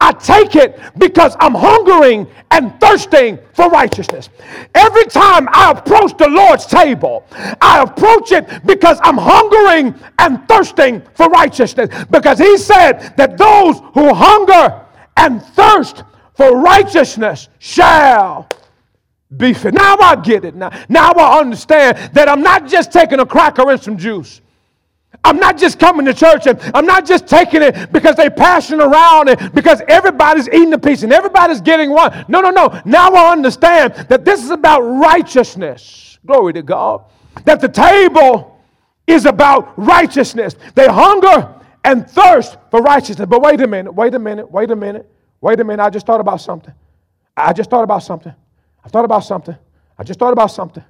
I 0.01 0.13
take 0.13 0.57
it 0.57 0.79
because 0.99 1.37
I'm 1.39 1.55
hungering 1.55 2.27
and 2.51 2.79
thirsting 2.81 3.39
for 3.55 3.69
righteousness. 3.71 4.29
Every 4.75 5.05
time 5.07 5.49
I 5.51 5.73
approach 5.77 6.17
the 6.17 6.29
Lord's 6.29 6.67
table, 6.67 7.25
I 7.61 7.83
approach 7.83 8.33
it 8.33 8.47
because 8.67 8.99
I'm 9.03 9.17
hungering 9.17 9.95
and 10.19 10.47
thirsting 10.49 11.03
for 11.15 11.29
righteousness. 11.29 11.89
Because 12.11 12.39
He 12.39 12.59
said 12.59 13.15
that 13.17 13.39
those 13.39 13.79
who 13.95 14.13
hunger 14.13 14.85
and 15.17 15.43
thirst 15.43 16.03
for 16.35 16.61
righteousness 16.61 17.49
shall 17.59 18.49
be 19.37 19.55
filled. 19.55 19.75
Now 19.75 19.97
I 19.99 20.17
get 20.17 20.45
it. 20.45 20.55
Now, 20.55 20.71
now 20.89 21.13
I 21.13 21.41
understand 21.41 22.15
that 22.15 22.29
I'm 22.29 22.43
not 22.43 22.67
just 22.67 22.93
taking 22.93 23.21
a 23.21 23.27
cracker 23.27 23.69
and 23.71 23.81
some 23.81 23.97
juice. 23.97 24.41
I'm 25.25 25.39
not 25.39 25.59
just 25.59 25.79
coming 25.79 26.07
to 26.07 26.15
church 26.15 26.47
and 26.47 26.61
I'm 26.75 26.87
not 26.87 27.07
just 27.07 27.27
taking 27.27 27.63
it 27.63 27.93
because 27.93 28.17
they're 28.17 28.31
passing 28.31 28.81
around 28.81 29.29
and 29.29 29.53
because 29.53 29.83
everybody's 29.89 30.49
eating 30.49 30.73
a 30.73 30.79
piece 30.79 31.03
and 31.03 31.13
everybody's 31.13 31.61
getting 31.61 31.91
one. 31.91 32.25
No, 32.29 32.41
no, 32.41 32.51
no. 32.51 32.81
Now 32.85 33.11
I 33.11 33.33
understand 33.33 33.95
that 34.09 34.25
this 34.25 34.43
is 34.43 34.51
about 34.51 34.81
righteousness. 34.81 36.19
Glory 36.25 36.53
to 36.55 36.63
God. 36.63 37.05
That 37.45 37.61
the 37.61 37.69
table 37.69 38.61
is 39.07 39.27
about 39.27 39.79
righteousness. 39.79 40.57
They 40.75 40.87
hunger 40.87 41.55
and 41.85 42.09
thirst 42.09 42.57
for 42.71 42.81
righteousness. 42.83 43.29
But 43.29 43.43
wait 43.43 43.61
a 43.61 43.67
minute, 43.67 43.93
wait 43.93 44.15
a 44.15 44.19
minute, 44.19 44.51
wait 44.51 44.71
a 44.71 44.77
minute, 44.77 45.09
wait 45.41 45.61
a 45.61 45.65
minute. 45.65 45.83
I 45.83 45.91
just 45.91 46.07
thought 46.07 46.21
about 46.21 46.41
something. 46.41 46.75
I 47.37 47.53
just 47.53 47.71
thought 47.71 47.85
about 47.85 48.03
something. 48.03 48.35
I 48.85 48.89
thought 48.89 49.05
about 49.05 49.25
something. 49.25 49.57
I 49.99 50.03
just 50.05 50.19
thought 50.19 50.33
about 50.33 50.51
something. 50.51 50.85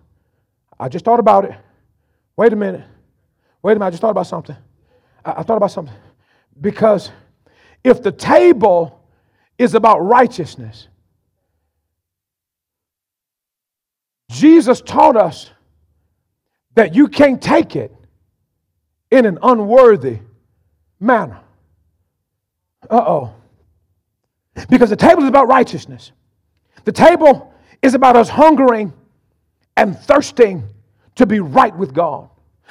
I 0.78 0.88
just 0.88 1.04
thought 1.04 1.20
about 1.20 1.44
it. 1.44 1.54
Wait 2.36 2.52
a 2.52 2.56
minute. 2.56 2.84
Wait 3.66 3.72
a 3.72 3.80
minute, 3.80 3.86
I 3.86 3.90
just 3.90 4.00
thought 4.00 4.10
about 4.10 4.28
something. 4.28 4.56
I, 5.24 5.32
I 5.38 5.42
thought 5.42 5.56
about 5.56 5.72
something. 5.72 5.92
Because 6.60 7.10
if 7.82 8.00
the 8.00 8.12
table 8.12 9.02
is 9.58 9.74
about 9.74 9.98
righteousness, 10.06 10.86
Jesus 14.30 14.80
taught 14.80 15.16
us 15.16 15.50
that 16.76 16.94
you 16.94 17.08
can't 17.08 17.42
take 17.42 17.74
it 17.74 17.92
in 19.10 19.26
an 19.26 19.36
unworthy 19.42 20.20
manner. 21.00 21.40
Uh 22.88 23.02
oh. 23.04 23.34
Because 24.70 24.90
the 24.90 24.96
table 24.96 25.24
is 25.24 25.28
about 25.28 25.48
righteousness. 25.48 26.12
The 26.84 26.92
table 26.92 27.52
is 27.82 27.94
about 27.94 28.14
us 28.14 28.28
hungering 28.28 28.92
and 29.76 29.98
thirsting 29.98 30.68
to 31.16 31.26
be 31.26 31.40
right 31.40 31.76
with 31.76 31.92
God. 31.92 32.30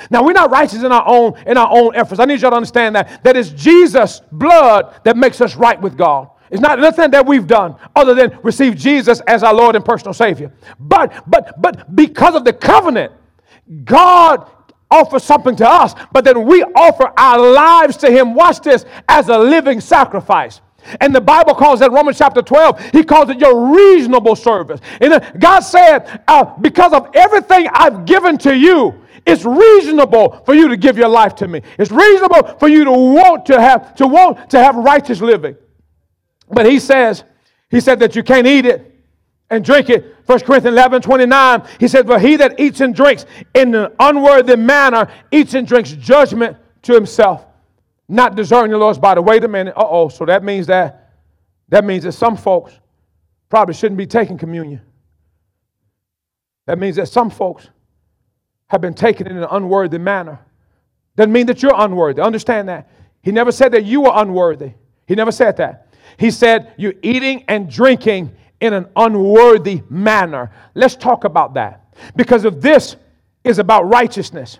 Now 0.09 0.23
we're 0.23 0.33
not 0.33 0.51
righteous 0.51 0.83
in 0.83 0.91
our 0.91 1.03
own 1.07 1.33
in 1.45 1.57
our 1.57 1.69
own 1.71 1.95
efforts. 1.95 2.19
I 2.19 2.25
need 2.25 2.41
y'all 2.41 2.51
to 2.51 2.57
understand 2.57 2.95
that 2.95 3.23
that 3.23 3.35
is 3.37 3.51
Jesus' 3.51 4.21
blood 4.31 4.99
that 5.03 5.17
makes 5.17 5.41
us 5.41 5.55
right 5.55 5.79
with 5.79 5.97
God. 5.97 6.29
It's 6.51 6.61
not 6.61 6.79
nothing 6.79 7.11
that 7.11 7.25
we've 7.25 7.47
done 7.47 7.75
other 7.95 8.13
than 8.13 8.37
receive 8.43 8.75
Jesus 8.75 9.19
as 9.21 9.43
our 9.43 9.53
Lord 9.53 9.75
and 9.75 9.83
personal 9.83 10.13
Savior. 10.13 10.51
But 10.79 11.23
but 11.29 11.59
but 11.61 11.95
because 11.95 12.35
of 12.35 12.45
the 12.45 12.53
covenant, 12.53 13.13
God 13.83 14.49
offers 14.91 15.23
something 15.23 15.55
to 15.55 15.67
us, 15.67 15.95
but 16.11 16.23
then 16.23 16.45
we 16.45 16.63
offer 16.63 17.11
our 17.17 17.51
lives 17.51 17.97
to 17.97 18.11
Him. 18.11 18.35
Watch 18.35 18.61
this 18.61 18.85
as 19.09 19.29
a 19.29 19.37
living 19.37 19.81
sacrifice. 19.81 20.61
And 21.01 21.15
the 21.15 21.21
Bible 21.21 21.55
calls 21.55 21.79
that 21.79 21.91
Romans 21.91 22.17
chapter 22.17 22.43
12, 22.43 22.91
he 22.91 23.03
calls 23.03 23.29
it 23.29 23.39
your 23.39 23.73
reasonable 23.73 24.35
service. 24.35 24.79
And 25.01 25.19
God 25.39 25.61
said, 25.61 26.21
uh, 26.27 26.45
because 26.59 26.93
of 26.93 27.09
everything 27.15 27.67
I've 27.73 28.05
given 28.05 28.37
to 28.39 28.55
you, 28.55 28.93
it's 29.25 29.43
reasonable 29.43 30.43
for 30.45 30.53
you 30.53 30.67
to 30.67 30.77
give 30.77 30.97
your 30.97 31.07
life 31.07 31.35
to 31.35 31.47
me. 31.47 31.61
It's 31.79 31.91
reasonable 31.91 32.57
for 32.59 32.67
you 32.67 32.83
to 32.85 32.91
want 32.91 33.45
to 33.47 33.59
have 33.59 33.95
to 33.95 34.07
want 34.07 34.49
to 34.51 34.59
have 34.59 34.75
righteous 34.75 35.19
living. 35.19 35.55
But 36.49 36.67
he 36.67 36.79
says, 36.79 37.23
he 37.69 37.79
said 37.79 37.99
that 37.99 38.15
you 38.15 38.21
can't 38.21 38.45
eat 38.45 38.65
it 38.65 38.95
and 39.49 39.65
drink 39.65 39.89
it. 39.89 40.15
1 40.27 40.39
Corinthians 40.41 40.73
11, 40.75 41.01
29, 41.01 41.67
he 41.79 41.87
said, 41.87 42.05
But 42.05 42.21
he 42.21 42.35
that 42.35 42.59
eats 42.59 42.81
and 42.81 42.93
drinks 42.93 43.25
in 43.53 43.73
an 43.73 43.91
unworthy 43.99 44.55
manner 44.55 45.07
eats 45.31 45.55
and 45.55 45.67
drinks 45.67 45.91
judgment 45.91 46.57
to 46.83 46.93
himself, 46.93 47.45
not 48.07 48.35
discerning 48.35 48.71
the 48.71 48.77
Lord's 48.77 48.99
body. 48.99 49.21
Wait 49.21 49.43
a 49.43 49.47
minute. 49.47 49.73
Uh 49.75 49.87
oh. 49.87 50.09
So 50.09 50.25
that 50.25 50.43
means 50.43 50.67
that 50.67 51.13
that 51.69 51.83
means 51.83 52.03
that 52.03 52.11
some 52.11 52.37
folks 52.37 52.79
probably 53.49 53.73
shouldn't 53.73 53.97
be 53.97 54.05
taking 54.05 54.37
communion. 54.37 54.81
That 56.67 56.77
means 56.77 56.95
that 56.97 57.07
some 57.07 57.29
folks 57.31 57.69
have 58.67 58.81
been 58.81 58.93
taken 58.93 59.27
in 59.27 59.37
an 59.37 59.47
unworthy 59.49 59.97
manner. 59.97 60.39
Doesn't 61.15 61.31
mean 61.31 61.45
that 61.47 61.61
you're 61.61 61.75
unworthy. 61.75 62.21
Understand 62.21 62.69
that. 62.69 62.89
He 63.21 63.31
never 63.31 63.51
said 63.51 63.71
that 63.71 63.85
you 63.85 64.01
were 64.01 64.11
unworthy. 64.13 64.73
He 65.07 65.15
never 65.15 65.31
said 65.31 65.57
that. 65.57 65.87
He 66.17 66.31
said 66.31 66.73
you're 66.77 66.93
eating 67.01 67.43
and 67.47 67.69
drinking 67.69 68.35
in 68.59 68.73
an 68.73 68.87
unworthy 68.95 69.81
manner. 69.89 70.51
Let's 70.73 70.95
talk 70.95 71.23
about 71.23 71.53
that. 71.55 71.85
Because 72.15 72.45
if 72.45 72.59
this 72.59 72.95
is 73.43 73.59
about 73.59 73.87
righteousness, 73.89 74.59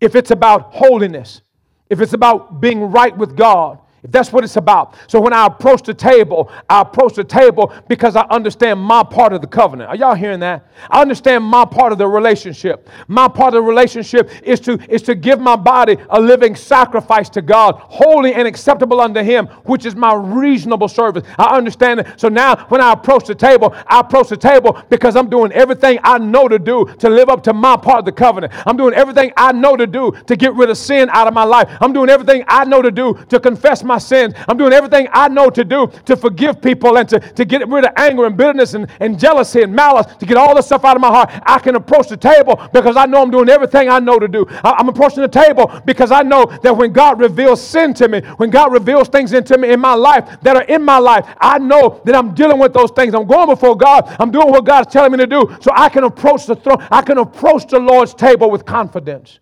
if 0.00 0.14
it's 0.14 0.30
about 0.30 0.74
holiness, 0.74 1.42
if 1.90 2.00
it's 2.00 2.12
about 2.12 2.60
being 2.60 2.80
right 2.80 3.16
with 3.16 3.36
God, 3.36 3.78
that's 4.10 4.32
what 4.32 4.44
it's 4.44 4.56
about. 4.56 4.96
So 5.06 5.20
when 5.20 5.32
I 5.32 5.46
approach 5.46 5.82
the 5.82 5.94
table, 5.94 6.50
I 6.68 6.82
approach 6.82 7.14
the 7.14 7.24
table 7.24 7.72
because 7.88 8.16
I 8.16 8.22
understand 8.30 8.80
my 8.80 9.02
part 9.02 9.32
of 9.32 9.40
the 9.40 9.46
covenant. 9.46 9.88
Are 9.88 9.96
y'all 9.96 10.14
hearing 10.14 10.40
that? 10.40 10.66
I 10.90 11.00
understand 11.00 11.44
my 11.44 11.64
part 11.64 11.92
of 11.92 11.98
the 11.98 12.06
relationship. 12.06 12.88
My 13.08 13.28
part 13.28 13.54
of 13.54 13.62
the 13.64 13.68
relationship 13.68 14.30
is 14.42 14.60
to, 14.60 14.78
is 14.90 15.02
to 15.02 15.14
give 15.14 15.40
my 15.40 15.56
body 15.56 15.96
a 16.10 16.20
living 16.20 16.54
sacrifice 16.54 17.30
to 17.30 17.42
God, 17.42 17.76
holy 17.78 18.34
and 18.34 18.46
acceptable 18.46 19.00
unto 19.00 19.22
Him, 19.22 19.46
which 19.64 19.86
is 19.86 19.96
my 19.96 20.14
reasonable 20.14 20.88
service. 20.88 21.24
I 21.38 21.56
understand 21.56 22.00
it. 22.00 22.20
So 22.20 22.28
now 22.28 22.56
when 22.68 22.80
I 22.80 22.92
approach 22.92 23.26
the 23.26 23.34
table, 23.34 23.74
I 23.86 24.00
approach 24.00 24.28
the 24.28 24.36
table 24.36 24.82
because 24.90 25.16
I'm 25.16 25.30
doing 25.30 25.50
everything 25.52 25.98
I 26.02 26.18
know 26.18 26.46
to 26.48 26.58
do 26.58 26.84
to 26.98 27.08
live 27.08 27.28
up 27.28 27.42
to 27.44 27.52
my 27.54 27.76
part 27.76 28.00
of 28.00 28.04
the 28.04 28.12
covenant. 28.12 28.52
I'm 28.66 28.76
doing 28.76 28.94
everything 28.94 29.32
I 29.36 29.52
know 29.52 29.76
to 29.76 29.86
do 29.86 30.12
to 30.26 30.36
get 30.36 30.54
rid 30.54 30.68
of 30.68 30.76
sin 30.76 31.08
out 31.10 31.26
of 31.26 31.34
my 31.34 31.44
life. 31.44 31.70
I'm 31.80 31.92
doing 31.92 32.10
everything 32.10 32.44
I 32.48 32.64
know 32.64 32.82
to 32.82 32.90
do 32.90 33.14
to 33.28 33.40
confess 33.40 33.82
my 33.82 33.93
my 33.94 33.98
sins. 33.98 34.34
I'm 34.48 34.56
doing 34.56 34.72
everything 34.72 35.08
I 35.12 35.28
know 35.28 35.50
to 35.50 35.64
do 35.64 35.86
to 36.06 36.16
forgive 36.16 36.60
people 36.60 36.98
and 36.98 37.08
to, 37.08 37.20
to 37.20 37.44
get 37.44 37.66
rid 37.68 37.84
of 37.84 37.92
anger 37.96 38.26
and 38.26 38.36
bitterness 38.36 38.74
and, 38.74 38.90
and 39.00 39.18
jealousy 39.18 39.62
and 39.62 39.72
malice, 39.72 40.06
to 40.16 40.26
get 40.26 40.36
all 40.36 40.54
this 40.54 40.66
stuff 40.66 40.84
out 40.84 40.96
of 40.96 41.00
my 41.00 41.08
heart. 41.08 41.30
I 41.46 41.58
can 41.60 41.76
approach 41.76 42.08
the 42.08 42.16
table 42.16 42.60
because 42.72 42.96
I 42.96 43.06
know 43.06 43.22
I'm 43.22 43.30
doing 43.30 43.48
everything 43.48 43.88
I 43.88 44.00
know 44.00 44.18
to 44.18 44.26
do. 44.26 44.46
I, 44.64 44.80
am 44.80 44.88
approaching 44.88 45.22
the 45.22 45.28
table 45.28 45.70
because 45.84 46.10
I 46.10 46.22
know 46.22 46.44
that 46.62 46.76
when 46.76 46.92
God 46.92 47.20
reveals 47.20 47.62
sin 47.62 47.94
to 47.94 48.08
me, 48.08 48.20
when 48.38 48.50
God 48.50 48.72
reveals 48.72 49.08
things 49.08 49.32
into 49.32 49.56
me 49.56 49.72
in 49.72 49.80
my 49.80 49.94
life 49.94 50.40
that 50.42 50.56
are 50.56 50.64
in 50.64 50.82
my 50.82 50.98
life, 50.98 51.26
I 51.40 51.58
know 51.58 52.00
that 52.04 52.14
I'm 52.16 52.34
dealing 52.34 52.58
with 52.58 52.72
those 52.72 52.90
things. 52.90 53.14
I'm 53.14 53.26
going 53.26 53.48
before 53.48 53.76
God. 53.76 54.14
I'm 54.18 54.32
doing 54.32 54.50
what 54.50 54.64
God's 54.64 54.92
telling 54.92 55.12
me 55.12 55.18
to 55.18 55.26
do 55.26 55.56
so 55.60 55.70
I 55.74 55.88
can 55.88 56.04
approach 56.04 56.46
the 56.46 56.56
throne. 56.56 56.84
I 56.90 57.02
can 57.02 57.18
approach 57.18 57.68
the 57.68 57.78
Lord's 57.78 58.14
table 58.14 58.50
with 58.50 58.64
confidence. 58.64 59.38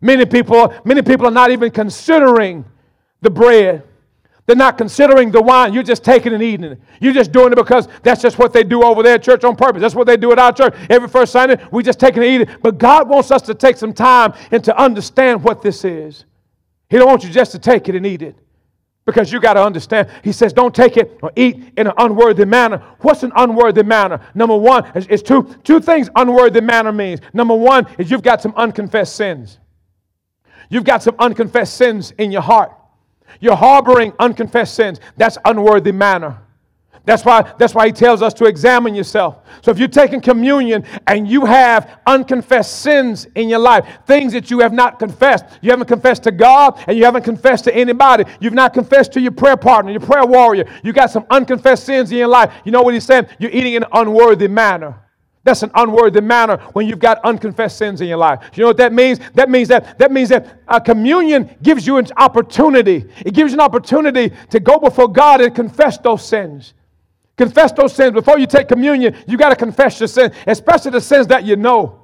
Many 0.00 0.24
people, 0.24 0.72
many 0.84 1.02
people 1.02 1.26
are 1.26 1.32
not 1.32 1.50
even 1.50 1.72
considering 1.72 2.64
the 3.20 3.30
bread. 3.30 3.87
They're 4.48 4.56
not 4.56 4.78
considering 4.78 5.30
the 5.30 5.42
wine. 5.42 5.74
You're 5.74 5.82
just 5.82 6.02
taking 6.02 6.32
and 6.32 6.42
eating 6.42 6.72
it. 6.72 6.80
You're 7.02 7.12
just 7.12 7.32
doing 7.32 7.52
it 7.52 7.56
because 7.56 7.86
that's 8.02 8.22
just 8.22 8.38
what 8.38 8.54
they 8.54 8.64
do 8.64 8.82
over 8.82 9.02
there 9.02 9.16
at 9.16 9.22
church 9.22 9.44
on 9.44 9.54
purpose. 9.56 9.82
That's 9.82 9.94
what 9.94 10.06
they 10.06 10.16
do 10.16 10.32
at 10.32 10.38
our 10.38 10.52
church. 10.52 10.74
Every 10.88 11.06
first 11.06 11.32
Sunday, 11.32 11.62
we 11.70 11.82
just 11.82 12.00
take 12.00 12.16
and 12.16 12.24
eat 12.24 12.40
it. 12.40 12.62
But 12.62 12.78
God 12.78 13.10
wants 13.10 13.30
us 13.30 13.42
to 13.42 13.52
take 13.52 13.76
some 13.76 13.92
time 13.92 14.32
and 14.50 14.64
to 14.64 14.74
understand 14.80 15.44
what 15.44 15.60
this 15.60 15.84
is. 15.84 16.24
He 16.88 16.96
don't 16.96 17.08
want 17.08 17.24
you 17.24 17.28
just 17.28 17.52
to 17.52 17.58
take 17.58 17.90
it 17.90 17.94
and 17.94 18.06
eat 18.06 18.22
it. 18.22 18.36
Because 19.04 19.30
you 19.30 19.38
got 19.38 19.52
to 19.52 19.62
understand. 19.62 20.08
He 20.24 20.32
says, 20.32 20.54
don't 20.54 20.74
take 20.74 20.96
it 20.96 21.18
or 21.22 21.30
eat 21.36 21.74
in 21.76 21.86
an 21.86 21.92
unworthy 21.98 22.46
manner. 22.46 22.82
What's 23.00 23.24
an 23.24 23.32
unworthy 23.36 23.82
manner? 23.82 24.18
Number 24.34 24.56
one 24.56 24.90
is, 24.94 25.06
is 25.08 25.22
two, 25.22 25.54
two 25.62 25.78
things 25.78 26.08
unworthy 26.16 26.62
manner 26.62 26.92
means. 26.92 27.20
Number 27.34 27.54
one 27.54 27.86
is 27.98 28.10
you've 28.10 28.22
got 28.22 28.40
some 28.40 28.54
unconfessed 28.56 29.14
sins. 29.14 29.58
You've 30.70 30.84
got 30.84 31.02
some 31.02 31.16
unconfessed 31.18 31.74
sins 31.74 32.12
in 32.12 32.32
your 32.32 32.40
heart. 32.40 32.72
You're 33.40 33.56
harboring 33.56 34.12
unconfessed 34.18 34.74
sins. 34.74 35.00
That's 35.16 35.38
unworthy 35.44 35.92
manner. 35.92 36.38
That's 37.08 37.24
why, 37.24 37.54
that's 37.58 37.74
why 37.74 37.86
he 37.86 37.92
tells 37.92 38.20
us 38.20 38.34
to 38.34 38.44
examine 38.44 38.94
yourself. 38.94 39.38
So 39.62 39.70
if 39.70 39.78
you're 39.78 39.88
taking 39.88 40.20
communion 40.20 40.84
and 41.06 41.26
you 41.26 41.46
have 41.46 42.00
unconfessed 42.06 42.82
sins 42.82 43.26
in 43.34 43.48
your 43.48 43.60
life, 43.60 43.88
things 44.06 44.34
that 44.34 44.50
you 44.50 44.58
have 44.58 44.74
not 44.74 44.98
confessed, 44.98 45.46
you 45.62 45.70
haven't 45.70 45.86
confessed 45.86 46.24
to 46.24 46.30
God 46.30 46.78
and 46.86 46.98
you 46.98 47.06
haven't 47.06 47.22
confessed 47.22 47.64
to 47.64 47.74
anybody, 47.74 48.24
you've 48.40 48.52
not 48.52 48.74
confessed 48.74 49.12
to 49.12 49.22
your 49.22 49.32
prayer 49.32 49.56
partner, 49.56 49.90
your 49.90 50.02
prayer 50.02 50.26
warrior, 50.26 50.66
you 50.84 50.92
got 50.92 51.10
some 51.10 51.24
unconfessed 51.30 51.86
sins 51.86 52.12
in 52.12 52.18
your 52.18 52.28
life, 52.28 52.52
you 52.66 52.72
know 52.72 52.82
what 52.82 52.92
he's 52.92 53.04
saying? 53.04 53.26
You're 53.38 53.52
eating 53.52 53.72
in 53.72 53.84
an 53.84 53.88
unworthy 53.94 54.46
manner. 54.46 54.94
That's 55.48 55.62
an 55.62 55.70
unworthy 55.74 56.20
manner 56.20 56.58
when 56.74 56.86
you've 56.86 56.98
got 56.98 57.24
unconfessed 57.24 57.78
sins 57.78 58.02
in 58.02 58.06
your 58.06 58.18
life. 58.18 58.50
You 58.52 58.60
know 58.60 58.66
what 58.66 58.76
that 58.76 58.92
means? 58.92 59.18
That 59.32 59.48
means 59.48 59.68
that 59.68 59.98
that 59.98 60.12
means 60.12 60.28
that 60.28 60.60
a 60.68 60.78
communion 60.78 61.56
gives 61.62 61.86
you 61.86 61.96
an 61.96 62.06
opportunity. 62.18 63.06
It 63.24 63.32
gives 63.32 63.52
you 63.52 63.56
an 63.56 63.62
opportunity 63.62 64.36
to 64.50 64.60
go 64.60 64.78
before 64.78 65.08
God 65.08 65.40
and 65.40 65.54
confess 65.54 65.96
those 65.96 66.22
sins. 66.22 66.74
Confess 67.38 67.72
those 67.72 67.94
sins. 67.94 68.12
Before 68.12 68.38
you 68.38 68.46
take 68.46 68.68
communion, 68.68 69.16
you 69.26 69.38
got 69.38 69.48
to 69.48 69.56
confess 69.56 69.98
your 69.98 70.08
sins, 70.08 70.34
especially 70.46 70.90
the 70.90 71.00
sins 71.00 71.26
that 71.28 71.44
you 71.44 71.56
know. 71.56 71.97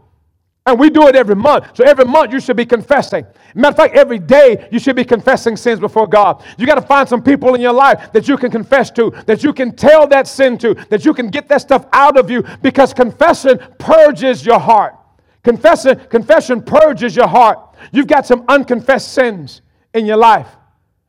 And 0.67 0.79
we 0.79 0.89
do 0.89 1.07
it 1.09 1.15
every 1.15 1.37
month. 1.37 1.77
So 1.77 1.85
every 1.85 2.07
month 2.07 2.33
you 2.33 2.41
should 2.41 2.57
be 2.57 2.65
confessing. 2.65 3.27
Matter 3.55 3.73
of 3.73 3.77
fact, 3.77 3.95
every 3.95 4.19
day 4.19 4.67
you 4.73 4.79
should 4.79 4.97
be 4.97 5.05
confessing 5.05 5.57
sins 5.57 5.79
before 5.79 6.07
God. 6.07 6.43
You 6.57 6.67
got 6.67 6.77
to 6.77 6.83
find 6.83 7.07
some 7.07 7.23
people 7.23 7.55
in 7.55 7.61
your 7.61 7.75
life 7.75 8.13
that 8.13 8.27
you 8.29 8.39
can 8.39 8.51
confess 8.51 8.91
to, 8.93 9.11
that 9.27 9.45
you 9.45 9.53
can 9.53 9.77
tell 9.77 10.07
that 10.09 10.27
sin 10.27 10.57
to, 10.59 10.75
that 10.89 11.05
you 11.05 11.13
can 11.13 11.29
get 11.29 11.49
that 11.49 11.61
stuff 11.61 11.87
out 11.93 12.19
of 12.19 12.31
you 12.31 12.43
because 12.63 12.95
confession 12.95 13.59
purges 13.79 14.47
your 14.47 14.59
heart. 14.59 14.97
Confession, 15.43 16.01
confession 16.09 16.63
purges 16.63 17.15
your 17.15 17.29
heart. 17.29 17.77
You've 17.93 18.07
got 18.07 18.27
some 18.27 18.47
unconfessed 18.49 19.13
sins 19.13 19.61
in 19.93 20.07
your 20.07 20.17
life. 20.17 20.49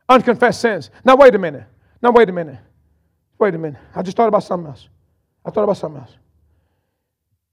Unconfessed 0.06 0.60
sins. 0.60 0.90
Now 1.02 1.16
wait 1.16 1.34
a 1.34 1.38
minute. 1.38 1.64
Now 2.02 2.10
wait 2.10 2.28
a 2.28 2.32
minute. 2.32 2.58
Wait 3.38 3.54
a 3.54 3.58
minute. 3.58 3.80
I 3.94 4.02
just 4.02 4.18
thought 4.18 4.28
about 4.28 4.44
something 4.44 4.68
else. 4.68 4.88
I 5.46 5.50
thought 5.50 5.64
about 5.64 5.78
something 5.78 6.02
else. 6.02 6.12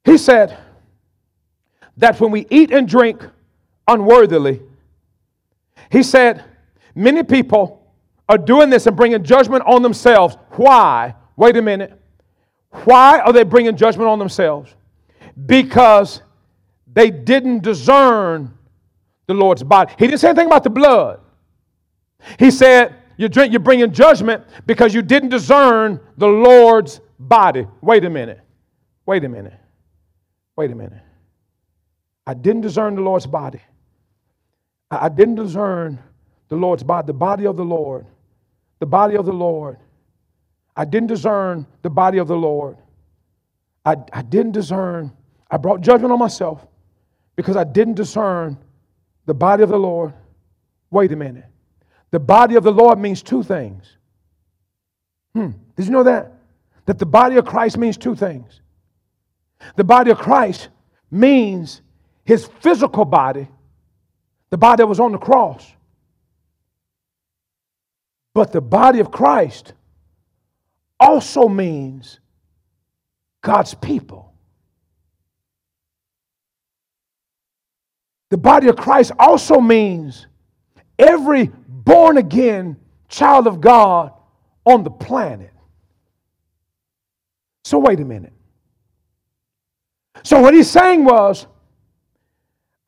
He 0.04 0.18
said, 0.18 0.58
that 1.98 2.20
when 2.20 2.32
we 2.32 2.48
eat 2.50 2.72
and 2.72 2.88
drink 2.88 3.26
unworthily, 3.88 4.62
he 5.92 6.04
said, 6.04 6.44
many 6.96 7.24
people 7.24 7.86
are 8.28 8.38
doing 8.38 8.70
this 8.70 8.88
and 8.88 8.96
bringing 8.96 9.24
judgment 9.24 9.64
on 9.66 9.82
themselves. 9.82 10.38
Why? 10.52 11.16
Wait 11.36 11.58
a 11.58 11.62
minute. 11.62 12.00
Why 12.86 13.20
are 13.20 13.34
they 13.34 13.44
bringing 13.44 13.76
judgment 13.76 14.10
on 14.10 14.18
themselves? 14.18 14.74
Because 15.46 16.22
they 16.92 17.12
didn't 17.12 17.64
discern 17.64 18.58
the 19.28 19.34
Lord's 19.34 19.64
body. 19.64 19.94
He 19.98 20.08
didn't 20.08 20.20
say 20.20 20.30
anything 20.30 20.48
about 20.48 20.64
the 20.64 20.70
blood. 20.70 21.20
He 22.40 22.52
said, 22.52 22.96
you 23.18 23.30
drink, 23.30 23.52
you're 23.52 23.60
bringing 23.60 23.92
judgment 23.92 24.44
because 24.66 24.94
you 24.94 25.02
didn't 25.02 25.30
discern 25.30 26.00
the 26.18 26.28
Lord's 26.28 27.00
body. 27.20 27.68
Wait 27.82 28.06
a 28.06 28.10
minute. 28.10 28.40
Wait 29.06 29.24
a 29.24 29.30
minute. 29.30 29.60
Wait 30.56 30.72
a 30.72 30.76
minute. 30.76 31.02
I 32.26 32.34
didn't 32.34 32.62
discern 32.62 32.96
the 32.96 33.02
Lord's 33.02 33.26
body. 33.26 33.62
I 34.90 35.10
didn't 35.10 35.36
discern 35.36 36.00
the 36.50 36.56
Lord's 36.56 36.84
body, 36.84 37.08
the 37.08 37.14
body 37.14 37.46
of 37.46 37.58
the 37.58 37.66
Lord, 37.66 38.06
the 38.80 38.86
body 38.86 39.16
of 39.16 39.26
the 39.26 39.34
Lord. 39.34 39.78
I 40.76 40.86
didn't 40.86 41.08
discern 41.08 41.66
the 41.82 41.90
body 41.90 42.20
of 42.20 42.28
the 42.28 42.36
Lord. 42.36 42.78
I, 43.86 43.96
I 44.12 44.22
didn't 44.22 44.52
discern, 44.52 45.12
I 45.50 45.58
brought 45.58 45.82
judgment 45.82 46.12
on 46.12 46.20
myself 46.20 46.66
because 47.36 47.58
I 47.58 47.64
didn't 47.64 47.96
discern 47.96 48.58
the 49.26 49.34
body 49.34 49.64
of 49.64 49.70
the 49.70 49.78
Lord. 49.78 50.14
Wait 50.92 51.12
a 51.12 51.16
minute. 51.16 51.46
The 52.12 52.20
body 52.20 52.56
of 52.56 52.64
the 52.64 52.72
Lord 52.72 53.00
means 53.00 53.24
two 53.24 53.44
things. 53.44 53.98
Hmm. 55.34 55.52
Did 55.76 55.86
you 55.86 55.92
know 55.92 56.04
that? 56.04 56.34
That 56.86 57.00
the 57.00 57.06
body 57.06 57.38
of 57.38 57.46
Christ 57.46 57.78
means 57.78 57.98
two 57.98 58.16
things. 58.16 58.62
The 59.76 59.84
body 59.84 60.12
of 60.12 60.20
Christ 60.20 60.70
means 61.10 61.82
his 62.26 62.48
physical 62.62 63.06
body, 63.06 63.48
the 64.50 64.58
body 64.58 64.82
that 64.82 64.88
was 64.88 65.00
on 65.00 65.12
the 65.12 65.18
cross. 65.18 65.70
But 68.34 68.52
the 68.52 68.62
body 68.62 69.00
of 69.00 69.12
Christ 69.12 69.74
also 71.00 71.48
means 71.48 72.20
God's 73.42 73.74
people. 73.74 74.34
The 78.30 78.38
body 78.38 78.68
of 78.68 78.76
Christ 78.76 79.12
also 79.20 79.60
means 79.60 80.26
every 80.98 81.52
born 81.68 82.18
again 82.18 82.78
child 83.08 83.46
of 83.46 83.62
God 83.62 84.12
on 84.66 84.84
the 84.84 84.90
planet. 84.90 85.52
So, 87.64 87.78
wait 87.78 88.00
a 88.00 88.06
minute. 88.06 88.34
So, 90.24 90.42
what 90.42 90.54
he's 90.54 90.70
saying 90.70 91.06
was, 91.06 91.46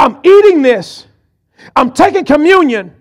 I'm 0.05 0.19
eating 0.23 0.61
this, 0.61 1.07
I'm 1.75 1.91
taking 1.91 2.25
communion, 2.25 2.95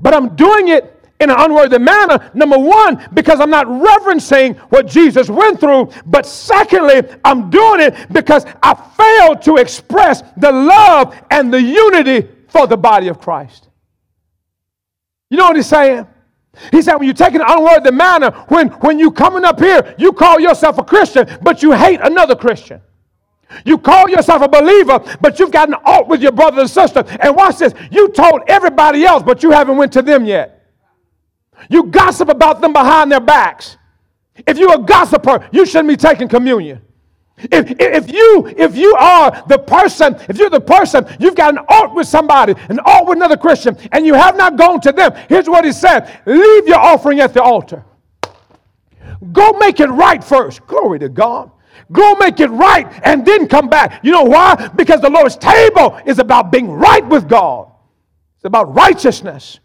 but 0.00 0.14
I'm 0.14 0.34
doing 0.34 0.68
it 0.68 0.90
in 1.20 1.28
an 1.28 1.36
unworthy 1.38 1.78
manner. 1.78 2.30
Number 2.32 2.58
one, 2.58 3.06
because 3.12 3.40
I'm 3.40 3.50
not 3.50 3.68
reverencing 3.68 4.54
what 4.70 4.86
Jesus 4.86 5.28
went 5.28 5.60
through. 5.60 5.90
But 6.06 6.24
secondly, 6.24 7.02
I'm 7.26 7.50
doing 7.50 7.80
it 7.80 7.94
because 8.10 8.46
I 8.62 8.72
failed 8.74 9.42
to 9.42 9.56
express 9.56 10.22
the 10.38 10.50
love 10.50 11.14
and 11.30 11.52
the 11.52 11.60
unity 11.60 12.26
for 12.48 12.66
the 12.66 12.76
body 12.78 13.08
of 13.08 13.20
Christ. 13.20 13.68
You 15.28 15.36
know 15.36 15.44
what 15.44 15.56
he's 15.56 15.66
saying? 15.66 16.06
He 16.72 16.80
said, 16.80 16.94
when 16.94 17.06
you 17.06 17.12
take 17.12 17.34
an 17.34 17.42
unworthy 17.46 17.90
manner, 17.90 18.30
when, 18.48 18.68
when 18.68 18.98
you 18.98 19.10
coming 19.10 19.44
up 19.44 19.60
here, 19.60 19.94
you 19.98 20.12
call 20.12 20.40
yourself 20.40 20.78
a 20.78 20.84
Christian, 20.84 21.28
but 21.42 21.62
you 21.62 21.72
hate 21.72 22.00
another 22.00 22.34
Christian. 22.34 22.80
You 23.64 23.78
call 23.78 24.08
yourself 24.08 24.42
a 24.42 24.48
believer, 24.48 25.00
but 25.20 25.38
you've 25.38 25.50
got 25.50 25.68
an 25.68 25.76
alt 25.84 26.08
with 26.08 26.22
your 26.22 26.32
brother 26.32 26.62
and 26.62 26.70
sister. 26.70 27.04
And 27.20 27.36
watch 27.36 27.58
this. 27.58 27.74
You 27.90 28.08
told 28.08 28.42
everybody 28.48 29.04
else, 29.04 29.22
but 29.22 29.42
you 29.42 29.50
haven't 29.50 29.76
went 29.76 29.92
to 29.92 30.02
them 30.02 30.24
yet. 30.24 30.72
You 31.68 31.84
gossip 31.84 32.28
about 32.28 32.60
them 32.60 32.72
behind 32.72 33.12
their 33.12 33.20
backs. 33.20 33.76
If 34.46 34.58
you're 34.58 34.74
a 34.74 34.82
gossiper, 34.82 35.48
you 35.52 35.64
shouldn't 35.64 35.88
be 35.88 35.96
taking 35.96 36.28
communion. 36.28 36.82
If, 37.36 37.74
if 37.80 38.12
you 38.12 38.46
if 38.56 38.76
you 38.76 38.94
are 38.94 39.42
the 39.48 39.58
person, 39.58 40.14
if 40.28 40.38
you're 40.38 40.50
the 40.50 40.60
person, 40.60 41.04
you've 41.18 41.34
got 41.34 41.54
an 41.54 41.64
alt 41.68 41.94
with 41.94 42.06
somebody, 42.06 42.54
an 42.68 42.78
alt 42.84 43.08
with 43.08 43.16
another 43.16 43.36
Christian, 43.36 43.76
and 43.90 44.06
you 44.06 44.14
have 44.14 44.36
not 44.36 44.56
gone 44.56 44.80
to 44.82 44.92
them. 44.92 45.12
Here's 45.28 45.48
what 45.48 45.64
he 45.64 45.72
said: 45.72 46.20
leave 46.26 46.68
your 46.68 46.78
offering 46.78 47.20
at 47.20 47.34
the 47.34 47.42
altar. 47.42 47.84
Go 49.32 49.52
make 49.54 49.80
it 49.80 49.88
right 49.88 50.22
first. 50.22 50.64
Glory 50.66 51.00
to 51.00 51.08
God. 51.08 51.50
Go 51.92 52.14
make 52.16 52.40
it 52.40 52.48
right 52.48 52.86
and 53.04 53.24
then 53.24 53.48
come 53.48 53.68
back. 53.68 54.02
You 54.02 54.12
know 54.12 54.24
why? 54.24 54.68
Because 54.76 55.00
the 55.00 55.10
Lord's 55.10 55.36
table 55.36 56.00
is 56.06 56.18
about 56.18 56.50
being 56.50 56.70
right 56.70 57.06
with 57.06 57.28
God. 57.28 57.70
It's 58.36 58.44
about 58.44 58.74
righteousness. 58.74 59.60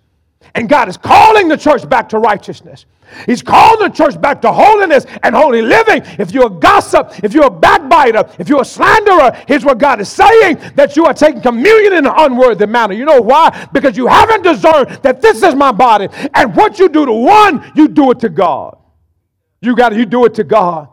And 0.55 0.67
God 0.67 0.89
is 0.89 0.97
calling 0.97 1.47
the 1.47 1.57
church 1.57 1.87
back 1.87 2.09
to 2.09 2.19
righteousness. 2.19 2.85
He's 3.25 3.41
calling 3.41 3.89
the 3.89 3.95
church 3.95 4.19
back 4.21 4.41
to 4.41 4.51
holiness 4.51 5.05
and 5.23 5.35
holy 5.35 5.61
living. 5.61 6.03
If 6.19 6.31
you're 6.31 6.47
a 6.47 6.49
gossip, 6.49 7.23
if 7.23 7.33
you're 7.33 7.47
a 7.47 7.51
backbiter, 7.51 8.29
if 8.37 8.49
you're 8.49 8.61
a 8.61 8.65
slanderer, 8.65 9.31
here's 9.47 9.65
what 9.65 9.79
God 9.79 9.99
is 9.99 10.09
saying 10.09 10.59
that 10.75 10.95
you 10.95 11.05
are 11.05 11.13
taking 11.13 11.41
communion 11.41 11.93
in 11.93 12.05
an 12.05 12.13
unworthy 12.15 12.67
manner. 12.67 12.93
You 12.93 13.05
know 13.05 13.21
why? 13.21 13.67
Because 13.73 13.97
you 13.97 14.07
haven't 14.07 14.43
discerned 14.43 14.99
that 15.03 15.21
this 15.21 15.41
is 15.43 15.55
my 15.55 15.71
body. 15.71 16.07
And 16.33 16.55
what 16.55 16.79
you 16.79 16.87
do 16.87 17.05
to 17.05 17.13
one, 17.13 17.71
you 17.75 17.87
do 17.87 18.11
it 18.11 18.19
to 18.19 18.29
God. 18.29 18.77
You 19.61 19.75
got 19.75 19.89
to, 19.89 19.95
you 19.97 20.05
do 20.05 20.25
it 20.25 20.35
to 20.35 20.43
God. 20.43 20.89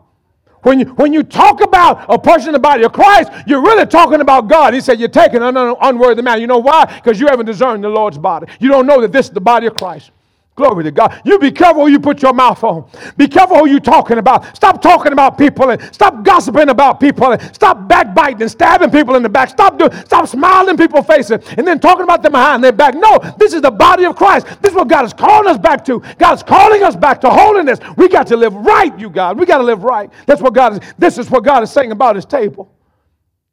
When 0.63 0.79
you, 0.79 0.85
when 0.95 1.13
you 1.13 1.23
talk 1.23 1.61
about 1.61 2.05
a 2.09 2.17
person 2.17 2.49
in 2.49 2.53
the 2.53 2.59
body 2.59 2.83
of 2.83 2.91
Christ, 2.91 3.31
you're 3.45 3.61
really 3.61 3.85
talking 3.85 4.21
about 4.21 4.47
God. 4.47 4.73
He 4.73 4.81
said, 4.81 4.99
You're 4.99 5.09
taking 5.09 5.41
an 5.41 5.55
unworthy 5.55 6.21
man. 6.21 6.41
You 6.41 6.47
know 6.47 6.57
why? 6.57 6.85
Because 6.85 7.19
you 7.19 7.27
haven't 7.27 7.45
discerned 7.45 7.83
the 7.83 7.89
Lord's 7.89 8.17
body. 8.17 8.47
You 8.59 8.69
don't 8.69 8.87
know 8.87 9.01
that 9.01 9.11
this 9.11 9.27
is 9.27 9.31
the 9.31 9.41
body 9.41 9.67
of 9.67 9.75
Christ. 9.75 10.11
Glory 10.57 10.83
to 10.85 10.91
God. 10.91 11.21
You 11.23 11.37
be 11.37 11.51
careful 11.51 11.83
who 11.83 11.91
you 11.91 11.99
put 11.99 12.23
your 12.23 12.33
mouth 12.33 12.63
on. 12.63 12.89
Be 13.15 13.27
careful 13.27 13.59
who 13.59 13.67
you're 13.67 13.79
talking 13.79 14.17
about. 14.17 14.55
Stop 14.55 14.81
talking 14.81 15.13
about 15.13 15.37
people 15.37 15.69
and 15.69 15.79
stop 15.93 16.23
gossiping 16.23 16.69
about 16.69 16.99
people 16.99 17.31
and 17.31 17.55
stop 17.55 17.87
backbiting 17.87 18.41
and 18.41 18.49
stabbing 18.49 18.89
people 18.89 19.15
in 19.15 19.21
the 19.21 19.29
back. 19.29 19.49
Stop 19.49 19.77
doing, 19.77 19.91
stop 20.05 20.27
smiling 20.27 20.71
in 20.71 20.77
people's 20.77 21.05
faces 21.05 21.47
and 21.55 21.67
then 21.67 21.79
talking 21.79 22.01
about 22.03 22.23
them 22.23 22.31
behind 22.31 22.63
their 22.63 22.71
back. 22.71 22.95
No, 22.95 23.19
this 23.37 23.53
is 23.53 23.61
the 23.61 23.69
body 23.69 24.05
of 24.05 24.15
Christ. 24.15 24.47
This 24.63 24.71
is 24.71 24.75
what 24.75 24.87
God 24.87 25.05
is 25.05 25.13
calling 25.13 25.47
us 25.47 25.59
back 25.59 25.85
to. 25.85 25.99
God's 26.17 26.41
calling 26.41 26.81
us 26.81 26.95
back 26.95 27.21
to 27.21 27.29
holiness. 27.29 27.77
We 27.95 28.09
got 28.09 28.25
to 28.27 28.35
live 28.35 28.55
right, 28.55 28.97
you 28.97 29.11
God. 29.11 29.37
We 29.37 29.45
got 29.45 29.59
to 29.59 29.63
live 29.63 29.83
right. 29.83 30.11
That's 30.25 30.41
what 30.41 30.55
God 30.55 30.73
is. 30.73 30.93
This 30.97 31.19
is 31.19 31.29
what 31.29 31.43
God 31.43 31.61
is 31.61 31.71
saying 31.71 31.91
about 31.91 32.15
his 32.15 32.25
table. 32.25 32.73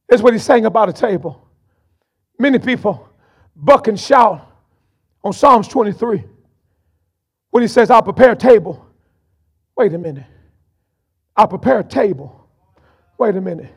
That's 0.08 0.22
what 0.22 0.32
he's 0.32 0.42
saying 0.42 0.64
about 0.64 0.88
a 0.88 0.92
table. 0.94 1.46
Many 2.38 2.58
people 2.58 3.10
buck 3.54 3.88
and 3.88 4.00
shout 4.00 4.50
on 5.22 5.34
Psalms 5.34 5.68
23 5.68 6.24
when 7.54 7.62
he 7.62 7.68
says, 7.68 7.88
I'll 7.88 8.02
prepare 8.02 8.32
a 8.32 8.36
table. 8.36 8.84
Wait 9.76 9.94
a 9.94 9.98
minute. 9.98 10.26
I'll 11.36 11.46
prepare 11.46 11.78
a 11.78 11.84
table. 11.84 12.48
Wait 13.16 13.36
a 13.36 13.40
minute. 13.40 13.72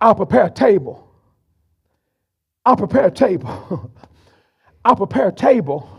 I'll 0.00 0.14
prepare 0.14 0.44
a 0.44 0.50
table. 0.50 1.10
I'll 2.64 2.76
prepare 2.76 3.06
a 3.06 3.10
table. 3.10 3.90
I'll 4.84 4.94
prepare 4.94 5.26
a 5.30 5.32
table 5.32 5.90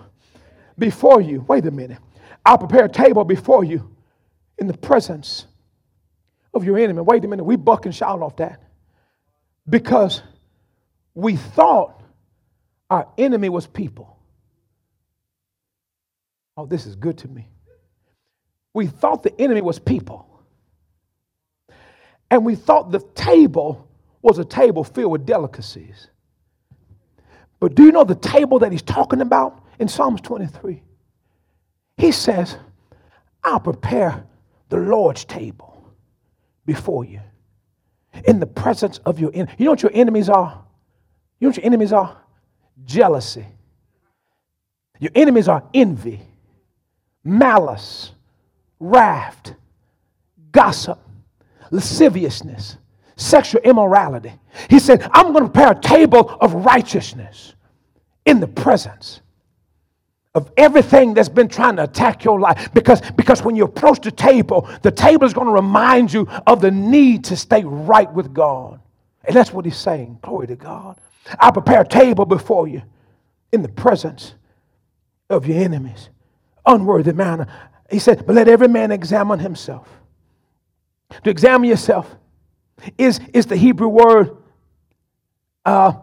before 0.79 1.19
you. 1.19 1.43
Wait 1.49 1.65
a 1.65 1.71
minute. 1.71 1.97
I'll 2.45 2.57
prepare 2.57 2.85
a 2.85 2.89
table 2.89 3.25
before 3.25 3.65
you 3.65 3.93
in 4.57 4.67
the 4.67 4.77
presence 4.77 5.45
of 6.53 6.63
your 6.63 6.77
enemy. 6.77 7.01
Wait 7.01 7.25
a 7.25 7.27
minute. 7.27 7.43
We 7.43 7.57
buck 7.57 7.85
and 7.85 7.93
shout 7.93 8.21
off 8.21 8.37
that 8.37 8.61
because 9.67 10.21
we 11.13 11.35
thought 11.35 12.01
our 12.89 13.09
enemy 13.17 13.49
was 13.49 13.67
people. 13.67 14.16
Oh, 16.57 16.65
this 16.65 16.87
is 16.87 16.95
good 16.95 17.19
to 17.19 17.27
me. 17.27 17.47
We 18.73 18.87
thought 18.87 19.21
the 19.21 19.39
enemy 19.39 19.61
was 19.61 19.77
people. 19.77 20.43
And 22.31 22.43
we 22.43 22.55
thought 22.55 22.91
the 22.91 23.05
table 23.15 23.87
was 24.21 24.39
a 24.39 24.45
table 24.45 24.83
filled 24.83 25.11
with 25.11 25.25
delicacies. 25.25 26.09
But 27.59 27.75
do 27.75 27.83
you 27.83 27.91
know 27.91 28.03
the 28.03 28.15
table 28.15 28.59
that 28.59 28.71
he's 28.71 28.81
talking 28.81 29.21
about 29.21 29.63
in 29.79 29.87
Psalms 29.87 30.19
23? 30.21 30.81
He 31.97 32.11
says, 32.11 32.57
I'll 33.43 33.59
prepare 33.59 34.25
the 34.69 34.77
Lord's 34.77 35.25
table 35.25 35.93
before 36.65 37.05
you 37.05 37.21
in 38.25 38.39
the 38.39 38.47
presence 38.47 38.97
of 39.05 39.19
your 39.19 39.31
enemies. 39.33 39.55
You 39.57 39.65
know 39.65 39.71
what 39.71 39.83
your 39.83 39.91
enemies 39.93 40.27
are? 40.27 40.63
You 41.39 41.45
know 41.45 41.49
what 41.49 41.57
your 41.57 41.65
enemies 41.65 41.93
are? 41.93 42.17
Jealousy. 42.83 43.45
Your 44.99 45.11
enemies 45.15 45.47
are 45.47 45.63
envy 45.73 46.21
malice, 47.27 48.11
wrath, 48.79 49.53
gossip, 50.51 50.99
lasciviousness, 51.71 52.77
sexual 53.15 53.61
immorality. 53.61 54.31
He 54.69 54.79
said, 54.79 55.07
I'm 55.11 55.33
going 55.33 55.45
to 55.45 55.51
prepare 55.51 55.71
a 55.71 55.79
table 55.79 56.37
of 56.41 56.53
righteousness 56.53 57.53
in 58.25 58.39
the 58.39 58.47
presence 58.47 59.21
of 60.35 60.51
everything 60.55 61.13
that's 61.13 61.29
been 61.29 61.47
trying 61.47 61.75
to 61.77 61.83
attack 61.83 62.23
your 62.23 62.39
life. 62.39 62.71
Because, 62.73 63.01
because 63.11 63.41
when 63.41 63.55
you 63.55 63.63
approach 63.65 64.01
the 64.01 64.11
table, 64.11 64.69
the 64.83 64.91
table 64.91 65.25
is 65.25 65.33
going 65.33 65.47
to 65.47 65.53
remind 65.53 66.13
you 66.13 66.27
of 66.45 66.61
the 66.61 66.71
need 66.71 67.23
to 67.25 67.35
stay 67.35 67.63
right 67.63 68.11
with 68.13 68.33
God. 68.33 68.79
And 69.23 69.35
that's 69.35 69.51
what 69.51 69.65
he's 69.65 69.77
saying. 69.77 70.19
Glory 70.21 70.47
to 70.47 70.55
God. 70.55 70.97
I 71.39 71.51
prepare 71.51 71.81
a 71.81 71.87
table 71.87 72.25
before 72.25 72.67
you 72.67 72.83
in 73.51 73.61
the 73.61 73.69
presence 73.69 74.35
of 75.29 75.47
your 75.47 75.57
enemies 75.57 76.09
unworthy 76.67 77.13
manner. 77.13 77.47
He 77.89 77.99
said, 77.99 78.25
But 78.25 78.35
let 78.35 78.47
every 78.47 78.67
man 78.67 78.91
examine 78.91 79.39
himself. 79.39 79.87
To 81.23 81.29
examine 81.29 81.69
yourself 81.69 82.15
is, 82.97 83.19
is 83.33 83.45
the 83.45 83.55
Hebrew 83.55 83.87
word 83.87 84.37
uh, 85.65 85.93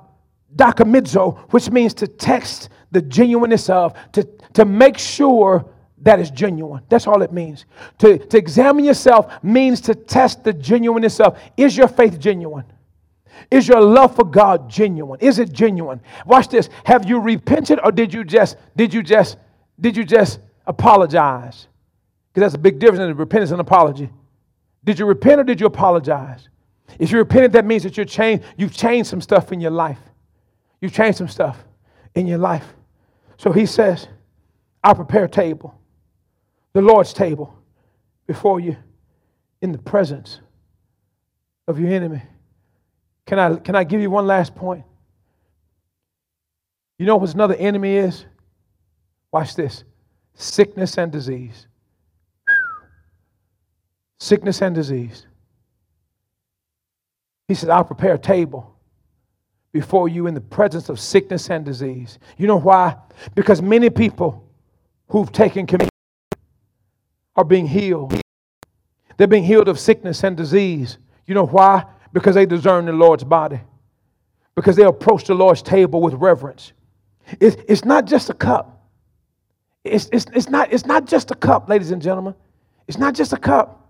dokimazo, 0.56 1.38
which 1.52 1.70
means 1.70 1.94
to 1.94 2.06
test 2.06 2.70
the 2.90 3.02
genuineness 3.02 3.68
of, 3.68 3.94
to, 4.12 4.24
to 4.54 4.64
make 4.64 4.98
sure 4.98 5.64
that 6.02 6.20
is 6.20 6.30
genuine. 6.30 6.82
That's 6.88 7.06
all 7.06 7.22
it 7.22 7.32
means. 7.32 7.64
To, 7.98 8.18
to 8.18 8.38
examine 8.38 8.84
yourself 8.84 9.42
means 9.42 9.80
to 9.82 9.94
test 9.94 10.44
the 10.44 10.52
genuineness 10.52 11.18
of. 11.18 11.38
Is 11.56 11.76
your 11.76 11.88
faith 11.88 12.18
genuine? 12.18 12.64
Is 13.50 13.66
your 13.66 13.80
love 13.80 14.14
for 14.14 14.24
God 14.24 14.68
genuine? 14.68 15.18
Is 15.20 15.38
it 15.38 15.52
genuine? 15.52 16.00
Watch 16.26 16.48
this. 16.48 16.68
Have 16.84 17.08
you 17.08 17.20
repented 17.20 17.80
or 17.82 17.90
did 17.90 18.12
you 18.12 18.22
just, 18.22 18.56
did 18.76 18.92
you 18.92 19.02
just, 19.02 19.38
did 19.80 19.96
you 19.96 20.04
just 20.04 20.40
apologize. 20.66 21.68
Because 22.32 22.46
that's 22.46 22.54
a 22.54 22.58
big 22.58 22.78
difference 22.78 23.00
in 23.00 23.16
repentance 23.16 23.50
and 23.50 23.60
apology. 23.60 24.10
Did 24.84 24.98
you 24.98 25.06
repent 25.06 25.40
or 25.40 25.44
did 25.44 25.60
you 25.60 25.66
apologize? 25.66 26.48
If 26.98 27.10
you 27.10 27.18
repented, 27.18 27.52
that 27.52 27.64
means 27.64 27.82
that 27.84 27.96
you're 27.96 28.06
changed, 28.06 28.44
you've 28.56 28.74
changed 28.74 29.08
some 29.08 29.20
stuff 29.20 29.52
in 29.52 29.60
your 29.60 29.70
life. 29.70 29.98
You've 30.80 30.92
changed 30.92 31.18
some 31.18 31.28
stuff 31.28 31.64
in 32.14 32.26
your 32.26 32.38
life. 32.38 32.74
So 33.36 33.52
he 33.52 33.66
says, 33.66 34.08
I 34.82 34.92
prepare 34.92 35.24
a 35.24 35.28
table, 35.28 35.74
the 36.72 36.82
Lord's 36.82 37.12
table, 37.12 37.54
before 38.26 38.60
you 38.60 38.76
in 39.62 39.72
the 39.72 39.78
presence 39.78 40.40
of 41.66 41.80
your 41.80 41.90
enemy. 41.90 42.22
Can 43.26 43.38
I, 43.38 43.56
can 43.56 43.74
I 43.74 43.84
give 43.84 44.00
you 44.00 44.10
one 44.10 44.26
last 44.26 44.54
point? 44.54 44.84
You 46.98 47.06
know 47.06 47.16
what 47.16 47.32
another 47.32 47.54
enemy 47.54 47.96
is? 47.96 48.26
Watch 49.32 49.56
this 49.56 49.84
sickness 50.34 50.98
and 50.98 51.10
disease. 51.10 51.66
Sickness 54.18 54.62
and 54.62 54.74
disease. 54.74 55.26
He 57.48 57.54
said, 57.54 57.70
I'll 57.70 57.84
prepare 57.84 58.14
a 58.14 58.18
table 58.18 58.74
before 59.72 60.08
you 60.08 60.26
in 60.26 60.34
the 60.34 60.40
presence 60.40 60.88
of 60.88 60.98
sickness 61.00 61.50
and 61.50 61.64
disease. 61.64 62.18
You 62.38 62.46
know 62.46 62.58
why? 62.58 62.96
Because 63.34 63.60
many 63.60 63.90
people 63.90 64.48
who've 65.08 65.30
taken 65.30 65.66
communion 65.66 65.90
are 67.36 67.44
being 67.44 67.66
healed. 67.66 68.18
They're 69.16 69.26
being 69.26 69.44
healed 69.44 69.68
of 69.68 69.78
sickness 69.78 70.24
and 70.24 70.36
disease. 70.36 70.98
You 71.26 71.34
know 71.34 71.46
why? 71.46 71.84
Because 72.12 72.34
they 72.34 72.46
discern 72.46 72.86
the 72.86 72.92
Lord's 72.92 73.24
body. 73.24 73.60
Because 74.54 74.76
they 74.76 74.84
approach 74.84 75.24
the 75.24 75.34
Lord's 75.34 75.62
table 75.62 76.00
with 76.00 76.14
reverence. 76.14 76.72
It's, 77.40 77.56
it's 77.68 77.84
not 77.84 78.06
just 78.06 78.30
a 78.30 78.34
cup. 78.34 78.73
It's, 79.84 80.08
it's, 80.12 80.26
it's, 80.32 80.48
not, 80.48 80.72
it's 80.72 80.86
not 80.86 81.06
just 81.06 81.30
a 81.30 81.34
cup, 81.34 81.68
ladies 81.68 81.90
and 81.90 82.00
gentlemen. 82.00 82.34
It's 82.88 82.98
not 82.98 83.14
just 83.14 83.32
a 83.32 83.36
cup. 83.36 83.80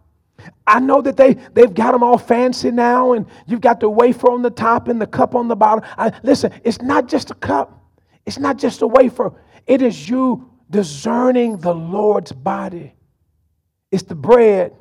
I 0.66 0.80
know 0.80 1.01
that 1.01 1.16
they, 1.16 1.34
they've 1.34 1.72
got 1.72 1.92
them 1.92 2.03
all 2.03 2.18
fancy 2.18 2.72
now, 2.72 3.12
and 3.12 3.26
you've 3.47 3.61
got 3.61 3.78
the 3.78 3.88
wafer 3.88 4.30
on 4.30 4.42
the 4.42 4.51
top 4.51 4.88
and 4.88 5.01
the 5.01 5.07
cup 5.07 5.36
on 5.36 5.47
the 5.47 5.55
bottom. 5.55 5.88
I, 5.97 6.12
listen, 6.24 6.53
it's 6.64 6.82
not 6.82 7.09
just 7.09 7.30
a 7.30 7.34
cup, 7.34 7.80
it's 8.26 8.38
not 8.38 8.59
just 8.59 8.82
a 8.82 8.86
wafer. 8.86 9.32
It 9.66 9.80
is 9.80 10.09
you 10.09 10.51
discerning 10.70 11.59
the 11.59 11.74
Lord's 11.74 12.32
body. 12.32 12.95
It's 13.92 14.03
the 14.03 14.16
bread 14.16 14.74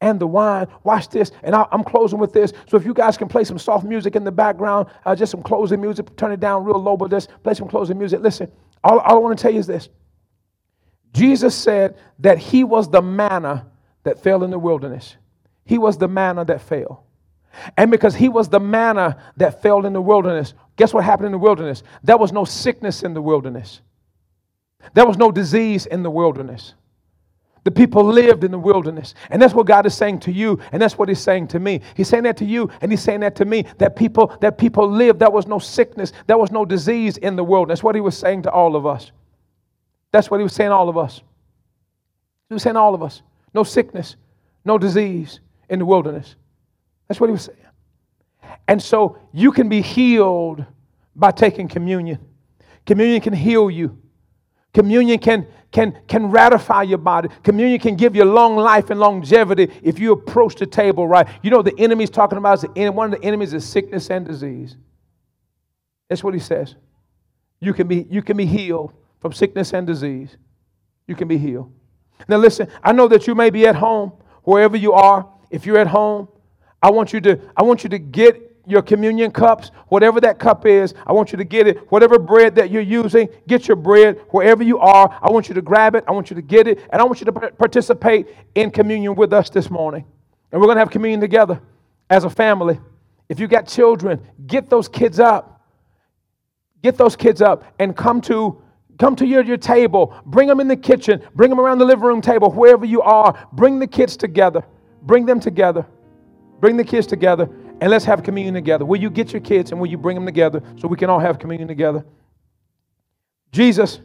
and 0.00 0.20
the 0.20 0.26
wine. 0.26 0.68
Watch 0.84 1.08
this, 1.08 1.32
and 1.42 1.54
I, 1.54 1.66
am 1.72 1.82
closing 1.82 2.18
with 2.18 2.32
this. 2.32 2.52
So 2.68 2.76
if 2.76 2.84
you 2.84 2.94
guys 2.94 3.16
can 3.16 3.28
play 3.28 3.42
some 3.42 3.58
soft 3.58 3.84
music 3.84 4.14
in 4.14 4.22
the 4.22 4.30
background, 4.30 4.88
uh, 5.04 5.16
just 5.16 5.32
some 5.32 5.42
closing 5.42 5.80
music, 5.80 6.14
turn 6.16 6.30
it 6.30 6.40
down 6.40 6.64
real 6.64 6.80
low, 6.80 6.96
but 6.96 7.10
just 7.10 7.30
play 7.42 7.54
some 7.54 7.68
closing 7.68 7.98
music. 7.98 8.20
Listen, 8.20 8.50
all, 8.84 8.98
all 9.00 9.16
I 9.16 9.18
want 9.18 9.38
to 9.38 9.42
tell 9.42 9.52
you 9.52 9.60
is 9.60 9.66
this 9.66 9.88
Jesus 11.12 11.54
said 11.54 11.96
that 12.20 12.38
He 12.38 12.64
was 12.64 12.90
the 12.90 13.02
manna 13.02 13.66
that 14.04 14.22
fell 14.22 14.44
in 14.44 14.50
the 14.50 14.58
wilderness. 14.58 15.16
He 15.64 15.78
was 15.78 15.98
the 15.98 16.08
manna 16.08 16.44
that 16.44 16.60
fell. 16.60 17.06
And 17.76 17.90
because 17.90 18.14
he 18.14 18.28
was 18.28 18.48
the 18.48 18.60
manna 18.60 19.16
that 19.36 19.62
fell 19.62 19.86
in 19.86 19.92
the 19.92 20.00
wilderness, 20.00 20.54
guess 20.76 20.92
what 20.92 21.04
happened 21.04 21.26
in 21.26 21.32
the 21.32 21.38
wilderness? 21.38 21.82
There 22.02 22.16
was 22.16 22.32
no 22.32 22.44
sickness 22.44 23.02
in 23.02 23.14
the 23.14 23.22
wilderness. 23.22 23.80
There 24.94 25.06
was 25.06 25.16
no 25.16 25.30
disease 25.32 25.86
in 25.86 26.02
the 26.02 26.10
wilderness. 26.10 26.74
The 27.66 27.72
people 27.72 28.04
lived 28.04 28.44
in 28.44 28.52
the 28.52 28.58
wilderness. 28.58 29.14
And 29.30 29.42
that's 29.42 29.52
what 29.52 29.66
God 29.66 29.86
is 29.86 29.94
saying 29.94 30.20
to 30.20 30.32
you, 30.32 30.60
and 30.70 30.80
that's 30.80 30.96
what 30.96 31.08
He's 31.08 31.18
saying 31.18 31.48
to 31.48 31.58
me. 31.58 31.80
He's 31.96 32.08
saying 32.08 32.22
that 32.22 32.36
to 32.36 32.44
you, 32.44 32.70
and 32.80 32.92
He's 32.92 33.02
saying 33.02 33.20
that 33.20 33.34
to 33.36 33.44
me, 33.44 33.64
that 33.78 33.96
people, 33.96 34.36
that 34.40 34.56
people 34.56 34.88
lived. 34.88 35.18
There 35.18 35.30
was 35.30 35.48
no 35.48 35.58
sickness, 35.58 36.12
there 36.28 36.38
was 36.38 36.52
no 36.52 36.64
disease 36.64 37.16
in 37.16 37.34
the 37.34 37.42
world. 37.42 37.68
That's 37.68 37.82
what 37.82 37.96
He 37.96 38.00
was 38.00 38.16
saying 38.16 38.42
to 38.42 38.52
all 38.52 38.76
of 38.76 38.86
us. 38.86 39.10
That's 40.12 40.30
what 40.30 40.38
He 40.38 40.44
was 40.44 40.52
saying 40.52 40.70
all 40.70 40.88
of 40.88 40.96
us. 40.96 41.22
He 42.48 42.54
was 42.54 42.62
saying 42.62 42.76
all 42.76 42.94
of 42.94 43.02
us 43.02 43.22
no 43.56 43.64
sickness, 43.64 44.14
no 44.64 44.78
disease 44.78 45.40
in 45.68 45.80
the 45.80 45.84
wilderness. 45.84 46.36
That's 47.08 47.20
what 47.20 47.28
he 47.28 47.32
was 47.32 47.42
saying. 47.42 47.58
And 48.68 48.80
so 48.80 49.18
you 49.32 49.50
can 49.50 49.68
be 49.68 49.80
healed 49.80 50.64
by 51.16 51.32
taking 51.32 51.66
communion. 51.66 52.18
Communion 52.84 53.20
can 53.22 53.32
heal 53.32 53.70
you. 53.70 53.98
Communion 54.76 55.18
can, 55.18 55.46
can, 55.72 55.98
can 56.06 56.30
ratify 56.30 56.82
your 56.82 56.98
body. 56.98 57.30
Communion 57.42 57.80
can 57.80 57.96
give 57.96 58.14
you 58.14 58.26
long 58.26 58.56
life 58.56 58.90
and 58.90 59.00
longevity 59.00 59.72
if 59.82 59.98
you 59.98 60.12
approach 60.12 60.56
the 60.56 60.66
table 60.66 61.08
right. 61.08 61.26
You 61.42 61.48
know, 61.48 61.62
the 61.62 61.72
enemy's 61.78 62.10
talking 62.10 62.36
about 62.36 62.62
is 62.62 62.90
one 62.90 63.10
of 63.10 63.18
the 63.18 63.26
enemies 63.26 63.54
is 63.54 63.66
sickness 63.66 64.10
and 64.10 64.26
disease. 64.26 64.76
That's 66.10 66.22
what 66.22 66.34
he 66.34 66.40
says. 66.40 66.74
You 67.58 67.72
can 67.72 67.88
be, 67.88 68.06
you 68.10 68.20
can 68.20 68.36
be 68.36 68.44
healed 68.44 68.92
from 69.18 69.32
sickness 69.32 69.72
and 69.72 69.86
disease. 69.86 70.36
You 71.06 71.14
can 71.14 71.26
be 71.26 71.38
healed. 71.38 71.72
Now, 72.28 72.36
listen, 72.36 72.68
I 72.82 72.92
know 72.92 73.08
that 73.08 73.26
you 73.26 73.34
may 73.34 73.48
be 73.48 73.66
at 73.66 73.76
home, 73.76 74.12
wherever 74.42 74.76
you 74.76 74.92
are. 74.92 75.26
If 75.50 75.64
you're 75.64 75.78
at 75.78 75.86
home, 75.86 76.28
I 76.82 76.90
want 76.90 77.14
you 77.14 77.22
to, 77.22 77.40
I 77.56 77.62
want 77.62 77.82
you 77.82 77.88
to 77.88 77.98
get 77.98 78.55
your 78.66 78.82
communion 78.82 79.30
cups, 79.30 79.70
whatever 79.88 80.20
that 80.20 80.38
cup 80.38 80.66
is, 80.66 80.94
I 81.06 81.12
want 81.12 81.32
you 81.32 81.38
to 81.38 81.44
get 81.44 81.66
it. 81.66 81.90
Whatever 81.90 82.18
bread 82.18 82.56
that 82.56 82.70
you're 82.70 82.82
using, 82.82 83.28
get 83.46 83.68
your 83.68 83.76
bread 83.76 84.20
wherever 84.30 84.62
you 84.62 84.78
are. 84.78 85.16
I 85.22 85.30
want 85.30 85.48
you 85.48 85.54
to 85.54 85.62
grab 85.62 85.94
it. 85.94 86.04
I 86.08 86.12
want 86.12 86.30
you 86.30 86.36
to 86.36 86.42
get 86.42 86.66
it. 86.66 86.80
And 86.90 87.00
I 87.00 87.04
want 87.04 87.20
you 87.20 87.26
to 87.26 87.32
participate 87.32 88.26
in 88.54 88.70
communion 88.70 89.14
with 89.14 89.32
us 89.32 89.50
this 89.50 89.70
morning. 89.70 90.04
And 90.50 90.60
we're 90.60 90.66
going 90.66 90.76
to 90.76 90.80
have 90.80 90.90
communion 90.90 91.20
together 91.20 91.60
as 92.10 92.24
a 92.24 92.30
family. 92.30 92.80
If 93.28 93.38
you 93.38 93.46
got 93.46 93.68
children, 93.68 94.20
get 94.46 94.68
those 94.68 94.88
kids 94.88 95.20
up. 95.20 95.62
Get 96.82 96.96
those 96.96 97.16
kids 97.16 97.40
up 97.40 97.64
and 97.78 97.96
come 97.96 98.20
to 98.22 98.62
Come 98.98 99.14
to 99.16 99.26
your, 99.26 99.44
your 99.44 99.58
table. 99.58 100.14
Bring 100.24 100.48
them 100.48 100.58
in 100.58 100.68
the 100.68 100.76
kitchen. 100.76 101.22
Bring 101.34 101.50
them 101.50 101.60
around 101.60 101.78
the 101.78 101.84
living 101.84 102.04
room 102.04 102.22
table, 102.22 102.50
wherever 102.50 102.86
you 102.86 103.02
are. 103.02 103.46
Bring 103.52 103.78
the 103.78 103.86
kids 103.86 104.16
together. 104.16 104.64
Bring 105.02 105.26
them 105.26 105.38
together. 105.38 105.86
Bring 106.60 106.78
the 106.78 106.84
kids 106.84 107.06
together 107.06 107.50
and 107.80 107.90
let's 107.90 108.04
have 108.04 108.22
communion 108.22 108.54
together. 108.54 108.84
Will 108.84 109.00
you 109.00 109.10
get 109.10 109.32
your 109.32 109.40
kids 109.40 109.70
and 109.70 109.80
will 109.80 109.88
you 109.88 109.98
bring 109.98 110.14
them 110.14 110.24
together 110.24 110.62
so 110.78 110.88
we 110.88 110.96
can 110.96 111.10
all 111.10 111.18
have 111.18 111.38
communion 111.38 111.68
together? 111.68 112.04
Jesus, 113.52 114.00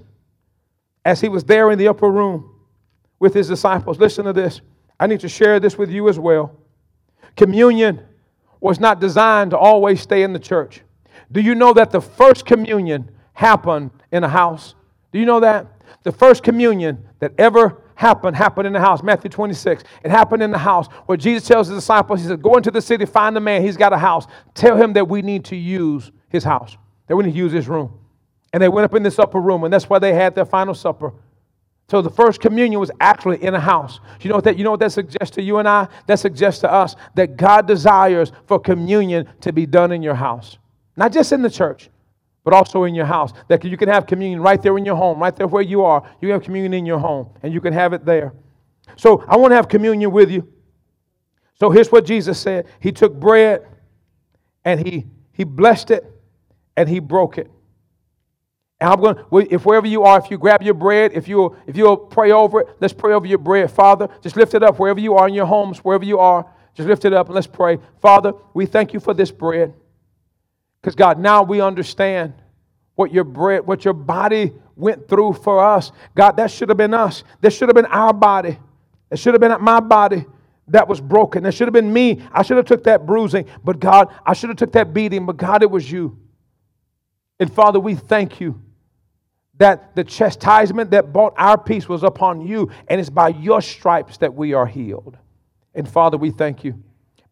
as 1.05 1.21
he 1.21 1.29
was 1.29 1.43
there 1.43 1.71
in 1.71 1.79
the 1.79 1.87
upper 1.87 2.09
room 2.09 2.55
with 3.19 3.33
his 3.33 3.47
disciples, 3.47 3.99
listen 3.99 4.25
to 4.25 4.33
this. 4.33 4.61
I 4.99 5.07
need 5.07 5.19
to 5.21 5.29
share 5.29 5.59
this 5.59 5.77
with 5.77 5.89
you 5.89 6.09
as 6.09 6.19
well. 6.19 6.55
Communion 7.35 8.01
was 8.59 8.79
not 8.79 8.99
designed 8.99 9.51
to 9.51 9.57
always 9.57 10.01
stay 10.01 10.23
in 10.23 10.33
the 10.33 10.39
church. 10.39 10.81
Do 11.31 11.41
you 11.41 11.55
know 11.55 11.73
that 11.73 11.91
the 11.91 12.01
first 12.01 12.45
communion 12.45 13.09
happened 13.33 13.91
in 14.11 14.23
a 14.23 14.29
house? 14.29 14.75
Do 15.11 15.19
you 15.19 15.25
know 15.25 15.39
that? 15.39 15.67
The 16.03 16.11
first 16.11 16.43
communion 16.43 17.07
that 17.19 17.33
ever 17.37 17.80
happened 18.01 18.35
happened 18.35 18.65
in 18.65 18.73
the 18.73 18.79
house. 18.79 19.03
Matthew 19.03 19.29
26. 19.29 19.83
It 20.03 20.09
happened 20.09 20.41
in 20.41 20.49
the 20.49 20.57
house 20.57 20.87
where 21.05 21.17
Jesus 21.17 21.47
tells 21.47 21.67
his 21.67 21.77
disciples, 21.77 22.19
He 22.19 22.27
said, 22.27 22.41
Go 22.41 22.57
into 22.57 22.71
the 22.71 22.81
city, 22.81 23.05
find 23.05 23.35
the 23.35 23.39
man, 23.39 23.61
he's 23.61 23.77
got 23.77 23.93
a 23.93 23.97
house. 23.97 24.25
Tell 24.55 24.75
him 24.75 24.93
that 24.93 25.07
we 25.07 25.21
need 25.21 25.45
to 25.45 25.55
use 25.55 26.11
his 26.27 26.43
house, 26.43 26.77
that 27.07 27.15
we 27.15 27.23
need 27.23 27.33
to 27.33 27.37
use 27.37 27.51
his 27.51 27.67
room. 27.67 27.97
And 28.53 28.61
they 28.61 28.69
went 28.69 28.85
up 28.85 28.95
in 28.95 29.03
this 29.03 29.19
upper 29.19 29.39
room, 29.39 29.63
and 29.63 29.71
that's 29.71 29.87
why 29.87 29.99
they 29.99 30.13
had 30.13 30.33
their 30.33 30.45
final 30.45 30.73
supper. 30.73 31.13
So 31.89 32.01
the 32.01 32.09
first 32.09 32.41
communion 32.41 32.79
was 32.79 32.89
actually 32.99 33.43
in 33.43 33.53
a 33.53 33.59
house. 33.59 33.99
You 34.21 34.31
know 34.31 34.41
that 34.41 34.57
you 34.57 34.63
know 34.63 34.71
what 34.71 34.79
that 34.79 34.91
suggests 34.91 35.35
to 35.35 35.41
you 35.41 35.59
and 35.59 35.67
I? 35.67 35.87
That 36.07 36.19
suggests 36.19 36.61
to 36.61 36.71
us 36.71 36.95
that 37.15 37.37
God 37.37 37.67
desires 37.67 38.31
for 38.47 38.59
communion 38.59 39.29
to 39.41 39.53
be 39.53 39.65
done 39.67 39.91
in 39.91 40.01
your 40.01 40.15
house. 40.15 40.57
Not 40.97 41.13
just 41.13 41.31
in 41.31 41.43
the 41.43 41.49
church, 41.49 41.89
but 42.43 42.53
also 42.53 42.83
in 42.83 42.95
your 42.95 43.05
house. 43.05 43.33
That 43.47 43.63
you 43.63 43.77
can 43.77 43.89
have 43.89 44.05
communion 44.05 44.41
right 44.41 44.61
there 44.61 44.77
in 44.77 44.85
your 44.85 44.95
home, 44.95 45.19
right 45.19 45.35
there 45.35 45.47
where 45.47 45.61
you 45.63 45.83
are. 45.83 46.07
You 46.21 46.31
have 46.31 46.43
communion 46.43 46.73
in 46.73 46.85
your 46.85 46.99
home, 46.99 47.29
and 47.43 47.53
you 47.53 47.61
can 47.61 47.73
have 47.73 47.93
it 47.93 48.05
there. 48.05 48.33
So 48.97 49.23
I 49.27 49.37
want 49.37 49.51
to 49.51 49.55
have 49.55 49.67
communion 49.67 50.11
with 50.11 50.31
you. 50.31 50.47
So 51.55 51.69
here's 51.69 51.91
what 51.91 52.05
Jesus 52.05 52.39
said 52.39 52.65
He 52.79 52.91
took 52.91 53.13
bread 53.13 53.67
and 54.65 54.85
he, 54.85 55.05
he 55.33 55.43
blessed 55.43 55.91
it 55.91 56.03
and 56.75 56.87
he 56.87 56.99
broke 56.99 57.37
it. 57.37 57.49
And 58.79 58.89
I'm 58.89 58.99
going 58.99 59.47
if 59.51 59.65
wherever 59.65 59.85
you 59.85 60.03
are, 60.03 60.17
if 60.17 60.31
you 60.31 60.37
grab 60.37 60.63
your 60.63 60.73
bread, 60.73 61.11
if 61.13 61.27
you'll, 61.27 61.55
if 61.67 61.77
you'll 61.77 61.97
pray 61.97 62.31
over 62.31 62.61
it, 62.61 62.69
let's 62.79 62.93
pray 62.93 63.13
over 63.13 63.27
your 63.27 63.37
bread. 63.37 63.69
Father, 63.69 64.07
just 64.21 64.35
lift 64.35 64.55
it 64.55 64.63
up 64.63 64.79
wherever 64.79 64.99
you 64.99 65.15
are 65.15 65.27
in 65.27 65.33
your 65.33 65.45
homes, 65.45 65.79
wherever 65.79 66.03
you 66.03 66.19
are. 66.19 66.51
Just 66.73 66.87
lift 66.87 67.05
it 67.05 67.13
up 67.13 67.27
and 67.27 67.35
let's 67.35 67.47
pray. 67.47 67.77
Father, 68.01 68.33
we 68.53 68.65
thank 68.65 68.93
you 68.93 68.99
for 68.99 69.13
this 69.13 69.29
bread. 69.29 69.73
Because 70.81 70.95
God, 70.95 71.19
now 71.19 71.43
we 71.43 71.61
understand 71.61 72.33
what 72.95 73.13
your 73.13 73.23
bread, 73.23 73.65
what 73.65 73.85
your 73.85 73.93
body 73.93 74.53
went 74.75 75.07
through 75.07 75.33
for 75.33 75.63
us. 75.63 75.91
God, 76.15 76.37
that 76.37 76.51
should 76.51 76.69
have 76.69 76.77
been 76.77 76.93
us. 76.93 77.23
That 77.41 77.51
should 77.51 77.69
have 77.69 77.75
been 77.75 77.85
our 77.85 78.13
body. 78.13 78.57
It 79.11 79.19
should 79.19 79.33
have 79.33 79.41
been 79.41 79.55
my 79.61 79.79
body 79.79 80.25
that 80.67 80.87
was 80.87 81.01
broken. 81.01 81.43
That 81.43 81.53
should 81.53 81.67
have 81.67 81.73
been 81.73 81.91
me. 81.91 82.21
I 82.31 82.43
should 82.43 82.57
have 82.57 82.65
took 82.65 82.85
that 82.85 83.05
bruising, 83.05 83.45
but 83.63 83.79
God, 83.79 84.13
I 84.25 84.33
should 84.33 84.49
have 84.49 84.57
took 84.57 84.71
that 84.73 84.93
beating, 84.93 85.25
but 85.25 85.37
God, 85.37 85.63
it 85.63 85.69
was 85.69 85.89
you. 85.91 86.17
And 87.39 87.51
Father, 87.51 87.79
we 87.79 87.95
thank 87.95 88.39
you 88.39 88.61
that 89.57 89.95
the 89.95 90.03
chastisement 90.03 90.91
that 90.91 91.11
brought 91.13 91.33
our 91.37 91.57
peace 91.57 91.87
was 91.87 92.03
upon 92.03 92.41
you, 92.41 92.71
and 92.87 92.99
it's 92.99 93.09
by 93.09 93.29
your 93.29 93.61
stripes 93.61 94.17
that 94.17 94.33
we 94.33 94.53
are 94.53 94.65
healed. 94.65 95.17
And 95.75 95.87
Father, 95.87 96.17
we 96.17 96.31
thank 96.31 96.63
you. 96.63 96.81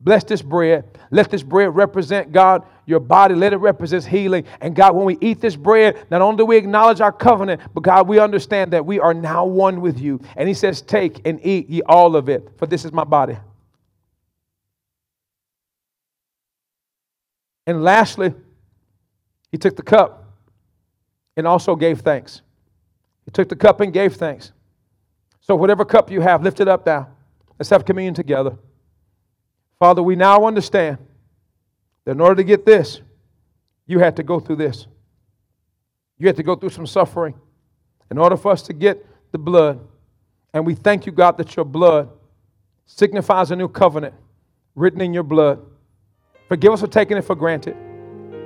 Bless 0.01 0.23
this 0.23 0.41
bread. 0.41 0.85
Let 1.11 1.29
this 1.29 1.43
bread 1.43 1.75
represent, 1.75 2.31
God, 2.31 2.63
your 2.89 2.99
body. 2.99 3.35
Let 3.35 3.53
it 3.53 3.57
represent 3.57 4.05
healing. 4.05 4.45
And 4.59 4.75
God, 4.75 4.95
when 4.95 5.05
we 5.05 5.17
eat 5.21 5.39
this 5.39 5.55
bread, 5.55 6.07
not 6.09 6.21
only 6.21 6.37
do 6.37 6.45
we 6.45 6.57
acknowledge 6.57 7.01
our 7.01 7.11
covenant, 7.11 7.61
but 7.73 7.81
God, 7.81 8.07
we 8.07 8.19
understand 8.19 8.73
that 8.73 8.85
we 8.85 8.99
are 8.99 9.13
now 9.13 9.45
one 9.45 9.81
with 9.81 9.99
you. 9.99 10.19
And 10.35 10.47
He 10.47 10.53
says, 10.53 10.81
Take 10.81 11.25
and 11.25 11.39
eat 11.45 11.69
ye 11.69 11.81
all 11.83 12.15
of 12.15 12.29
it, 12.29 12.49
for 12.57 12.65
this 12.65 12.83
is 12.83 12.91
my 12.91 13.03
body. 13.03 13.37
And 17.67 17.83
lastly, 17.83 18.33
He 19.51 19.57
took 19.57 19.75
the 19.75 19.83
cup 19.83 20.25
and 21.37 21.45
also 21.45 21.75
gave 21.75 22.01
thanks. 22.01 22.41
He 23.25 23.31
took 23.31 23.47
the 23.47 23.55
cup 23.55 23.79
and 23.79 23.93
gave 23.93 24.15
thanks. 24.15 24.51
So, 25.41 25.55
whatever 25.55 25.85
cup 25.85 26.11
you 26.11 26.21
have, 26.21 26.43
lift 26.43 26.59
it 26.59 26.67
up 26.67 26.85
now. 26.85 27.09
Let's 27.57 27.69
have 27.69 27.85
communion 27.85 28.13
together. 28.13 28.57
Father, 29.79 30.03
we 30.03 30.15
now 30.15 30.45
understand 30.45 30.97
that 32.09 32.13
in 32.13 32.21
order 32.21 32.37
to 32.37 32.43
get 32.43 32.65
this, 32.65 33.01
you 33.85 33.99
had 33.99 34.15
to 34.15 34.23
go 34.23 34.39
through 34.39 34.55
this. 34.55 34.87
You 36.17 36.25
had 36.25 36.37
to 36.37 36.43
go 36.43 36.55
through 36.55 36.71
some 36.71 36.87
suffering 36.87 37.35
in 38.09 38.17
order 38.17 38.35
for 38.35 38.51
us 38.51 38.63
to 38.63 38.73
get 38.73 39.05
the 39.31 39.37
blood. 39.37 39.79
And 40.51 40.65
we 40.65 40.73
thank 40.73 41.05
you, 41.05 41.11
God, 41.11 41.37
that 41.37 41.55
your 41.55 41.65
blood 41.65 42.09
signifies 42.87 43.51
a 43.51 43.55
new 43.55 43.67
covenant 43.67 44.15
written 44.73 45.01
in 45.01 45.13
your 45.13 45.21
blood. 45.21 45.63
Forgive 46.47 46.73
us 46.73 46.81
for 46.81 46.87
taking 46.87 47.15
it 47.15 47.21
for 47.21 47.35
granted. 47.35 47.77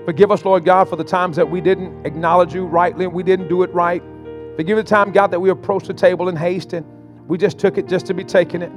Forgive 0.04 0.30
us, 0.30 0.44
Lord 0.44 0.66
God, 0.66 0.90
for 0.90 0.98
the 0.98 1.06
times 1.06 1.38
that 1.38 1.50
we 1.50 1.62
didn't 1.62 2.06
acknowledge 2.06 2.54
you 2.54 2.66
rightly 2.66 3.06
and 3.06 3.14
we 3.14 3.24
didn't 3.24 3.48
do 3.48 3.64
it 3.64 3.74
right. 3.74 4.04
Forgive 4.58 4.76
the 4.76 4.84
time, 4.84 5.14
God, 5.14 5.28
that 5.28 5.40
we 5.40 5.52
approached 5.52 5.88
the 5.88 5.94
table 5.94 6.28
in 6.28 6.36
haste 6.36 6.74
and 6.74 6.86
we 7.30 7.38
just 7.38 7.60
took 7.60 7.78
it 7.78 7.88
just 7.88 8.06
to 8.08 8.14
be 8.14 8.26
taking 8.26 8.62
it. 8.62 8.74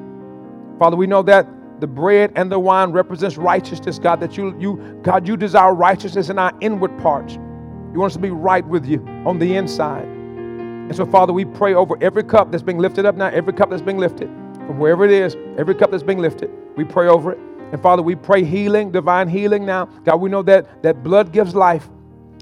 Father, 0.78 0.96
we 0.96 1.08
know 1.08 1.24
that 1.24 1.48
the 1.80 1.86
bread 1.86 2.32
and 2.36 2.50
the 2.50 2.58
wine 2.58 2.90
represents 2.90 3.36
righteousness, 3.36 3.98
God, 3.98 4.20
that 4.20 4.36
you, 4.36 4.58
you, 4.58 5.00
God, 5.02 5.28
you 5.28 5.36
desire 5.36 5.74
righteousness 5.74 6.30
in 6.30 6.38
our 6.38 6.52
inward 6.60 6.96
parts. 6.98 7.34
You 7.34 8.00
want 8.00 8.10
us 8.10 8.16
to 8.16 8.22
be 8.22 8.30
right 8.30 8.66
with 8.66 8.86
you 8.86 9.00
on 9.26 9.38
the 9.38 9.56
inside. 9.56 10.04
And 10.06 10.94
so, 10.94 11.04
Father, 11.04 11.32
we 11.32 11.44
pray 11.44 11.74
over 11.74 11.96
every 12.00 12.22
cup 12.22 12.50
that's 12.50 12.62
being 12.62 12.78
lifted 12.78 13.06
up 13.06 13.16
now, 13.16 13.26
every 13.28 13.52
cup 13.52 13.70
that's 13.70 13.82
being 13.82 13.98
lifted, 13.98 14.28
from 14.66 14.78
wherever 14.78 15.04
it 15.04 15.10
is, 15.10 15.36
every 15.58 15.74
cup 15.74 15.90
that's 15.90 16.02
being 16.02 16.18
lifted, 16.18 16.50
we 16.76 16.84
pray 16.84 17.08
over 17.08 17.32
it. 17.32 17.38
And 17.72 17.82
Father, 17.82 18.02
we 18.02 18.14
pray 18.14 18.44
healing, 18.44 18.92
divine 18.92 19.28
healing 19.28 19.66
now. 19.66 19.86
God, 20.04 20.16
we 20.16 20.30
know 20.30 20.42
that, 20.42 20.82
that 20.82 21.02
blood 21.02 21.32
gives 21.32 21.54
life. 21.54 21.88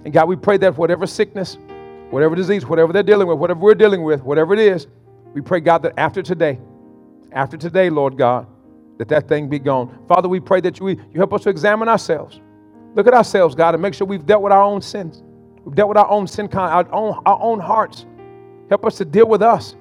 And 0.04 0.12
God, 0.12 0.28
we 0.28 0.36
pray 0.36 0.58
that 0.58 0.76
whatever 0.76 1.06
sickness, 1.06 1.56
whatever 2.10 2.34
disease, 2.34 2.66
whatever 2.66 2.92
they're 2.92 3.02
dealing 3.02 3.26
with, 3.26 3.38
whatever 3.38 3.60
we're 3.60 3.74
dealing 3.74 4.02
with, 4.02 4.22
whatever 4.22 4.52
it 4.52 4.60
is, 4.60 4.86
we 5.32 5.40
pray, 5.40 5.60
God, 5.60 5.78
that 5.82 5.94
after 5.98 6.22
today, 6.22 6.60
after 7.32 7.56
today, 7.56 7.90
Lord 7.90 8.18
God, 8.18 8.46
that 8.98 9.08
that 9.08 9.28
thing 9.28 9.48
be 9.48 9.58
gone. 9.58 9.98
Father, 10.08 10.28
we 10.28 10.40
pray 10.40 10.60
that 10.60 10.78
you, 10.78 10.88
you 10.88 10.98
help 11.14 11.32
us 11.32 11.42
to 11.44 11.50
examine 11.50 11.88
ourselves. 11.88 12.40
Look 12.94 13.06
at 13.06 13.14
ourselves, 13.14 13.54
God, 13.54 13.74
and 13.74 13.82
make 13.82 13.94
sure 13.94 14.06
we've 14.06 14.24
dealt 14.24 14.42
with 14.42 14.52
our 14.52 14.62
own 14.62 14.80
sins. 14.80 15.22
We've 15.64 15.74
dealt 15.74 15.88
with 15.88 15.98
our 15.98 16.08
own 16.08 16.26
sin, 16.26 16.48
our 16.52 16.86
own, 16.92 17.20
our 17.26 17.38
own 17.40 17.58
hearts. 17.58 18.06
Help 18.68 18.84
us 18.84 18.96
to 18.98 19.04
deal 19.04 19.26
with 19.26 19.42
us. 19.42 19.74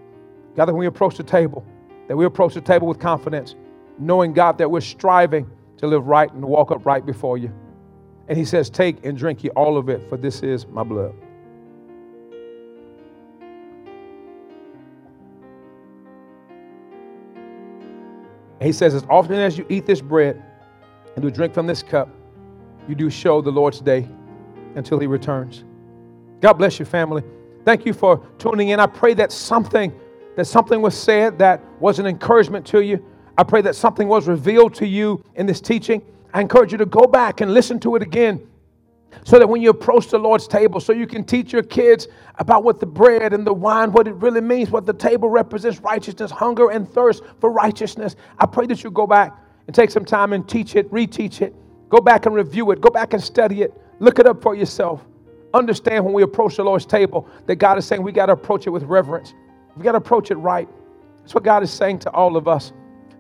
God, 0.56 0.66
that 0.66 0.74
when 0.74 0.80
we 0.80 0.88
approach 0.88 1.18
the 1.18 1.24
table, 1.24 1.66
that 2.08 2.18
we 2.18 2.26
approach 2.26 2.54
the 2.54 2.62
table 2.62 2.88
with 2.88 3.00
confidence, 3.00 3.56
knowing, 4.00 4.34
God, 4.34 4.58
that 4.58 4.70
we're 4.70 4.82
striving 4.82 5.50
to 5.78 5.88
live 5.88 6.08
right 6.08 6.32
and 6.32 6.44
walk 6.44 6.72
upright 6.72 7.06
before 7.06 7.38
you. 7.38 7.52
And 8.28 8.38
he 8.38 8.46
says, 8.46 8.70
Take 8.70 9.06
and 9.06 9.18
drink 9.18 9.44
ye 9.44 9.50
all 9.52 9.78
of 9.78 9.90
it, 9.90 10.08
for 10.10 10.18
this 10.18 10.42
is 10.42 10.68
my 10.68 10.84
blood. 10.84 11.14
He 18.64 18.72
says, 18.72 18.94
As 18.94 19.06
often 19.10 19.36
as 19.36 19.58
you 19.58 19.66
eat 19.70 19.86
this 19.86 20.02
bread 20.02 20.44
and 21.16 21.24
do 21.24 21.30
drink 21.30 21.54
from 21.54 21.68
this 21.68 21.84
cup, 21.84 22.10
you 22.88 22.96
do 22.96 23.10
show 23.10 23.42
the 23.42 23.52
Lord's 23.52 23.80
day 23.80 24.08
until 24.76 25.00
he 25.00 25.08
returns. 25.08 25.64
God 26.42 26.54
bless 26.54 26.80
you, 26.80 26.86
family. 26.86 27.24
Thank 27.66 27.86
you 27.86 27.94
for 27.94 28.26
tuning 28.38 28.70
in. 28.70 28.80
I 28.80 28.88
pray 28.88 29.14
that 29.14 29.32
something 29.32 29.94
that 30.36 30.46
something 30.46 30.82
was 30.82 30.98
said 30.98 31.38
that 31.38 31.62
was 31.80 32.00
an 32.00 32.08
encouragement 32.08 32.66
to 32.68 32.84
you. 32.84 33.06
I 33.38 33.44
pray 33.44 33.62
that 33.62 33.76
something 33.76 34.08
was 34.08 34.28
revealed 34.28 34.74
to 34.76 34.88
you 34.88 35.24
in 35.36 35.46
this 35.46 35.62
teaching. 35.62 36.02
I 36.34 36.42
encourage 36.42 36.72
you 36.72 36.78
to 36.80 36.88
go 36.88 37.06
back 37.06 37.42
and 37.42 37.54
listen 37.54 37.80
to 37.82 37.96
it 37.96 38.02
again 38.02 38.48
so 39.24 39.40
that 39.40 39.48
when 39.48 39.62
you 39.62 39.70
approach 39.70 40.08
the 40.08 40.18
Lord's 40.18 40.48
table, 40.48 40.80
so 40.80 40.94
you 40.94 41.08
can 41.08 41.24
teach 41.24 41.54
your 41.54 41.64
kids 41.64 42.08
about 42.36 42.64
what 42.64 42.80
the 42.80 42.86
bread 42.86 43.34
and 43.34 43.46
the 43.46 43.54
wine, 43.54 43.92
what 43.92 44.08
it 44.08 44.16
really 44.16 44.42
means, 44.42 44.70
what 44.70 44.86
the 44.86 44.94
table 44.94 45.30
represents 45.30 45.80
righteousness, 45.80 46.32
hunger, 46.32 46.70
and 46.70 46.90
thirst 46.92 47.24
for 47.40 47.52
righteousness. 47.52 48.16
I 48.40 48.46
pray 48.46 48.66
that 48.68 48.84
you 48.84 48.92
go 48.92 49.08
back 49.08 49.38
and 49.68 49.76
take 49.76 49.92
some 49.92 50.06
time 50.06 50.34
and 50.34 50.48
teach 50.48 50.76
it, 50.76 50.92
reteach 50.92 51.42
it, 51.42 51.56
go 51.90 52.00
back 52.00 52.26
and 52.26 52.36
review 52.36 52.72
it, 52.72 52.82
go 52.82 52.90
back 52.90 53.14
and 53.14 53.24
study 53.24 53.62
it, 53.62 53.74
look 54.00 54.20
it 54.20 54.26
up 54.26 54.42
for 54.42 54.56
yourself. 54.56 55.06
Understand 55.54 56.04
when 56.04 56.14
we 56.14 56.24
approach 56.24 56.58
the 56.58 56.64
Lord's 56.64 56.86
table 56.86 57.28
that 57.46 57.58
God 57.58 57.78
is 57.78 57.86
saying 57.86 58.02
we 58.02 58.12
got 58.12 58.26
to 58.26 58.34
approach 58.34 58.66
it 58.66 58.72
with 58.72 58.84
reverence. 58.84 59.34
We 59.78 59.84
got 59.84 59.92
to 59.92 60.00
approach 60.00 60.32
it 60.32 60.36
right. 60.36 60.68
That's 61.22 61.36
what 61.36 61.44
God 61.44 61.64
is 61.64 61.72
saying 61.72 62.00
to 62.00 62.12
all 62.12 62.36
of 62.36 62.48
us. 62.48 62.74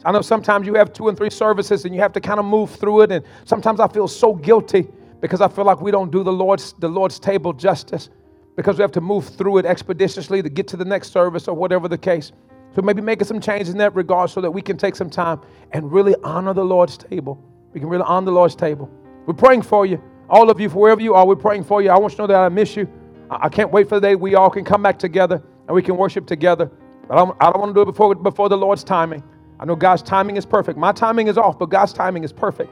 I 0.06 0.12
know 0.12 0.22
sometimes 0.22 0.68
you 0.68 0.74
have 0.74 0.92
two 0.92 1.08
and 1.08 1.18
three 1.18 1.30
services 1.30 1.86
and 1.86 1.96
you 1.96 2.02
have 2.02 2.12
to 2.14 2.20
kind 2.20 2.40
of 2.40 2.46
move 2.46 2.72
through 2.72 3.02
it. 3.02 3.12
And 3.12 3.24
sometimes 3.46 3.80
I 3.80 3.88
feel 3.88 4.08
so 4.08 4.34
guilty 4.34 4.88
because 5.24 5.40
I 5.40 5.48
feel 5.48 5.64
like 5.64 5.80
we 5.80 5.90
don't 5.90 6.12
do 6.12 6.22
the 6.22 6.34
Lord's, 6.34 6.74
the 6.80 6.90
Lord's 6.90 7.18
table 7.18 7.54
justice 7.54 8.10
because 8.58 8.78
we 8.78 8.82
have 8.82 8.92
to 8.92 9.00
move 9.00 9.26
through 9.26 9.60
it 9.60 9.66
expeditiously 9.66 10.44
to 10.44 10.50
get 10.50 10.68
to 10.68 10.76
the 10.76 10.84
next 10.84 11.14
service 11.14 11.48
or 11.48 11.56
whatever 11.56 11.88
the 11.88 11.98
case. 11.98 12.34
So 12.76 12.82
maybe 12.82 13.02
making 13.02 13.26
some 13.26 13.40
changes 13.40 13.70
in 13.70 13.78
that 13.78 13.96
regard 13.96 14.32
so 14.32 14.42
that 14.42 14.52
we 14.52 14.62
can 14.62 14.76
take 14.76 14.98
some 14.98 15.10
time 15.10 15.40
and 15.72 15.90
really 15.90 16.14
honor 16.26 16.54
the 16.54 16.66
Lord's 16.66 16.98
table. 16.98 17.42
We 17.72 17.80
can 17.80 17.88
really 17.88 18.04
honor 18.04 18.26
the 18.26 18.32
Lord's 18.34 18.58
table. 18.58 18.92
We're 19.26 19.34
praying 19.34 19.62
for 19.62 19.86
you. 19.86 20.04
All 20.30 20.50
of 20.50 20.60
you, 20.60 20.68
for 20.68 20.80
wherever 20.80 21.00
you 21.00 21.14
are, 21.14 21.26
we're 21.26 21.38
praying 21.38 21.64
for 21.64 21.82
you. 21.82 21.90
I 21.90 21.98
want 21.98 22.12
you 22.12 22.18
to 22.18 22.24
know 22.24 22.28
that 22.28 22.42
I 22.42 22.50
miss 22.50 22.76
you. 22.76 22.90
I 23.32 23.48
can't 23.48 23.72
wait 23.72 23.88
for 23.88 24.02
the 24.02 24.06
day 24.06 24.16
we 24.16 24.36
all 24.36 24.50
can 24.50 24.66
come 24.66 24.84
back 24.84 25.00
together 25.00 25.42
and 25.68 25.74
we 25.74 25.82
can 25.82 25.96
worship 25.96 26.28
together. 26.28 26.70
But 27.08 27.14
I 27.14 27.26
don't, 27.26 27.38
I 27.40 27.46
don't 27.46 27.62
want 27.62 27.70
to 27.70 27.74
do 27.76 27.82
it 27.84 27.86
before, 27.86 28.14
before 28.14 28.50
the 28.50 28.58
Lord's 28.58 28.84
timing. 28.84 29.24
I 29.58 29.64
know 29.64 29.78
God's 29.78 30.02
timing 30.02 30.36
is 30.36 30.46
perfect. 30.46 30.78
My 30.78 30.92
timing 30.92 31.28
is 31.28 31.38
off, 31.38 31.58
but 31.58 31.70
God's 31.70 31.94
timing 31.94 32.26
is 32.26 32.34
perfect. 32.34 32.70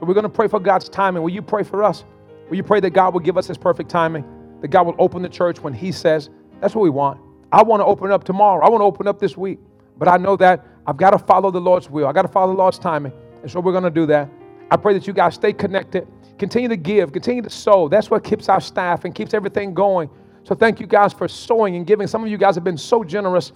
So 0.00 0.06
we're 0.06 0.14
going 0.14 0.24
to 0.24 0.30
pray 0.30 0.48
for 0.48 0.58
God's 0.58 0.88
timing. 0.88 1.22
Will 1.22 1.30
you 1.30 1.42
pray 1.42 1.62
for 1.62 1.84
us? 1.84 2.04
Will 2.48 2.56
you 2.56 2.62
pray 2.62 2.80
that 2.80 2.90
God 2.90 3.12
will 3.12 3.20
give 3.20 3.36
us 3.36 3.46
his 3.46 3.58
perfect 3.58 3.90
timing? 3.90 4.24
That 4.62 4.68
God 4.68 4.86
will 4.86 4.96
open 4.98 5.20
the 5.20 5.28
church 5.28 5.60
when 5.60 5.74
he 5.74 5.92
says, 5.92 6.30
that's 6.60 6.74
what 6.74 6.80
we 6.80 6.90
want. 6.90 7.20
I 7.52 7.62
want 7.62 7.80
to 7.80 7.84
open 7.84 8.10
up 8.10 8.24
tomorrow. 8.24 8.64
I 8.64 8.70
want 8.70 8.80
to 8.80 8.86
open 8.86 9.06
up 9.06 9.18
this 9.18 9.36
week. 9.36 9.58
But 9.98 10.08
I 10.08 10.16
know 10.16 10.36
that 10.36 10.66
I've 10.86 10.96
got 10.96 11.10
to 11.10 11.18
follow 11.18 11.50
the 11.50 11.60
Lord's 11.60 11.90
will. 11.90 12.06
I 12.06 12.12
got 12.12 12.22
to 12.22 12.28
follow 12.28 12.52
the 12.52 12.58
Lord's 12.58 12.78
timing. 12.78 13.12
And 13.42 13.50
so 13.50 13.60
we're 13.60 13.72
going 13.72 13.84
to 13.84 13.90
do 13.90 14.06
that. 14.06 14.30
I 14.70 14.78
pray 14.78 14.94
that 14.94 15.06
you 15.06 15.12
guys 15.12 15.34
stay 15.34 15.52
connected. 15.52 16.08
Continue 16.38 16.70
to 16.70 16.76
give. 16.76 17.12
Continue 17.12 17.42
to 17.42 17.50
sow. 17.50 17.86
That's 17.86 18.10
what 18.10 18.24
keeps 18.24 18.48
our 18.48 18.60
staff 18.62 19.04
and 19.04 19.14
keeps 19.14 19.34
everything 19.34 19.74
going. 19.74 20.08
So 20.44 20.54
thank 20.54 20.80
you 20.80 20.86
guys 20.86 21.12
for 21.12 21.28
sowing 21.28 21.76
and 21.76 21.86
giving. 21.86 22.06
Some 22.06 22.24
of 22.24 22.30
you 22.30 22.38
guys 22.38 22.54
have 22.54 22.64
been 22.64 22.78
so 22.78 23.04
generous. 23.04 23.52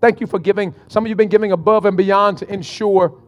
Thank 0.00 0.20
you 0.20 0.28
for 0.28 0.38
giving. 0.38 0.72
Some 0.86 1.04
of 1.04 1.08
you 1.08 1.12
have 1.12 1.18
been 1.18 1.28
giving 1.28 1.50
above 1.50 1.86
and 1.86 1.96
beyond 1.96 2.38
to 2.38 2.52
ensure 2.52 3.20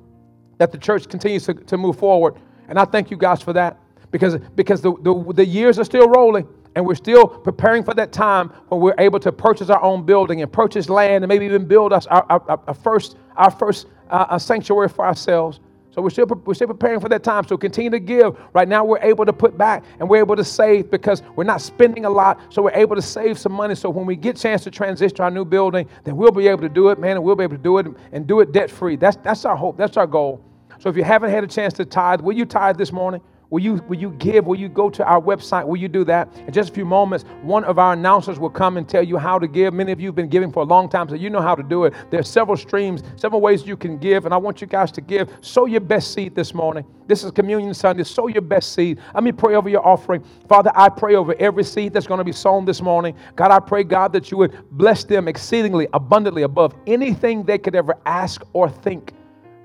that 0.58 0.72
the 0.72 0.78
church 0.78 1.08
continues 1.08 1.44
to, 1.46 1.54
to 1.54 1.76
move 1.76 1.98
forward. 1.98 2.34
And 2.68 2.78
I 2.78 2.84
thank 2.84 3.10
you 3.10 3.16
guys 3.16 3.42
for 3.42 3.52
that 3.52 3.78
because, 4.10 4.38
because 4.54 4.80
the, 4.80 4.94
the, 5.02 5.32
the 5.34 5.44
years 5.44 5.78
are 5.78 5.84
still 5.84 6.08
rolling 6.08 6.46
and 6.76 6.84
we're 6.84 6.94
still 6.94 7.26
preparing 7.26 7.84
for 7.84 7.94
that 7.94 8.12
time 8.12 8.48
when 8.68 8.80
we're 8.80 8.94
able 8.98 9.20
to 9.20 9.32
purchase 9.32 9.70
our 9.70 9.82
own 9.82 10.04
building 10.04 10.42
and 10.42 10.52
purchase 10.52 10.88
land 10.88 11.24
and 11.24 11.28
maybe 11.28 11.44
even 11.44 11.64
build 11.64 11.92
us 11.92 12.06
our, 12.06 12.24
our, 12.28 12.60
our 12.66 12.74
first, 12.74 13.16
our 13.36 13.50
first 13.50 13.86
uh, 14.10 14.38
sanctuary 14.38 14.88
for 14.88 15.04
ourselves. 15.04 15.60
So 15.94 16.02
we're 16.02 16.10
still, 16.10 16.26
we're 16.26 16.54
still 16.54 16.66
preparing 16.66 16.98
for 16.98 17.08
that 17.08 17.22
time. 17.22 17.46
So 17.46 17.56
continue 17.56 17.90
to 17.90 18.00
give. 18.00 18.36
Right 18.52 18.66
now, 18.66 18.84
we're 18.84 18.98
able 18.98 19.24
to 19.24 19.32
put 19.32 19.56
back 19.56 19.84
and 20.00 20.08
we're 20.08 20.18
able 20.18 20.34
to 20.34 20.42
save 20.42 20.90
because 20.90 21.22
we're 21.36 21.44
not 21.44 21.60
spending 21.60 22.04
a 22.04 22.10
lot. 22.10 22.40
So 22.52 22.62
we're 22.62 22.72
able 22.72 22.96
to 22.96 23.02
save 23.02 23.38
some 23.38 23.52
money. 23.52 23.76
So 23.76 23.90
when 23.90 24.04
we 24.04 24.16
get 24.16 24.36
chance 24.36 24.64
to 24.64 24.72
transition 24.72 25.14
to 25.16 25.22
our 25.22 25.30
new 25.30 25.44
building, 25.44 25.88
then 26.02 26.16
we'll 26.16 26.32
be 26.32 26.48
able 26.48 26.62
to 26.62 26.68
do 26.68 26.88
it, 26.88 26.98
man, 26.98 27.12
and 27.12 27.22
we'll 27.22 27.36
be 27.36 27.44
able 27.44 27.56
to 27.56 27.62
do 27.62 27.78
it 27.78 27.86
and 28.10 28.26
do 28.26 28.40
it 28.40 28.50
debt 28.50 28.72
free. 28.72 28.96
That's, 28.96 29.16
that's 29.18 29.44
our 29.44 29.54
hope. 29.54 29.76
That's 29.76 29.96
our 29.96 30.08
goal. 30.08 30.44
So 30.80 30.88
if 30.88 30.96
you 30.96 31.04
haven't 31.04 31.30
had 31.30 31.44
a 31.44 31.46
chance 31.46 31.74
to 31.74 31.84
tithe, 31.84 32.20
will 32.20 32.34
you 32.34 32.44
tithe 32.44 32.76
this 32.76 32.90
morning? 32.90 33.20
Will 33.54 33.62
you, 33.62 33.74
will 33.86 33.98
you 33.98 34.10
give? 34.18 34.48
Will 34.48 34.58
you 34.58 34.68
go 34.68 34.90
to 34.90 35.04
our 35.04 35.22
website? 35.22 35.64
Will 35.64 35.76
you 35.76 35.86
do 35.86 36.02
that? 36.06 36.28
In 36.48 36.52
just 36.52 36.70
a 36.70 36.72
few 36.72 36.84
moments, 36.84 37.24
one 37.40 37.62
of 37.62 37.78
our 37.78 37.92
announcers 37.92 38.40
will 38.40 38.50
come 38.50 38.76
and 38.76 38.88
tell 38.88 39.04
you 39.04 39.16
how 39.16 39.38
to 39.38 39.46
give. 39.46 39.72
Many 39.72 39.92
of 39.92 40.00
you 40.00 40.08
have 40.08 40.16
been 40.16 40.28
giving 40.28 40.50
for 40.50 40.64
a 40.64 40.66
long 40.66 40.88
time, 40.88 41.08
so 41.08 41.14
you 41.14 41.30
know 41.30 41.40
how 41.40 41.54
to 41.54 41.62
do 41.62 41.84
it. 41.84 41.94
There 42.10 42.18
are 42.18 42.24
several 42.24 42.56
streams, 42.56 43.04
several 43.14 43.40
ways 43.40 43.64
you 43.64 43.76
can 43.76 43.96
give, 43.96 44.24
and 44.24 44.34
I 44.34 44.38
want 44.38 44.60
you 44.60 44.66
guys 44.66 44.90
to 44.90 45.00
give. 45.00 45.30
Sow 45.40 45.66
your 45.66 45.82
best 45.82 46.12
seed 46.12 46.34
this 46.34 46.52
morning. 46.52 46.84
This 47.06 47.22
is 47.22 47.30
Communion 47.30 47.72
Sunday. 47.74 48.02
Sow 48.02 48.26
your 48.26 48.42
best 48.42 48.72
seed. 48.72 48.98
Let 49.14 49.22
me 49.22 49.30
pray 49.30 49.54
over 49.54 49.68
your 49.68 49.86
offering. 49.86 50.24
Father, 50.48 50.72
I 50.74 50.88
pray 50.88 51.14
over 51.14 51.36
every 51.38 51.62
seed 51.62 51.92
that's 51.92 52.08
going 52.08 52.18
to 52.18 52.24
be 52.24 52.32
sown 52.32 52.64
this 52.64 52.82
morning. 52.82 53.14
God, 53.36 53.52
I 53.52 53.60
pray, 53.60 53.84
God, 53.84 54.12
that 54.14 54.32
you 54.32 54.36
would 54.38 54.68
bless 54.72 55.04
them 55.04 55.28
exceedingly, 55.28 55.86
abundantly 55.92 56.42
above 56.42 56.74
anything 56.88 57.44
they 57.44 57.58
could 57.58 57.76
ever 57.76 57.96
ask 58.04 58.42
or 58.52 58.68
think. 58.68 59.12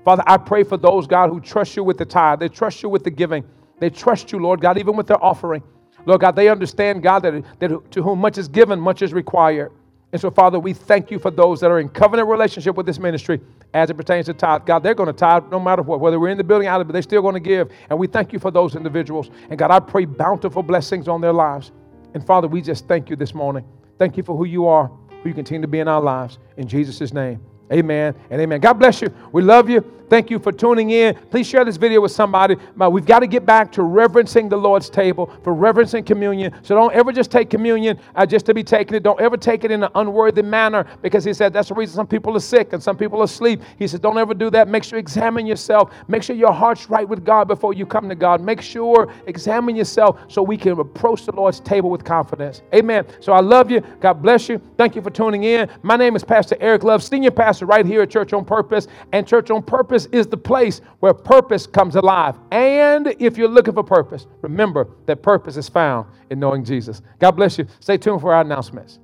Father, 0.04 0.22
I 0.28 0.36
pray 0.36 0.62
for 0.62 0.76
those, 0.76 1.08
God, 1.08 1.30
who 1.30 1.40
trust 1.40 1.74
you 1.74 1.82
with 1.82 1.98
the 1.98 2.04
tithe. 2.04 2.38
They 2.38 2.48
trust 2.48 2.84
you 2.84 2.88
with 2.88 3.02
the 3.02 3.10
giving. 3.10 3.44
They 3.80 3.90
trust 3.90 4.30
you, 4.30 4.38
Lord 4.38 4.60
God, 4.60 4.78
even 4.78 4.96
with 4.96 5.06
their 5.06 5.22
offering. 5.22 5.62
Lord 6.06 6.20
God, 6.20 6.36
they 6.36 6.48
understand, 6.48 7.02
God, 7.02 7.20
that, 7.20 7.44
that 7.58 7.90
to 7.90 8.02
whom 8.02 8.20
much 8.20 8.38
is 8.38 8.48
given, 8.48 8.80
much 8.80 9.02
is 9.02 9.12
required. 9.12 9.72
And 10.12 10.20
so, 10.20 10.30
Father, 10.30 10.58
we 10.58 10.72
thank 10.72 11.10
you 11.10 11.18
for 11.18 11.30
those 11.30 11.60
that 11.60 11.70
are 11.70 11.78
in 11.78 11.88
covenant 11.88 12.28
relationship 12.28 12.74
with 12.74 12.84
this 12.84 12.98
ministry 12.98 13.40
as 13.74 13.90
it 13.90 13.94
pertains 13.94 14.26
to 14.26 14.34
tithe. 14.34 14.66
God, 14.66 14.82
they're 14.82 14.94
going 14.94 15.06
to 15.06 15.12
tithe 15.12 15.44
no 15.50 15.60
matter 15.60 15.82
what, 15.82 16.00
whether 16.00 16.18
we're 16.18 16.30
in 16.30 16.38
the 16.38 16.44
building 16.44 16.66
out 16.66 16.80
of 16.80 16.90
it, 16.90 16.92
they're 16.92 17.02
still 17.02 17.22
going 17.22 17.34
to 17.34 17.40
give. 17.40 17.70
And 17.90 17.98
we 17.98 18.08
thank 18.08 18.32
you 18.32 18.40
for 18.40 18.50
those 18.50 18.74
individuals. 18.74 19.30
And 19.50 19.58
God, 19.58 19.70
I 19.70 19.78
pray 19.78 20.04
bountiful 20.06 20.64
blessings 20.64 21.06
on 21.06 21.20
their 21.20 21.32
lives. 21.32 21.70
And 22.14 22.26
Father, 22.26 22.48
we 22.48 22.60
just 22.60 22.88
thank 22.88 23.08
you 23.08 23.14
this 23.14 23.34
morning. 23.34 23.64
Thank 23.98 24.16
you 24.16 24.24
for 24.24 24.36
who 24.36 24.46
you 24.46 24.66
are, 24.66 24.90
who 25.22 25.28
you 25.28 25.34
continue 25.34 25.62
to 25.62 25.68
be 25.68 25.78
in 25.78 25.86
our 25.86 26.00
lives. 26.00 26.38
In 26.56 26.66
Jesus' 26.66 27.12
name, 27.12 27.40
amen 27.72 28.16
and 28.30 28.40
amen. 28.40 28.60
God 28.60 28.74
bless 28.74 29.00
you. 29.00 29.14
We 29.30 29.42
love 29.42 29.70
you. 29.70 29.99
Thank 30.10 30.28
you 30.28 30.38
for 30.40 30.50
tuning 30.50 30.90
in. 30.90 31.14
Please 31.30 31.46
share 31.46 31.64
this 31.64 31.76
video 31.76 32.00
with 32.00 32.10
somebody. 32.10 32.56
We've 32.90 33.06
got 33.06 33.20
to 33.20 33.28
get 33.28 33.46
back 33.46 33.70
to 33.72 33.82
reverencing 33.84 34.48
the 34.48 34.56
Lord's 34.56 34.90
table, 34.90 35.32
for 35.44 35.54
reverencing 35.54 36.04
communion. 36.04 36.52
So 36.62 36.74
don't 36.74 36.92
ever 36.92 37.12
just 37.12 37.30
take 37.30 37.48
communion 37.48 37.98
uh, 38.16 38.26
just 38.26 38.44
to 38.46 38.54
be 38.54 38.64
taking 38.64 38.96
it. 38.96 39.04
Don't 39.04 39.20
ever 39.20 39.36
take 39.36 39.62
it 39.62 39.70
in 39.70 39.84
an 39.84 39.90
unworthy 39.94 40.42
manner 40.42 40.84
because 41.00 41.24
he 41.24 41.32
said 41.32 41.52
that's 41.52 41.68
the 41.68 41.74
reason 41.74 41.94
some 41.94 42.08
people 42.08 42.36
are 42.36 42.40
sick 42.40 42.72
and 42.72 42.82
some 42.82 42.96
people 42.96 43.20
are 43.20 43.24
asleep. 43.24 43.62
He 43.78 43.86
said, 43.86 44.02
don't 44.02 44.18
ever 44.18 44.34
do 44.34 44.50
that. 44.50 44.66
Make 44.66 44.82
sure 44.82 44.98
you 44.98 45.00
examine 45.00 45.46
yourself. 45.46 45.94
Make 46.08 46.24
sure 46.24 46.34
your 46.34 46.52
heart's 46.52 46.90
right 46.90 47.08
with 47.08 47.24
God 47.24 47.46
before 47.46 47.72
you 47.72 47.86
come 47.86 48.08
to 48.08 48.16
God. 48.16 48.40
Make 48.40 48.60
sure, 48.60 49.12
examine 49.26 49.76
yourself 49.76 50.20
so 50.26 50.42
we 50.42 50.56
can 50.56 50.72
approach 50.80 51.24
the 51.24 51.32
Lord's 51.32 51.60
table 51.60 51.88
with 51.88 52.04
confidence. 52.04 52.62
Amen. 52.74 53.06
So 53.20 53.32
I 53.32 53.40
love 53.40 53.70
you. 53.70 53.80
God 54.00 54.14
bless 54.14 54.48
you. 54.48 54.60
Thank 54.76 54.96
you 54.96 55.02
for 55.02 55.10
tuning 55.10 55.44
in. 55.44 55.70
My 55.82 55.96
name 55.96 56.16
is 56.16 56.24
Pastor 56.24 56.56
Eric 56.58 56.82
Love, 56.82 57.02
Senior 57.04 57.30
Pastor 57.30 57.66
right 57.66 57.86
here 57.86 58.02
at 58.02 58.10
Church 58.10 58.32
on 58.32 58.44
Purpose. 58.44 58.88
And 59.12 59.24
Church 59.24 59.50
on 59.50 59.62
Is 60.06 60.26
the 60.26 60.36
place 60.36 60.80
where 61.00 61.14
purpose 61.14 61.66
comes 61.66 61.96
alive. 61.96 62.36
And 62.50 63.14
if 63.18 63.36
you're 63.36 63.48
looking 63.48 63.74
for 63.74 63.84
purpose, 63.84 64.26
remember 64.42 64.88
that 65.06 65.22
purpose 65.22 65.56
is 65.56 65.68
found 65.68 66.06
in 66.30 66.40
knowing 66.40 66.64
Jesus. 66.64 67.02
God 67.18 67.32
bless 67.32 67.58
you. 67.58 67.66
Stay 67.80 67.98
tuned 67.98 68.20
for 68.20 68.34
our 68.34 68.40
announcements. 68.40 68.98